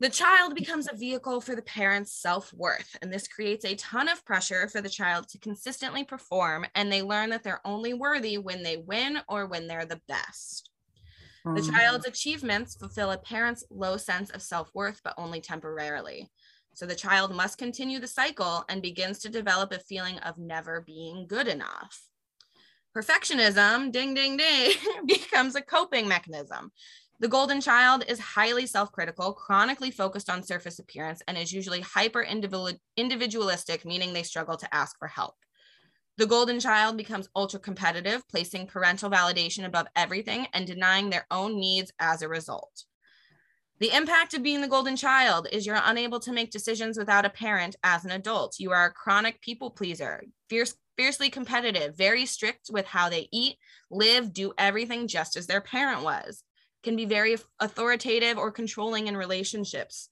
The 0.00 0.08
child 0.08 0.54
becomes 0.54 0.88
a 0.90 0.96
vehicle 0.96 1.40
for 1.40 1.54
the 1.54 1.62
parent's 1.62 2.12
self 2.12 2.52
worth, 2.52 2.96
and 3.02 3.12
this 3.12 3.28
creates 3.28 3.64
a 3.64 3.76
ton 3.76 4.08
of 4.08 4.24
pressure 4.24 4.68
for 4.68 4.80
the 4.80 4.88
child 4.88 5.28
to 5.28 5.38
consistently 5.38 6.04
perform, 6.04 6.66
and 6.74 6.90
they 6.90 7.02
learn 7.02 7.30
that 7.30 7.42
they're 7.42 7.64
only 7.64 7.94
worthy 7.94 8.38
when 8.38 8.62
they 8.62 8.76
win 8.76 9.18
or 9.28 9.46
when 9.46 9.66
they're 9.66 9.86
the 9.86 10.00
best. 10.08 10.70
The 11.44 11.60
mm. 11.60 11.70
child's 11.70 12.06
achievements 12.06 12.74
fulfill 12.74 13.10
a 13.10 13.18
parent's 13.18 13.64
low 13.70 13.98
sense 13.98 14.30
of 14.30 14.40
self 14.40 14.70
worth, 14.74 15.00
but 15.04 15.14
only 15.18 15.42
temporarily. 15.42 16.30
So 16.74 16.86
the 16.86 16.94
child 16.94 17.34
must 17.34 17.58
continue 17.58 18.00
the 18.00 18.08
cycle 18.08 18.64
and 18.68 18.80
begins 18.80 19.18
to 19.20 19.28
develop 19.28 19.70
a 19.72 19.78
feeling 19.78 20.18
of 20.20 20.38
never 20.38 20.80
being 20.80 21.26
good 21.28 21.46
enough. 21.46 22.08
Perfectionism, 22.96 23.92
ding, 23.92 24.14
ding, 24.14 24.36
ding, 24.36 24.72
becomes 25.06 25.54
a 25.54 25.60
coping 25.60 26.08
mechanism. 26.08 26.72
The 27.20 27.28
golden 27.28 27.60
child 27.60 28.04
is 28.08 28.18
highly 28.18 28.66
self 28.66 28.90
critical, 28.90 29.34
chronically 29.34 29.90
focused 29.90 30.30
on 30.30 30.42
surface 30.42 30.78
appearance, 30.78 31.22
and 31.28 31.36
is 31.36 31.52
usually 31.52 31.80
hyper 31.80 32.22
individualistic, 32.22 33.84
meaning 33.84 34.12
they 34.12 34.22
struggle 34.22 34.56
to 34.56 34.74
ask 34.74 34.98
for 34.98 35.08
help. 35.08 35.34
The 36.16 36.26
golden 36.26 36.60
child 36.60 36.96
becomes 36.96 37.28
ultra 37.34 37.58
competitive, 37.58 38.26
placing 38.28 38.68
parental 38.68 39.10
validation 39.10 39.64
above 39.64 39.88
everything 39.96 40.46
and 40.52 40.64
denying 40.64 41.10
their 41.10 41.26
own 41.30 41.58
needs 41.58 41.92
as 41.98 42.22
a 42.22 42.28
result. 42.28 42.84
The 43.80 43.94
impact 43.94 44.32
of 44.34 44.42
being 44.44 44.60
the 44.60 44.68
golden 44.68 44.94
child 44.94 45.48
is 45.50 45.66
you're 45.66 45.80
unable 45.82 46.20
to 46.20 46.32
make 46.32 46.52
decisions 46.52 46.96
without 46.96 47.24
a 47.24 47.30
parent 47.30 47.74
as 47.82 48.04
an 48.04 48.12
adult. 48.12 48.60
You 48.60 48.70
are 48.70 48.86
a 48.86 48.92
chronic 48.92 49.40
people 49.40 49.70
pleaser, 49.70 50.22
fierce, 50.48 50.76
fiercely 50.96 51.30
competitive, 51.30 51.96
very 51.96 52.26
strict 52.26 52.70
with 52.70 52.86
how 52.86 53.08
they 53.08 53.28
eat, 53.32 53.56
live, 53.90 54.32
do 54.32 54.52
everything 54.56 55.08
just 55.08 55.36
as 55.36 55.48
their 55.48 55.60
parent 55.60 56.02
was. 56.02 56.44
Can 56.84 56.94
be 56.94 57.06
very 57.06 57.36
authoritative 57.58 58.38
or 58.38 58.52
controlling 58.52 59.08
in 59.08 59.16
relationships 59.16 60.10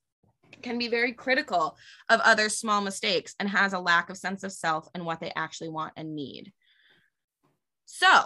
can 0.63 0.79
be 0.79 0.89
very 0.89 1.13
critical 1.13 1.77
of 2.09 2.21
other 2.21 2.49
small 2.49 2.81
mistakes 2.81 3.35
and 3.39 3.49
has 3.49 3.73
a 3.73 3.79
lack 3.79 4.11
of 4.11 4.17
sense 4.17 4.43
of 4.45 4.53
self 4.53 4.89
and 4.95 5.05
what 5.05 5.21
they 5.21 5.33
actually 5.35 5.71
want 5.71 5.93
and 5.97 6.15
need. 6.15 6.53
So 7.87 8.25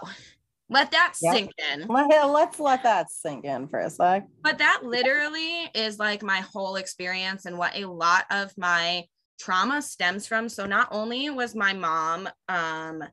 let 0.69 0.91
that 0.91 1.13
yep. 1.21 1.33
sink 1.33 1.51
in. 1.71 1.87
Let's 1.89 2.59
let 2.59 2.83
that 2.83 3.09
sink 3.09 3.45
in 3.45 3.67
for 3.67 3.79
a 3.79 3.89
sec. 3.89 4.25
But 4.41 4.57
that 4.57 4.81
literally 4.83 5.69
is 5.73 5.99
like 5.99 6.23
my 6.23 6.41
whole 6.41 6.75
experience 6.75 7.45
and 7.45 7.57
what 7.57 7.75
a 7.75 7.85
lot 7.85 8.25
of 8.29 8.51
my 8.57 9.05
trauma 9.39 9.81
stems 9.81 10.27
from. 10.27 10.49
So 10.49 10.65
not 10.65 10.89
only 10.91 11.29
was 11.29 11.55
my 11.55 11.73
mom 11.73 12.27
um, 12.49 13.03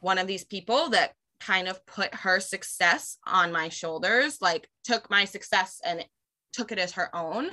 one 0.00 0.18
of 0.18 0.26
these 0.26 0.44
people 0.44 0.90
that 0.90 1.12
kind 1.40 1.68
of 1.68 1.84
put 1.86 2.14
her 2.14 2.40
success 2.40 3.18
on 3.26 3.52
my 3.52 3.68
shoulders, 3.68 4.38
like 4.40 4.68
took 4.84 5.08
my 5.10 5.24
success 5.24 5.80
and 5.84 6.04
took 6.52 6.72
it 6.72 6.78
as 6.78 6.92
her 6.92 7.14
own, 7.14 7.50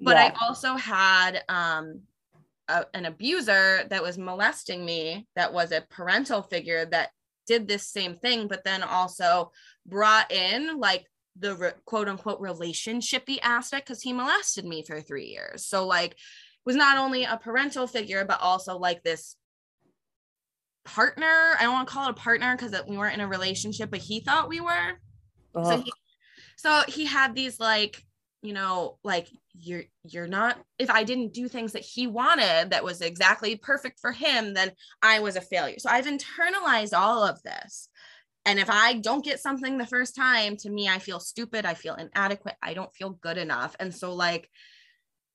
but 0.00 0.16
yeah. 0.16 0.32
I 0.34 0.46
also 0.46 0.74
had 0.76 1.42
um, 1.48 2.02
a, 2.68 2.84
an 2.94 3.06
abuser 3.06 3.84
that 3.90 4.02
was 4.02 4.18
molesting 4.18 4.84
me 4.84 5.26
that 5.36 5.52
was 5.52 5.72
a 5.72 5.84
parental 5.90 6.42
figure 6.42 6.84
that 6.86 7.10
did 7.46 7.66
this 7.66 7.86
same 7.86 8.16
thing, 8.16 8.46
but 8.46 8.64
then 8.64 8.82
also 8.82 9.50
brought 9.86 10.30
in 10.30 10.78
like 10.78 11.06
the 11.38 11.56
re- 11.56 11.72
quote 11.84 12.08
unquote 12.08 12.40
relationshipy 12.40 13.38
aspect 13.42 13.86
because 13.86 14.02
he 14.02 14.12
molested 14.12 14.64
me 14.64 14.84
for 14.84 15.00
three 15.00 15.26
years. 15.26 15.64
So 15.64 15.86
like 15.86 16.16
was 16.64 16.76
not 16.76 16.98
only 16.98 17.24
a 17.24 17.38
parental 17.38 17.86
figure, 17.86 18.24
but 18.24 18.40
also 18.40 18.76
like 18.76 19.02
this 19.02 19.36
partner. 20.84 21.56
I 21.58 21.62
don't 21.62 21.72
want 21.72 21.88
to 21.88 21.94
call 21.94 22.08
it 22.08 22.10
a 22.10 22.14
partner 22.14 22.56
because 22.56 22.74
we 22.86 22.96
weren't 22.96 23.14
in 23.14 23.20
a 23.20 23.28
relationship, 23.28 23.90
but 23.90 24.00
he 24.00 24.20
thought 24.20 24.48
we 24.48 24.60
were. 24.60 24.98
So 25.54 25.80
he 25.80 25.92
so 26.56 26.82
he 26.86 27.04
had 27.06 27.34
these 27.34 27.58
like 27.58 28.02
you 28.42 28.52
know 28.52 28.98
like 29.02 29.28
you're 29.60 29.84
you're 30.04 30.26
not 30.26 30.58
if 30.78 30.90
i 30.90 31.02
didn't 31.04 31.32
do 31.32 31.48
things 31.48 31.72
that 31.72 31.82
he 31.82 32.06
wanted 32.06 32.70
that 32.70 32.84
was 32.84 33.00
exactly 33.00 33.56
perfect 33.56 33.98
for 34.00 34.12
him 34.12 34.54
then 34.54 34.70
i 35.02 35.20
was 35.20 35.36
a 35.36 35.40
failure. 35.40 35.78
So 35.78 35.90
i've 35.90 36.06
internalized 36.06 36.96
all 36.96 37.24
of 37.24 37.42
this. 37.42 37.88
And 38.44 38.58
if 38.58 38.70
i 38.70 38.94
don't 38.94 39.24
get 39.24 39.40
something 39.40 39.78
the 39.78 39.86
first 39.86 40.14
time 40.16 40.56
to 40.58 40.70
me 40.70 40.88
i 40.88 40.98
feel 40.98 41.20
stupid. 41.20 41.66
I 41.66 41.74
feel 41.74 41.94
inadequate. 41.94 42.56
I 42.62 42.74
don't 42.74 42.94
feel 42.94 43.10
good 43.10 43.38
enough. 43.38 43.76
And 43.80 43.94
so 43.94 44.14
like 44.14 44.48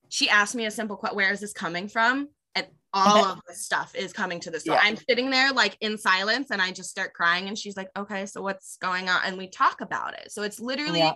she 0.08 0.28
asked 0.28 0.54
me 0.54 0.66
a 0.66 0.70
simple 0.70 0.96
question 0.96 1.16
where 1.16 1.32
is 1.32 1.40
this 1.40 1.52
coming 1.52 1.88
from? 1.88 2.28
And 2.54 2.66
all 2.92 3.24
of 3.32 3.40
this 3.48 3.64
stuff 3.64 3.94
is 3.94 4.12
coming 4.12 4.38
to 4.40 4.50
this 4.50 4.64
yeah. 4.64 4.78
i'm 4.80 4.96
sitting 4.96 5.28
there 5.30 5.52
like 5.52 5.76
in 5.80 5.98
silence 5.98 6.52
and 6.52 6.62
i 6.62 6.70
just 6.70 6.88
start 6.88 7.12
crying 7.12 7.48
and 7.48 7.58
she's 7.58 7.76
like 7.76 7.88
okay 7.96 8.24
so 8.26 8.40
what's 8.40 8.76
going 8.76 9.08
on? 9.08 9.20
And 9.24 9.36
we 9.36 9.48
talk 9.48 9.80
about 9.80 10.14
it. 10.14 10.30
So 10.30 10.42
it's 10.42 10.60
literally 10.60 11.00
yeah. 11.00 11.14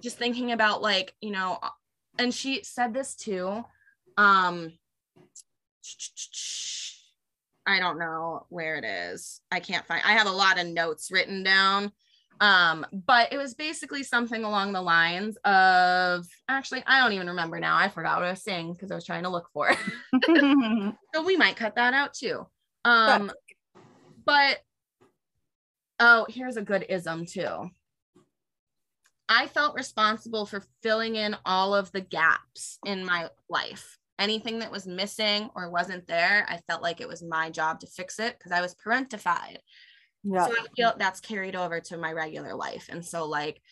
just 0.00 0.18
thinking 0.18 0.52
about 0.52 0.82
like 0.82 1.14
you 1.20 1.30
know 1.30 1.58
and 2.18 2.34
she 2.34 2.62
said 2.62 2.92
this 2.92 3.14
too 3.14 3.64
um 4.16 4.72
i 7.66 7.78
don't 7.78 7.98
know 7.98 8.46
where 8.48 8.76
it 8.76 8.84
is. 8.84 9.40
I 9.50 9.60
can't 9.60 9.86
find 9.86 10.02
i 10.04 10.12
have 10.12 10.26
a 10.26 10.32
lot 10.32 10.60
of 10.60 10.66
notes 10.66 11.10
written 11.10 11.42
down. 11.42 11.92
Um 12.40 12.86
but 12.92 13.32
it 13.32 13.38
was 13.38 13.54
basically 13.54 14.02
something 14.02 14.44
along 14.44 14.72
the 14.72 14.82
lines 14.82 15.36
of 15.44 16.26
actually 16.48 16.82
i 16.86 17.00
don't 17.00 17.12
even 17.12 17.28
remember 17.28 17.58
now. 17.60 17.76
I 17.76 17.88
forgot 17.88 18.18
what 18.18 18.26
i 18.26 18.30
was 18.30 18.42
saying 18.42 18.72
because 18.72 18.90
i 18.90 18.94
was 18.94 19.06
trying 19.06 19.22
to 19.24 19.28
look 19.28 19.48
for 19.52 19.70
it. 19.70 19.78
So 21.14 21.22
we 21.22 21.36
might 21.36 21.56
cut 21.56 21.76
that 21.76 21.94
out 21.94 22.14
too. 22.14 22.46
Um 22.84 23.30
but 24.24 24.60
oh 25.98 26.26
here's 26.28 26.56
a 26.56 26.62
good 26.62 26.86
ism 26.88 27.26
too 27.26 27.70
I 29.32 29.46
felt 29.46 29.74
responsible 29.74 30.44
for 30.44 30.62
filling 30.82 31.16
in 31.16 31.34
all 31.46 31.74
of 31.74 31.90
the 31.92 32.02
gaps 32.02 32.78
in 32.84 33.02
my 33.02 33.30
life. 33.48 33.96
Anything 34.18 34.58
that 34.58 34.70
was 34.70 34.86
missing 34.86 35.48
or 35.54 35.70
wasn't 35.70 36.06
there, 36.06 36.46
I 36.50 36.58
felt 36.68 36.82
like 36.82 37.00
it 37.00 37.08
was 37.08 37.22
my 37.22 37.48
job 37.48 37.80
to 37.80 37.86
fix 37.86 38.18
it 38.18 38.36
because 38.38 38.52
I 38.52 38.60
was 38.60 38.74
parentified. 38.74 39.56
Yeah. 40.22 40.46
So 40.46 40.52
I 40.52 40.66
feel 40.76 40.92
that's 40.98 41.20
carried 41.20 41.56
over 41.56 41.80
to 41.80 41.96
my 41.96 42.12
regular 42.12 42.54
life. 42.54 42.88
And 42.90 43.02
so, 43.04 43.26
like, 43.26 43.62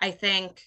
I 0.00 0.12
think 0.12 0.62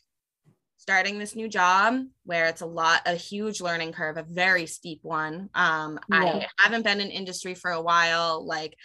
starting 0.75 1.17
this 1.17 1.33
new 1.33 1.47
job 1.47 2.03
where 2.25 2.47
it's 2.47 2.61
a 2.61 2.65
lot, 2.65 3.03
a 3.05 3.15
huge 3.15 3.61
learning 3.61 3.93
curve, 3.93 4.17
a 4.17 4.23
very 4.23 4.65
steep 4.65 4.99
one. 5.01 5.49
Um, 5.55 5.97
yeah. 6.09 6.17
I 6.19 6.47
haven't 6.57 6.83
been 6.83 6.99
in 6.99 7.09
industry 7.09 7.55
for 7.55 7.71
a 7.71 7.81
while. 7.81 8.45
Like, 8.45 8.75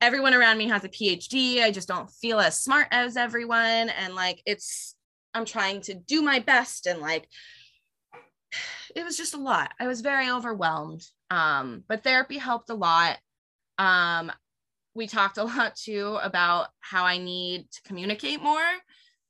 everyone 0.00 0.32
around 0.32 0.56
me 0.56 0.68
has 0.68 0.82
a 0.84 0.88
PhD. 0.88 1.62
I 1.62 1.70
just 1.70 1.88
don't 1.88 2.10
feel 2.10 2.40
as 2.40 2.58
smart 2.58 2.88
as 2.90 3.18
everyone. 3.18 3.90
And 3.90 4.14
like, 4.14 4.42
it's, 4.46 4.96
I'm 5.34 5.44
trying 5.44 5.80
to 5.82 5.94
do 5.94 6.22
my 6.22 6.40
best 6.40 6.86
and 6.86 7.00
like 7.00 7.28
it 8.96 9.04
was 9.04 9.16
just 9.16 9.34
a 9.34 9.38
lot. 9.40 9.72
I 9.80 9.86
was 9.86 10.00
very 10.00 10.30
overwhelmed. 10.30 11.04
Um, 11.30 11.84
but 11.88 12.02
therapy 12.02 12.38
helped 12.38 12.70
a 12.70 12.74
lot. 12.74 13.18
Um, 13.78 14.32
we 14.94 15.06
talked 15.06 15.38
a 15.38 15.44
lot 15.44 15.76
too 15.76 16.18
about 16.22 16.68
how 16.80 17.04
I 17.04 17.18
need 17.18 17.70
to 17.70 17.82
communicate 17.82 18.42
more 18.42 18.60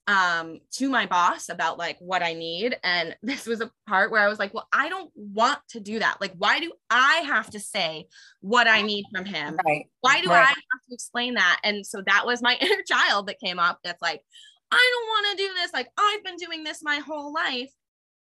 um 0.07 0.59
to 0.72 0.88
my 0.88 1.05
boss 1.07 1.51
about 1.51 1.78
like 1.78 1.96
what 2.01 2.22
I 2.22 2.32
need 2.32 2.76
and 2.82 3.14
this 3.22 3.46
was 3.46 3.61
a 3.61 3.70
part 3.86 4.11
where 4.11 4.22
I 4.22 4.28
was 4.28 4.38
like, 4.38 4.53
well, 4.55 4.66
I 4.72 4.88
don't 4.88 5.11
want 5.14 5.61
to 5.70 5.78
do 5.80 5.98
that. 5.98 6.16
Like 6.20 6.32
why 6.38 6.59
do 6.59 6.72
I 6.88 7.22
have 7.26 7.51
to 7.51 7.61
say 7.61 8.09
what 8.40 8.66
I 8.66 8.80
need 8.82 9.05
from 9.14 9.26
him? 9.26 9.57
Right. 9.64 9.84
Why 10.01 10.22
do 10.22 10.30
Right. 10.30 10.38
I 10.38 10.46
have 10.46 10.82
to 10.88 10.94
explain 10.94 11.34
that? 11.34 11.61
And 11.62 11.86
so 11.86 12.03
that 12.07 12.24
was 12.24 12.40
my 12.42 12.57
inner 12.61 12.82
child 12.88 13.28
that 13.28 13.38
came 13.38 13.59
up 13.59 13.78
that's 13.84 14.03
like, 14.03 14.22
I 14.70 14.90
don't 14.92 15.06
want 15.08 15.38
to 15.38 15.44
do 15.44 15.54
this. 15.54 15.72
Like 15.72 15.88
I've 15.98 16.24
been 16.24 16.36
doing 16.36 16.64
this 16.64 16.82
my 16.82 16.96
whole 16.96 17.32
life. 17.32 17.70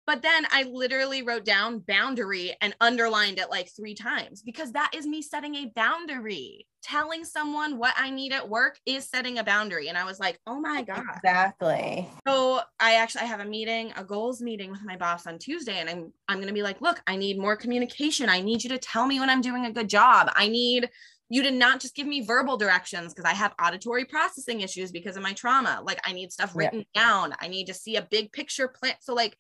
But 0.07 0.22
then 0.22 0.45
I 0.51 0.64
literally 0.64 1.22
wrote 1.22 1.45
down 1.45 1.84
boundary 1.86 2.57
and 2.61 2.74
underlined 2.80 3.38
it 3.38 3.49
like 3.49 3.70
three 3.70 3.95
times 3.95 4.43
because 4.43 4.72
that 4.72 4.91
is 4.93 5.07
me 5.07 5.22
setting 5.22 5.55
a 5.55 5.72
boundary. 5.76 6.66
Telling 6.82 7.24
someone 7.24 7.78
what 7.78 7.95
I 7.97 8.11
need 8.11 8.32
at 8.32 8.49
work 8.49 8.76
is 8.86 9.09
setting 9.09 9.38
a 9.38 9.45
boundary. 9.45 9.88
And 9.88 9.97
I 9.97 10.05
was 10.05 10.18
like, 10.18 10.41
oh 10.49 10.59
my 10.59 10.82
God. 10.82 11.05
Exactly. 11.16 12.09
So 12.26 12.61
I 12.80 12.95
actually 12.95 13.20
I 13.20 13.26
have 13.26 13.38
a 13.41 13.45
meeting, 13.45 13.93
a 13.97 14.03
goals 14.03 14.41
meeting 14.41 14.72
with 14.72 14.82
my 14.82 14.97
boss 14.97 15.28
on 15.28 15.38
Tuesday, 15.38 15.78
and 15.78 15.88
I'm 15.88 16.12
I'm 16.26 16.41
gonna 16.41 16.55
be 16.55 16.62
like, 16.62 16.80
look, 16.80 17.01
I 17.07 17.14
need 17.16 17.38
more 17.38 17.55
communication. 17.55 18.28
I 18.28 18.41
need 18.41 18.64
you 18.64 18.70
to 18.70 18.78
tell 18.78 19.07
me 19.07 19.20
when 19.20 19.30
I'm 19.30 19.43
doing 19.43 19.66
a 19.66 19.72
good 19.72 19.88
job. 19.88 20.32
I 20.34 20.49
need 20.49 20.88
you 21.33 21.45
to 21.45 21.51
not 21.51 21.81
just 21.81 21.95
give 21.95 22.09
me 22.09 22.20
verbal 22.20 22.57
directions 22.57 23.14
because 23.14 23.24
I 23.31 23.35
have 23.35 23.55
auditory 23.62 24.05
processing 24.05 24.61
issues 24.61 24.91
because 24.91 25.16
of 25.16 25.22
my 25.22 25.33
trauma. 25.33 25.81
Like 25.83 26.01
I 26.05 26.12
need 26.12 26.33
stuff 26.33 26.51
Yeah. 26.55 26.64
written 26.64 26.85
down. 26.93 27.35
I 27.41 27.47
need 27.49 27.68
to 27.68 27.74
see 27.74 27.97
a 27.97 28.03
big 28.03 28.33
picture 28.33 28.68
plan. 28.68 28.95
So 29.01 29.14
like 29.14 29.39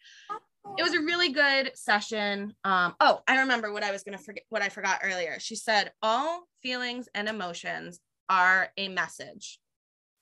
it 0.78 0.82
was 0.84 0.94
a 0.94 1.00
really 1.00 1.30
good 1.32 1.72
session. 1.76 2.54
Um, 2.64 2.94
oh, 3.00 3.20
I 3.26 3.40
remember 3.40 3.72
what 3.72 3.82
I 3.82 3.90
was 3.90 4.04
gonna 4.04 4.18
forget 4.18 4.44
what 4.50 4.62
I 4.62 4.68
forgot 4.68 5.00
earlier. 5.02 5.38
She 5.40 5.56
said 5.56 5.92
all 6.00 6.44
feelings 6.62 7.08
and 7.12 7.28
emotions 7.28 7.98
are 8.28 8.68
a 8.76 8.88
message. 8.88 9.58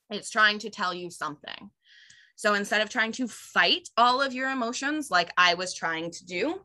It's 0.08 0.30
trying 0.30 0.60
to 0.60 0.70
tell 0.70 0.94
you 0.94 1.10
something. 1.10 1.70
So 2.36 2.54
instead 2.54 2.80
of 2.80 2.88
trying 2.88 3.12
to 3.12 3.28
fight 3.28 3.88
all 3.98 4.22
of 4.22 4.32
your 4.32 4.48
emotions 4.48 5.10
like 5.10 5.30
I 5.36 5.52
was 5.54 5.74
trying 5.74 6.12
to 6.12 6.24
do, 6.24 6.60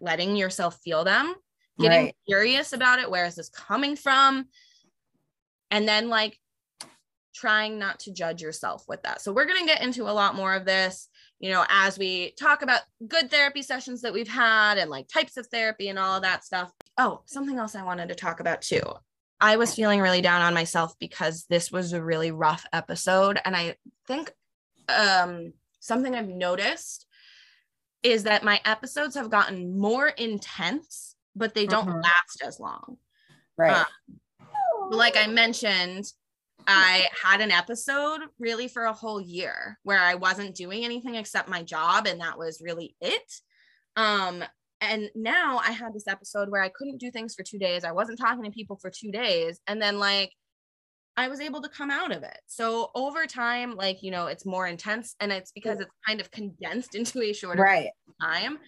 letting 0.00 0.36
yourself 0.36 0.78
feel 0.84 1.04
them, 1.04 1.34
getting 1.78 2.06
Right. 2.06 2.16
curious 2.26 2.72
about 2.72 2.98
it, 2.98 3.10
where 3.10 3.24
is 3.26 3.36
this 3.36 3.48
coming 3.48 3.96
from? 3.96 4.46
And 5.70 5.88
then 5.88 6.08
like 6.08 6.38
trying 7.34 7.78
not 7.78 7.98
to 8.00 8.12
judge 8.12 8.42
yourself 8.42 8.84
with 8.88 9.02
that. 9.02 9.20
So 9.20 9.32
we're 9.32 9.46
going 9.46 9.60
to 9.60 9.66
get 9.66 9.82
into 9.82 10.02
a 10.02 10.12
lot 10.12 10.34
more 10.34 10.54
of 10.54 10.64
this, 10.66 11.08
you 11.40 11.50
know, 11.50 11.64
as 11.68 11.98
we 11.98 12.32
talk 12.32 12.62
about 12.62 12.82
good 13.08 13.30
therapy 13.30 13.62
sessions 13.62 14.02
that 14.02 14.12
we've 14.12 14.28
had 14.28 14.76
and 14.78 14.90
like 14.90 15.08
types 15.08 15.36
of 15.36 15.46
therapy 15.46 15.88
and 15.88 15.98
all 15.98 16.16
of 16.16 16.22
that 16.22 16.44
stuff. 16.44 16.70
Oh, 16.98 17.22
something 17.24 17.58
else 17.58 17.74
I 17.74 17.84
wanted 17.84 18.10
to 18.10 18.14
talk 18.14 18.40
about 18.40 18.60
too. 18.62 18.82
I 19.40 19.56
was 19.56 19.74
feeling 19.74 20.00
really 20.00 20.20
down 20.20 20.42
on 20.42 20.54
myself 20.54 20.94
because 21.00 21.46
this 21.48 21.72
was 21.72 21.94
a 21.94 22.02
really 22.02 22.30
rough 22.30 22.64
episode 22.72 23.40
and 23.44 23.56
I 23.56 23.76
think 24.06 24.32
um 24.88 25.52
something 25.80 26.14
I've 26.14 26.28
noticed 26.28 27.06
is 28.02 28.24
that 28.24 28.44
my 28.44 28.60
episodes 28.64 29.16
have 29.16 29.30
gotten 29.30 29.78
more 29.78 30.08
intense 30.08 31.11
but 31.34 31.54
they 31.54 31.66
don't 31.66 31.88
Mhm. 31.88 32.02
last 32.02 32.42
as 32.44 32.60
long. 32.60 32.98
Right. 33.56 33.86
Uh, 34.40 34.44
like 34.90 35.16
I 35.16 35.26
mentioned, 35.26 36.12
I 36.66 37.08
had 37.22 37.40
an 37.40 37.50
episode 37.50 38.20
really 38.38 38.68
for 38.68 38.84
a 38.84 38.92
whole 38.92 39.20
year 39.20 39.78
where 39.82 39.98
I 39.98 40.14
wasn't 40.14 40.54
doing 40.54 40.84
anything 40.84 41.14
except 41.16 41.48
my 41.48 41.62
job, 41.62 42.06
and 42.06 42.20
that 42.20 42.38
was 42.38 42.60
really 42.60 42.94
it. 43.00 43.40
Um, 43.96 44.44
and 44.80 45.10
now 45.14 45.58
I 45.58 45.72
had 45.72 45.94
this 45.94 46.08
episode 46.08 46.50
where 46.50 46.62
I 46.62 46.68
couldn't 46.68 46.98
do 46.98 47.10
things 47.10 47.34
for 47.34 47.42
two 47.42 47.58
days. 47.58 47.84
I 47.84 47.92
wasn't 47.92 48.18
talking 48.18 48.44
to 48.44 48.50
people 48.50 48.76
for 48.76 48.90
two 48.90 49.10
days, 49.12 49.60
and 49.66 49.80
then 49.80 49.98
like 49.98 50.32
I 51.16 51.28
was 51.28 51.40
able 51.40 51.60
to 51.62 51.68
come 51.68 51.90
out 51.90 52.10
of 52.10 52.22
it. 52.22 52.40
So 52.46 52.90
over 52.94 53.26
time, 53.26 53.76
like 53.76 54.02
you 54.02 54.10
know, 54.10 54.26
it's 54.26 54.46
more 54.46 54.66
intense, 54.66 55.14
and 55.20 55.32
it's 55.32 55.52
because 55.52 55.80
it's 55.80 55.90
kind 56.06 56.20
of 56.20 56.30
condensed 56.30 56.94
into 56.94 57.22
a 57.22 57.32
shorter 57.32 57.62
right. 57.62 57.90
time. 58.20 58.58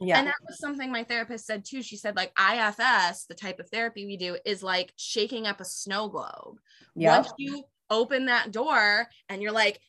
Yeah. 0.00 0.18
And 0.18 0.28
that 0.28 0.34
was 0.46 0.58
something 0.60 0.92
my 0.92 1.04
therapist 1.04 1.46
said 1.46 1.64
too. 1.64 1.82
She 1.82 1.96
said, 1.96 2.16
like, 2.16 2.32
IFS, 2.38 3.26
the 3.26 3.34
type 3.34 3.58
of 3.58 3.68
therapy 3.68 4.06
we 4.06 4.16
do, 4.16 4.36
is 4.44 4.62
like 4.62 4.92
shaking 4.96 5.46
up 5.46 5.60
a 5.60 5.64
snow 5.64 6.08
globe. 6.08 6.58
yeah. 6.94 7.16
Once 7.16 7.32
you 7.36 7.64
open 7.90 8.26
that 8.26 8.52
door 8.52 9.08
and 9.28 9.42
you're 9.42 9.52
like, 9.52 9.80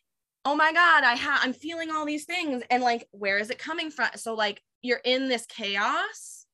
oh 0.46 0.56
my 0.56 0.72
God, 0.74 1.04
I 1.04 1.16
have 1.16 1.42
I'm 1.44 1.54
feeling 1.54 1.92
all 1.92 2.06
these 2.06 2.26
things. 2.26 2.64
And 2.70 2.82
like, 2.82 3.08
where 3.12 3.38
is 3.38 3.50
it 3.50 3.60
coming 3.60 3.92
from? 3.92 4.10
So 4.16 4.34
like 4.34 4.62
you're 4.82 5.02
in 5.04 5.28
this 5.28 5.46
chaos 5.46 6.46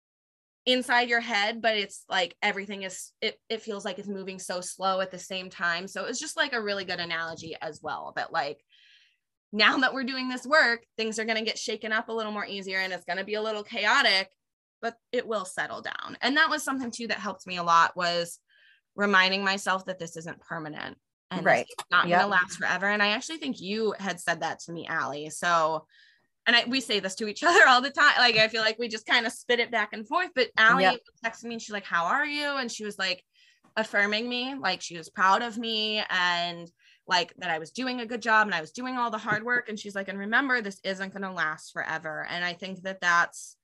inside 0.66 1.10
your 1.10 1.20
head, 1.20 1.62
but 1.62 1.78
it's 1.78 2.04
like 2.10 2.36
everything 2.42 2.84
is 2.84 3.12
it 3.22 3.40
it 3.50 3.62
feels 3.62 3.86
like 3.86 4.00
it's 4.00 4.08
moving 4.08 4.40
so 4.40 4.62
slow 4.62 5.00
at 5.02 5.12
the 5.12 5.20
same 5.20 5.50
time. 5.50 5.88
So 5.88 6.06
it's 6.06 6.20
just 6.20 6.36
like 6.36 6.54
a 6.54 6.62
really 6.62 6.86
good 6.86 7.00
analogy 7.00 7.56
as 7.62 7.80
well. 7.82 8.14
That 8.16 8.34
like 8.34 8.64
now 9.56 9.78
that 9.78 9.94
we're 9.94 10.04
doing 10.04 10.28
this 10.28 10.46
work, 10.46 10.84
things 10.98 11.18
are 11.18 11.24
going 11.26 11.38
to 11.38 11.46
get 11.46 11.58
shaken 11.58 11.94
up 11.94 12.10
a 12.10 12.14
little 12.14 12.32
more 12.34 12.46
easier 12.46 12.80
and 12.80 12.92
it's 12.92 13.06
going 13.06 13.18
to 13.18 13.24
be 13.24 13.36
a 13.36 13.42
little 13.42 13.64
chaotic, 13.64 14.30
but 14.82 14.98
it 15.14 15.26
will 15.26 15.46
settle 15.46 15.82
down. 15.82 16.18
And 16.22 16.36
that 16.36 16.50
was 16.50 16.62
something 16.62 16.92
too 16.92 17.08
that 17.08 17.20
helped 17.20 17.48
me 17.48 17.56
a 17.58 17.64
lot 17.64 17.96
was 17.96 18.40
reminding 18.96 19.44
myself 19.46 19.86
that 19.86 19.98
this 19.98 20.18
isn't 20.18 20.42
permanent 20.42 20.98
and 21.32 21.46
Right. 21.46 21.66
is 21.70 21.86
not 21.90 22.08
Yep. 22.08 22.20
going 22.20 22.30
to 22.30 22.32
last 22.32 22.58
forever. 22.58 22.88
And 22.88 23.02
I 23.02 23.10
actually 23.10 23.38
think 23.38 23.62
you 23.62 23.96
had 23.98 24.20
said 24.20 24.42
that 24.42 24.60
to 24.62 24.74
me, 24.74 24.88
Ally. 24.88 25.30
So, 25.30 25.86
and 26.46 26.56
I, 26.56 26.66
we 26.68 26.82
say 26.82 27.00
this 27.00 27.16
to 27.16 27.28
each 27.28 27.44
other 27.46 27.66
all 27.68 27.82
the 27.82 27.92
time. 27.92 28.14
Like, 28.18 28.36
I 28.36 28.50
feel 28.50 28.62
like 28.62 28.78
we 28.78 28.90
just 28.90 29.08
kind 29.08 29.26
of 29.26 29.32
spit 29.32 29.62
it 29.62 29.72
back 29.72 29.94
and 29.94 30.06
forth. 30.06 30.32
But 30.36 30.50
Ally 30.58 30.82
Yep. 30.82 31.00
texted 31.26 31.46
me 31.46 31.54
and 31.56 31.62
she's 31.62 31.74
like, 31.74 31.86
How 31.86 32.06
are 32.08 32.26
you? 32.26 32.58
And 32.58 32.70
she 32.70 32.84
was 32.84 33.00
like, 33.00 33.24
affirming 33.78 34.28
me, 34.28 34.56
like 34.56 34.82
she 34.82 34.98
was 34.98 35.10
proud 35.10 35.42
of 35.42 35.58
me 35.58 36.02
and 36.10 36.70
like 37.08 37.34
that 37.38 37.50
I 37.50 37.60
was 37.60 37.72
doing 37.72 38.02
a 38.02 38.06
good 38.06 38.22
job 38.22 38.48
and 38.48 38.56
I 38.56 38.62
was 38.62 38.72
doing 38.72 38.98
all 38.98 39.12
the 39.12 39.18
hard 39.18 39.44
work. 39.44 39.70
And 39.70 39.80
she's 39.80 39.96
like, 39.96 40.08
and 40.08 40.18
remember, 40.18 40.62
this 40.62 40.80
isn't 40.84 41.14
going 41.14 41.24
to 41.24 41.32
last 41.32 41.72
forever. 41.72 42.26
And 42.30 42.44
I 42.44 42.54
think 42.54 42.82
that 42.82 43.02
that's 43.02 43.58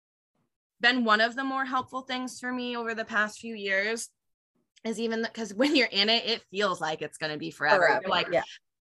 been 0.79 1.03
one 1.03 1.21
of 1.21 1.35
the 1.35 1.43
more 1.43 1.65
helpful 1.65 2.01
things 2.01 2.39
for 2.39 2.51
me 2.51 2.75
over 2.75 2.93
the 2.93 3.05
past 3.05 3.39
few 3.39 3.55
years 3.55 4.09
is 4.83 4.99
even 4.99 5.21
because 5.23 5.53
when 5.53 5.75
you're 5.75 5.87
in 5.87 6.09
it, 6.09 6.25
it 6.25 6.43
feels 6.51 6.81
like 6.81 7.01
it's 7.01 7.17
going 7.17 7.31
to 7.31 7.37
be 7.37 7.51
forever. 7.51 7.87
Forever, 7.87 8.07
like, 8.07 8.27
yeah. 8.31 8.43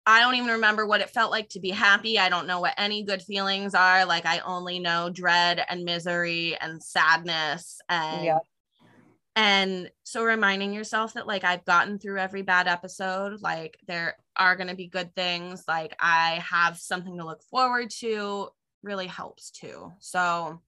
I 0.09 0.21
don't 0.21 0.37
even 0.37 0.53
remember 0.53 0.87
what 0.87 1.01
it 1.01 1.11
felt 1.11 1.33
like 1.33 1.49
to 1.51 1.61
be 1.61 1.71
happy. 1.71 2.17
I 2.17 2.29
don't 2.29 2.47
know 2.47 2.61
what 2.61 2.75
any 2.79 3.03
good 3.03 3.23
feelings 3.23 3.75
are. 3.75 4.05
Like 4.05 4.25
I 4.25 4.39
only 4.39 4.79
know 4.79 5.11
dread 5.11 5.61
and 5.69 5.85
misery 5.85 6.57
and 6.61 6.81
sadness 6.81 7.81
and 7.89 8.25
Yeah. 8.25 8.39
and 9.35 9.91
so 10.05 10.23
reminding 10.23 10.73
yourself 10.73 11.15
that 11.15 11.27
like 11.27 11.43
I've 11.43 11.65
gotten 11.65 11.99
through 11.99 12.21
every 12.21 12.43
bad 12.43 12.69
episode, 12.69 13.43
like 13.43 13.79
there 13.89 14.17
are 14.39 14.57
going 14.57 14.69
to 14.69 14.75
be 14.75 14.89
good 14.89 15.15
things, 15.15 15.65
like 15.67 15.95
I 16.01 16.43
have 16.49 16.79
something 16.79 17.17
to 17.19 17.25
look 17.25 17.43
forward 17.43 17.91
to 18.01 18.49
really 18.83 19.07
helps 19.07 19.51
too. 19.51 19.93
So 19.99 20.61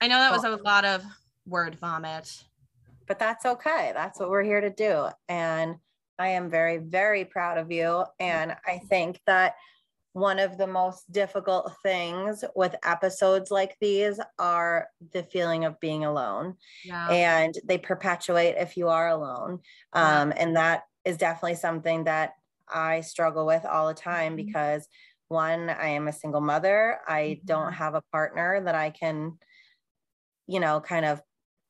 I 0.00 0.08
know 0.08 0.18
that 0.18 0.32
was 0.32 0.44
a 0.44 0.56
lot 0.56 0.84
of 0.84 1.02
word 1.46 1.76
vomit. 1.76 2.44
but 3.10 3.18
that's 3.18 3.44
okay. 3.44 3.90
That's 3.92 4.20
what 4.20 4.30
we're 4.30 4.44
here 4.44 4.60
to 4.60 4.70
do. 4.70 5.08
And 5.28 5.74
I 6.16 6.28
am 6.28 6.48
very, 6.48 6.76
very 6.78 7.24
proud 7.24 7.58
of 7.58 7.72
you. 7.72 8.04
And 8.20 8.54
I 8.64 8.78
think 8.88 9.20
that 9.26 9.56
one 10.12 10.38
of 10.38 10.56
the 10.56 10.66
most 10.68 11.10
difficult 11.10 11.72
things 11.82 12.44
with 12.54 12.76
episodes 12.84 13.50
like 13.50 13.76
these 13.80 14.20
are 14.38 14.86
the 15.12 15.24
feeling 15.24 15.64
of 15.64 15.80
being 15.80 16.04
alone. 16.04 16.54
Yeah. 16.84 17.08
And 17.08 17.52
they 17.64 17.78
perpetuate 17.78 18.54
if 18.58 18.76
you 18.76 18.86
are 18.86 19.08
alone. 19.08 19.58
Yeah. 19.92 20.20
Um, 20.20 20.32
and 20.36 20.54
that 20.54 20.84
is 21.04 21.16
definitely 21.16 21.56
something 21.56 22.04
that 22.04 22.34
I 22.72 23.00
struggle 23.02 23.46
with 23.46 23.64
all 23.64 23.88
the 23.88 23.94
time 23.94 24.36
Mhm. 24.36 24.54
because 24.54 24.88
one, 25.28 25.70
I 25.70 25.88
am 25.88 26.08
a 26.08 26.12
single 26.12 26.40
mother. 26.40 27.00
I 27.06 27.42
don't 27.46 27.72
Mhm. 27.72 27.74
have 27.74 27.94
a 27.94 28.02
partner 28.12 28.60
that 28.64 28.74
I 28.74 28.90
can, 28.90 29.38
you 30.46 30.60
know, 30.60 30.80
kind 30.80 31.04
of 31.06 31.22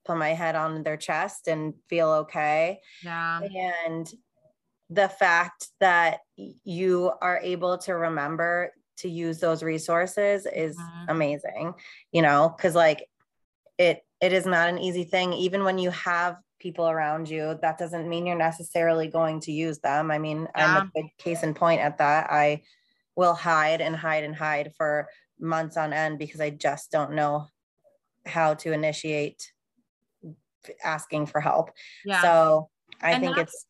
put 0.04 0.16
my 0.16 0.30
head 0.30 0.56
on 0.56 0.82
their 0.82 0.96
chest 0.96 1.48
and 1.48 1.74
feel 1.88 2.08
okay. 2.10 2.80
yeah. 3.02 3.42
And 3.86 4.12
the 4.90 5.08
fact 5.08 5.68
that 5.80 6.20
you 6.36 7.12
are 7.22 7.40
able 7.42 7.78
to 7.78 7.94
remember 7.94 8.72
to 8.98 9.08
use 9.10 9.40
those 9.40 9.62
resources 9.62 10.46
is 10.46 10.78
Mhm. 10.78 11.08
amazing, 11.08 11.74
you 12.12 12.22
know, 12.22 12.54
because 12.56 12.74
like 12.74 13.08
it 13.78 14.02
it 14.20 14.32
is 14.32 14.46
not 14.46 14.68
an 14.70 14.78
easy 14.78 15.04
thing, 15.04 15.32
even 15.34 15.64
when 15.64 15.78
you 15.78 15.90
have 15.90 16.36
people 16.60 16.88
around 16.88 17.28
you, 17.28 17.58
that 17.62 17.78
doesn't 17.78 18.08
mean 18.08 18.26
you're 18.26 18.36
necessarily 18.36 19.08
going 19.08 19.40
to 19.40 19.52
use 19.52 19.78
them. 19.78 20.10
I 20.10 20.18
mean, 20.18 20.46
I'm 20.54 20.76
a 20.76 20.90
big 20.94 21.06
case 21.18 21.42
in 21.42 21.54
point 21.54 21.80
at 21.80 21.98
that. 21.98 22.30
I 22.30 22.62
will 23.16 23.34
hide 23.34 23.80
and 23.80 23.96
hide 23.96 24.22
and 24.24 24.36
hide 24.36 24.72
for 24.76 25.08
months 25.40 25.76
on 25.76 25.92
end 25.92 26.18
because 26.18 26.40
I 26.40 26.50
just 26.50 26.92
don't 26.92 27.12
know 27.12 27.48
how 28.26 28.54
to 28.54 28.72
initiate 28.72 29.50
asking 30.84 31.26
for 31.26 31.40
help. 31.40 31.70
Yeah. 32.04 32.22
So 32.22 32.68
I 33.00 33.12
And 33.12 33.24
think 33.24 33.38
it's 33.38 33.66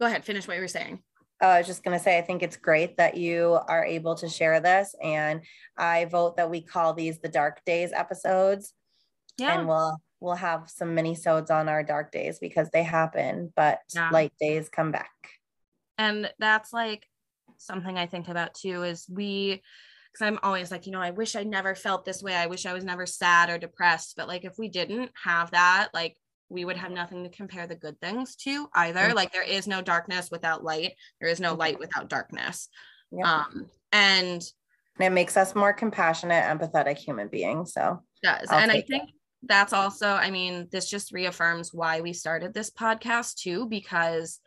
Go 0.00 0.06
ahead, 0.06 0.24
finish 0.24 0.48
what 0.48 0.54
you 0.54 0.62
were 0.62 0.68
saying. 0.68 1.02
uh, 1.42 1.46
I 1.46 1.58
was 1.58 1.66
just 1.66 1.82
going 1.82 1.96
to 1.96 2.02
say, 2.02 2.18
I 2.18 2.22
think 2.22 2.42
it's 2.42 2.56
great 2.56 2.96
that 2.96 3.16
you 3.16 3.58
are 3.68 3.84
able 3.84 4.14
to 4.16 4.28
share 4.28 4.60
this. 4.60 4.94
And 5.02 5.42
I 5.76 6.06
vote 6.06 6.36
that 6.36 6.50
we 6.50 6.60
call 6.60 6.94
these 6.94 7.18
the 7.18 7.28
dark 7.28 7.64
days 7.64 7.92
episodes. 7.92 8.72
Yeah. 9.38 9.58
And 9.58 9.68
we'll 9.68 10.00
we'll 10.20 10.34
have 10.34 10.68
some 10.68 10.94
mini 10.94 11.14
sods 11.14 11.50
on 11.50 11.68
our 11.68 11.82
dark 11.82 12.10
days 12.12 12.38
because 12.38 12.70
they 12.70 12.82
happen, 12.82 13.52
but 13.54 13.80
Yeah. 13.94 14.10
light 14.10 14.32
days 14.40 14.68
come 14.68 14.92
back. 14.92 15.10
and 16.00 16.32
that's 16.38 16.72
like 16.72 17.04
something 17.56 17.98
I 17.98 18.06
think 18.06 18.28
about 18.28 18.54
too 18.54 18.84
is 18.84 19.08
we 19.08 19.62
because 20.12 20.26
I'm 20.26 20.38
always 20.42 20.70
like, 20.70 20.86
you 20.86 20.92
know, 20.92 21.00
I 21.00 21.10
wish 21.10 21.36
I 21.36 21.42
never 21.42 21.74
felt 21.74 22.04
this 22.04 22.22
way. 22.22 22.34
I 22.34 22.46
wish 22.46 22.66
I 22.66 22.72
was 22.72 22.84
never 22.84 23.06
sad 23.06 23.50
or 23.50 23.58
depressed. 23.58 24.14
But 24.16 24.28
like, 24.28 24.44
if 24.44 24.58
we 24.58 24.68
didn't 24.68 25.10
have 25.22 25.50
that, 25.52 25.88
like, 25.92 26.16
we 26.48 26.64
would 26.64 26.76
have 26.78 26.90
nothing 26.90 27.24
to 27.24 27.30
compare 27.30 27.66
the 27.66 27.74
good 27.74 28.00
things 28.00 28.34
to 28.36 28.68
either. 28.74 29.00
Mm-hmm. 29.00 29.16
Like, 29.16 29.32
there 29.32 29.42
is 29.42 29.66
no 29.66 29.82
darkness 29.82 30.30
without 30.30 30.64
light, 30.64 30.92
there 31.20 31.28
is 31.28 31.40
no 31.40 31.50
mm-hmm. 31.50 31.60
light 31.60 31.78
without 31.78 32.08
darkness. 32.08 32.68
Um, 33.22 33.66
and 33.92 34.42
it 34.98 35.10
makes 35.10 35.36
us 35.36 35.54
more 35.54 35.72
compassionate, 35.72 36.44
empathetic 36.44 36.96
human 36.98 37.28
beings. 37.28 37.72
So, 37.72 38.02
does. 38.22 38.48
I'll 38.50 38.58
and 38.58 38.72
I 38.72 38.80
think. 38.80 39.10
That's 39.42 39.72
also, 39.72 40.08
I 40.08 40.30
mean, 40.30 40.68
this 40.72 40.90
just 40.90 41.12
reaffirms 41.12 41.72
why 41.72 42.00
we 42.00 42.12
started 42.12 42.52
this 42.52 42.70
podcast 42.70 43.36
too, 43.36 43.66
because 43.66 44.40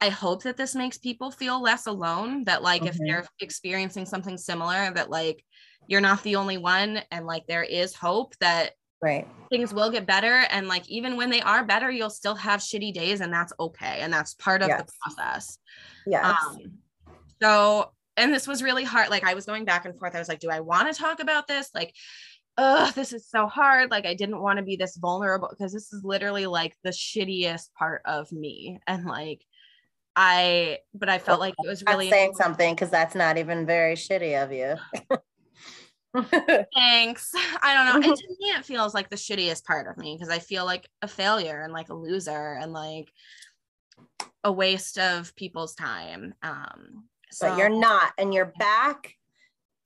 I 0.00 0.08
hope 0.08 0.42
that 0.44 0.56
this 0.56 0.74
makes 0.74 0.98
people 0.98 1.30
feel 1.30 1.62
less 1.62 1.86
alone. 1.86 2.44
That, 2.44 2.62
like, 2.62 2.82
mm-hmm. 2.82 2.88
if 2.88 2.98
they're 2.98 3.26
experiencing 3.40 4.06
something 4.06 4.36
similar, 4.36 4.92
that, 4.92 5.10
like, 5.10 5.44
you're 5.86 6.00
not 6.00 6.22
the 6.22 6.36
only 6.36 6.58
one. 6.58 7.00
And, 7.10 7.26
like, 7.26 7.46
there 7.46 7.62
is 7.62 7.94
hope 7.94 8.34
that 8.38 8.72
right 9.00 9.26
things 9.50 9.74
will 9.74 9.90
get 9.90 10.06
better. 10.06 10.44
And, 10.50 10.66
like, 10.66 10.88
even 10.88 11.16
when 11.16 11.30
they 11.30 11.40
are 11.40 11.64
better, 11.64 11.90
you'll 11.90 12.10
still 12.10 12.34
have 12.34 12.60
shitty 12.60 12.92
days, 12.92 13.20
and 13.20 13.32
that's 13.32 13.52
okay. 13.60 13.98
And 14.00 14.12
that's 14.12 14.34
part 14.34 14.62
of 14.62 14.68
yes. 14.68 14.82
the 14.82 14.92
process. 15.00 15.58
Yeah. 16.06 16.30
Um, 16.30 16.58
so, 17.40 17.92
and 18.16 18.32
this 18.32 18.46
was 18.46 18.62
really 18.62 18.84
hard. 18.84 19.08
Like, 19.08 19.24
I 19.24 19.34
was 19.34 19.46
going 19.46 19.64
back 19.64 19.84
and 19.84 19.98
forth. 19.98 20.14
I 20.14 20.18
was 20.18 20.28
like, 20.28 20.40
do 20.40 20.50
I 20.50 20.60
want 20.60 20.92
to 20.92 21.00
talk 21.00 21.20
about 21.20 21.46
this? 21.46 21.70
Like, 21.74 21.94
oh, 22.58 22.90
this 22.94 23.12
is 23.12 23.28
so 23.28 23.46
hard. 23.46 23.90
Like, 23.90 24.06
I 24.06 24.14
didn't 24.14 24.40
want 24.40 24.58
to 24.58 24.64
be 24.64 24.76
this 24.76 24.96
vulnerable 24.96 25.48
because 25.48 25.72
this 25.72 25.92
is 25.92 26.04
literally 26.04 26.46
like 26.46 26.76
the 26.82 26.90
shittiest 26.90 27.72
part 27.78 28.02
of 28.04 28.30
me. 28.32 28.80
And 28.86 29.04
like, 29.04 29.44
I, 30.14 30.78
but 30.94 31.08
I 31.08 31.18
felt 31.18 31.40
like 31.40 31.54
it 31.58 31.68
was 31.68 31.82
really 31.86 32.10
saying 32.10 32.34
something 32.34 32.74
because 32.74 32.90
that's 32.90 33.14
not 33.14 33.38
even 33.38 33.64
very 33.64 33.94
shitty 33.94 34.42
of 34.42 34.52
you. 34.52 34.76
Thanks. 36.74 37.32
I 37.62 37.74
don't 37.74 38.02
know. 38.02 38.08
And 38.08 38.18
to 38.18 38.28
me, 38.28 38.50
it 38.50 38.64
feels 38.64 38.92
like 38.92 39.08
the 39.08 39.16
shittiest 39.16 39.64
part 39.64 39.86
of 39.86 39.96
me 39.96 40.14
because 40.14 40.28
I 40.28 40.38
feel 40.38 40.66
like 40.66 40.86
a 41.00 41.08
failure 41.08 41.62
and 41.62 41.72
like 41.72 41.88
a 41.88 41.94
loser 41.94 42.58
and 42.60 42.72
like 42.72 43.10
a 44.44 44.52
waste 44.52 44.98
of 44.98 45.34
people's 45.36 45.74
time. 45.74 46.34
Um, 46.42 47.04
so 47.30 47.48
but 47.48 47.58
you're 47.58 47.70
not, 47.70 48.12
and 48.18 48.34
you're 48.34 48.52
back. 48.58 49.14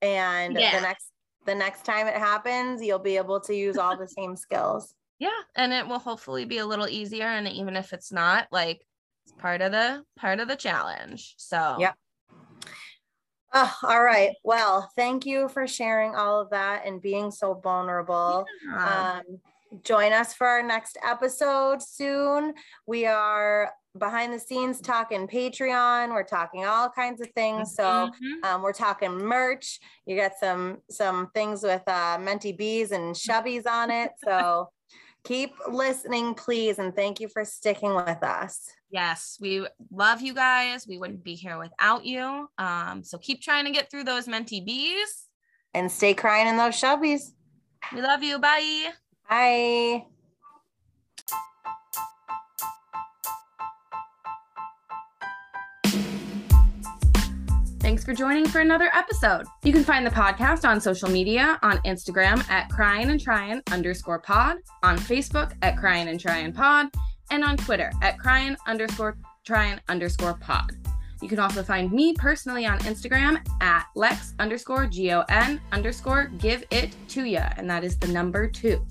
And 0.02 0.58
yeah. 0.58 0.76
the 0.76 0.82
next 0.82 1.06
the 1.47 1.55
next 1.55 1.84
time 1.84 2.07
it 2.07 2.16
happens, 2.16 2.82
you'll 2.82 2.99
be 2.99 3.16
able 3.16 3.40
to 3.40 3.55
use 3.55 3.76
all 3.76 3.97
the 3.97 4.09
same 4.09 4.36
skills. 4.36 4.94
Yeah, 5.18 5.30
and 5.55 5.72
it 5.72 5.86
will 5.86 5.99
hopefully 5.99 6.44
be 6.44 6.59
a 6.59 6.66
little 6.66 6.88
easier. 6.88 7.26
And 7.26 7.49
even 7.49 7.76
if 7.76 7.92
it's 7.92 8.12
not, 8.12 8.49
like 8.51 8.82
it's 9.24 9.32
part 9.32 9.62
of 9.62 9.72
the 9.72 10.03
part 10.16 10.40
of 10.40 10.49
the 10.49 10.57
challenge. 10.57 11.34
So 11.38 11.76
yeah. 11.78 11.92
Oh, 13.53 13.74
all 13.84 14.03
right. 14.03 14.32
Well, 14.44 14.90
thank 14.97 15.24
you 15.24 15.49
for 15.49 15.66
sharing 15.66 16.14
all 16.14 16.40
of 16.40 16.51
that 16.51 16.82
and 16.84 17.01
being 17.01 17.30
so 17.30 17.55
vulnerable. 17.55 18.44
Yeah. 18.68 19.20
Um, 19.20 19.40
join 19.82 20.12
us 20.12 20.34
for 20.34 20.47
our 20.47 20.62
next 20.62 20.99
episode 21.03 21.82
soon. 21.82 22.53
We 22.86 23.07
are 23.07 23.72
behind 23.99 24.32
the 24.32 24.38
scenes 24.38 24.80
talking 24.80 25.26
Patreon. 25.26 26.11
We're 26.11 26.22
talking 26.22 26.64
all 26.64 26.88
kinds 26.88 27.20
of 27.20 27.28
things. 27.34 27.74
So 27.74 27.84
mm-hmm. 27.84 28.44
um, 28.44 28.62
we're 28.62 28.72
talking 28.72 29.16
merch. 29.16 29.80
You 30.07 30.16
got 30.16 30.32
some 30.38 30.78
some 30.90 31.30
things 31.34 31.62
with 31.62 31.82
uh, 31.86 32.18
Menti 32.20 32.53
bees 32.53 32.92
and 32.92 33.14
shubbies 33.14 33.66
on 33.66 33.90
it. 33.90 34.12
So 34.24 34.70
keep 35.24 35.55
listening, 35.68 36.34
please, 36.34 36.78
and 36.78 36.94
thank 36.94 37.20
you 37.20 37.28
for 37.28 37.44
sticking 37.44 37.94
with 37.94 38.22
us. 38.22 38.70
Yes, 38.90 39.36
we 39.40 39.66
love 39.90 40.20
you 40.20 40.32
guys. 40.34 40.86
We 40.86 40.99
wouldn't 40.99 41.24
be 41.24 41.34
here 41.34 41.59
without 41.59 42.05
you. 42.05 42.49
Um, 42.59 43.03
so 43.03 43.18
keep 43.18 43.42
trying 43.42 43.64
to 43.64 43.72
get 43.72 43.90
through 43.90 44.05
those 44.05 44.28
Menti 44.28 44.61
bees. 44.61 45.26
And 45.74 45.90
stay 45.90 46.14
crying 46.14 46.47
in 46.47 46.57
those 46.57 46.74
shubbies. 46.74 47.32
We 47.92 48.01
love 48.01 48.22
you. 48.22 48.38
Bye. 48.38 48.92
Bye. 49.28 50.07
Thanks 57.87 58.05
for 58.05 58.14
joining 58.14 58.49
for 58.49 58.59
another 58.59 58.91
episode. 58.95 59.45
You 59.62 59.72
can 59.72 59.84
find 59.84 60.05
the 60.05 60.11
podcast 60.11 60.68
on 60.68 60.80
social 60.80 61.09
media 61.09 61.57
on 61.62 61.78
Instagram 61.87 62.45
at 62.51 62.68
crying 62.68 63.11
and 63.11 63.20
trying 63.20 63.62
underscore 63.70 64.18
pod, 64.18 64.57
on 64.82 64.99
Facebook 64.99 65.53
at 65.62 65.78
crying 65.78 66.09
and 66.09 66.18
trying 66.18 66.53
pod, 66.53 66.89
and 67.30 67.45
on 67.45 67.57
Twitter 67.57 67.93
at 68.03 68.18
crying 68.18 68.57
underscore 68.66 69.16
trying 69.45 69.78
underscore 69.89 70.34
pod. 70.34 70.72
You 71.22 71.28
can 71.28 71.39
also 71.39 71.62
find 71.62 71.93
me 71.93 72.12
personally 72.14 72.66
on 72.66 72.80
Instagram 72.80 73.41
at 73.61 73.87
lex 73.95 74.34
underscore 74.41 74.89
gon 74.89 75.61
underscore 75.70 76.24
give 76.39 76.64
it 76.72 76.93
to 77.11 77.22
ya, 77.22 77.51
and 77.57 77.70
that 77.70 77.84
is 77.84 77.97
the 77.99 78.09
number 78.09 78.49
two. 78.49 78.84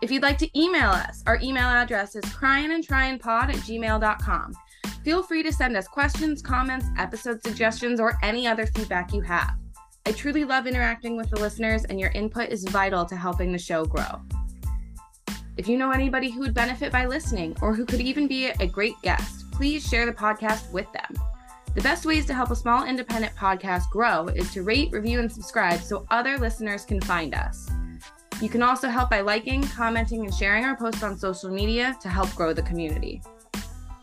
If 0.00 0.10
you'd 0.10 0.22
like 0.22 0.38
to 0.38 0.58
email 0.58 0.88
us, 0.88 1.22
our 1.26 1.38
email 1.42 1.68
address 1.68 2.16
is 2.16 2.24
cryingandtryingpod 2.24 3.50
at 3.50 3.56
gmail.com. 3.56 4.54
Feel 5.04 5.22
free 5.22 5.42
to 5.42 5.52
send 5.52 5.76
us 5.76 5.88
questions, 5.88 6.42
comments, 6.42 6.86
episode 6.98 7.42
suggestions, 7.42 8.00
or 8.00 8.18
any 8.22 8.46
other 8.46 8.66
feedback 8.66 9.12
you 9.12 9.20
have. 9.20 9.54
I 10.06 10.12
truly 10.12 10.44
love 10.44 10.66
interacting 10.66 11.16
with 11.16 11.30
the 11.30 11.40
listeners, 11.40 11.84
and 11.84 11.98
your 11.98 12.10
input 12.10 12.50
is 12.50 12.64
vital 12.64 13.04
to 13.06 13.16
helping 13.16 13.52
the 13.52 13.58
show 13.58 13.84
grow. 13.84 14.22
If 15.56 15.68
you 15.68 15.78
know 15.78 15.90
anybody 15.90 16.30
who 16.30 16.40
would 16.40 16.54
benefit 16.54 16.92
by 16.92 17.06
listening 17.06 17.56
or 17.62 17.74
who 17.74 17.86
could 17.86 18.00
even 18.00 18.28
be 18.28 18.46
a 18.46 18.66
great 18.66 18.94
guest, 19.02 19.50
please 19.52 19.88
share 19.88 20.06
the 20.06 20.12
podcast 20.12 20.70
with 20.70 20.86
them. 20.92 21.14
The 21.74 21.80
best 21.80 22.04
ways 22.06 22.26
to 22.26 22.34
help 22.34 22.50
a 22.50 22.56
small 22.56 22.86
independent 22.86 23.34
podcast 23.34 23.90
grow 23.90 24.28
is 24.28 24.52
to 24.52 24.62
rate, 24.62 24.92
review, 24.92 25.20
and 25.20 25.30
subscribe 25.30 25.80
so 25.80 26.06
other 26.10 26.38
listeners 26.38 26.84
can 26.84 27.00
find 27.00 27.34
us. 27.34 27.68
You 28.40 28.48
can 28.48 28.62
also 28.62 28.88
help 28.88 29.10
by 29.10 29.22
liking, 29.22 29.62
commenting, 29.62 30.24
and 30.24 30.34
sharing 30.34 30.64
our 30.64 30.76
posts 30.76 31.02
on 31.02 31.16
social 31.16 31.50
media 31.50 31.96
to 32.02 32.08
help 32.08 32.34
grow 32.34 32.52
the 32.52 32.62
community. 32.62 33.22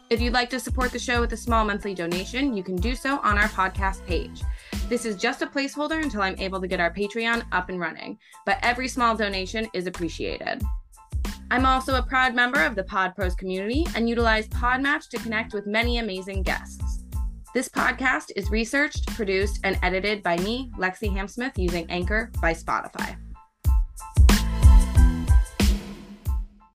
If 0.09 0.21
you'd 0.21 0.33
like 0.33 0.49
to 0.51 0.59
support 0.59 0.91
the 0.91 0.99
show 0.99 1.21
with 1.21 1.33
a 1.33 1.37
small 1.37 1.65
monthly 1.65 1.95
donation, 1.95 2.55
you 2.55 2.63
can 2.63 2.75
do 2.75 2.93
so 2.95 3.19
on 3.19 3.37
our 3.37 3.47
podcast 3.47 4.05
page. 4.05 4.41
This 4.89 5.05
is 5.05 5.15
just 5.15 5.41
a 5.41 5.47
placeholder 5.47 6.03
until 6.03 6.21
I'm 6.21 6.37
able 6.39 6.59
to 6.61 6.67
get 6.67 6.79
our 6.79 6.93
Patreon 6.93 7.43
up 7.51 7.69
and 7.69 7.79
running, 7.79 8.19
but 8.45 8.59
every 8.61 8.87
small 8.87 9.15
donation 9.15 9.67
is 9.73 9.87
appreciated. 9.87 10.61
I'm 11.49 11.65
also 11.65 11.95
a 11.95 12.03
proud 12.03 12.35
member 12.35 12.61
of 12.63 12.75
the 12.75 12.83
Pod 12.83 13.15
Pros 13.15 13.35
community 13.35 13.85
and 13.95 14.09
utilize 14.09 14.47
Podmatch 14.49 15.09
to 15.09 15.17
connect 15.17 15.53
with 15.53 15.67
many 15.67 15.99
amazing 15.99 16.43
guests. 16.43 17.03
This 17.53 17.69
podcast 17.69 18.31
is 18.35 18.49
researched, 18.49 19.07
produced, 19.15 19.59
and 19.63 19.77
edited 19.83 20.23
by 20.23 20.37
me, 20.37 20.71
Lexi 20.77 21.15
Hamsmith, 21.15 21.57
using 21.57 21.89
Anchor 21.89 22.31
by 22.41 22.53
Spotify. 22.53 23.15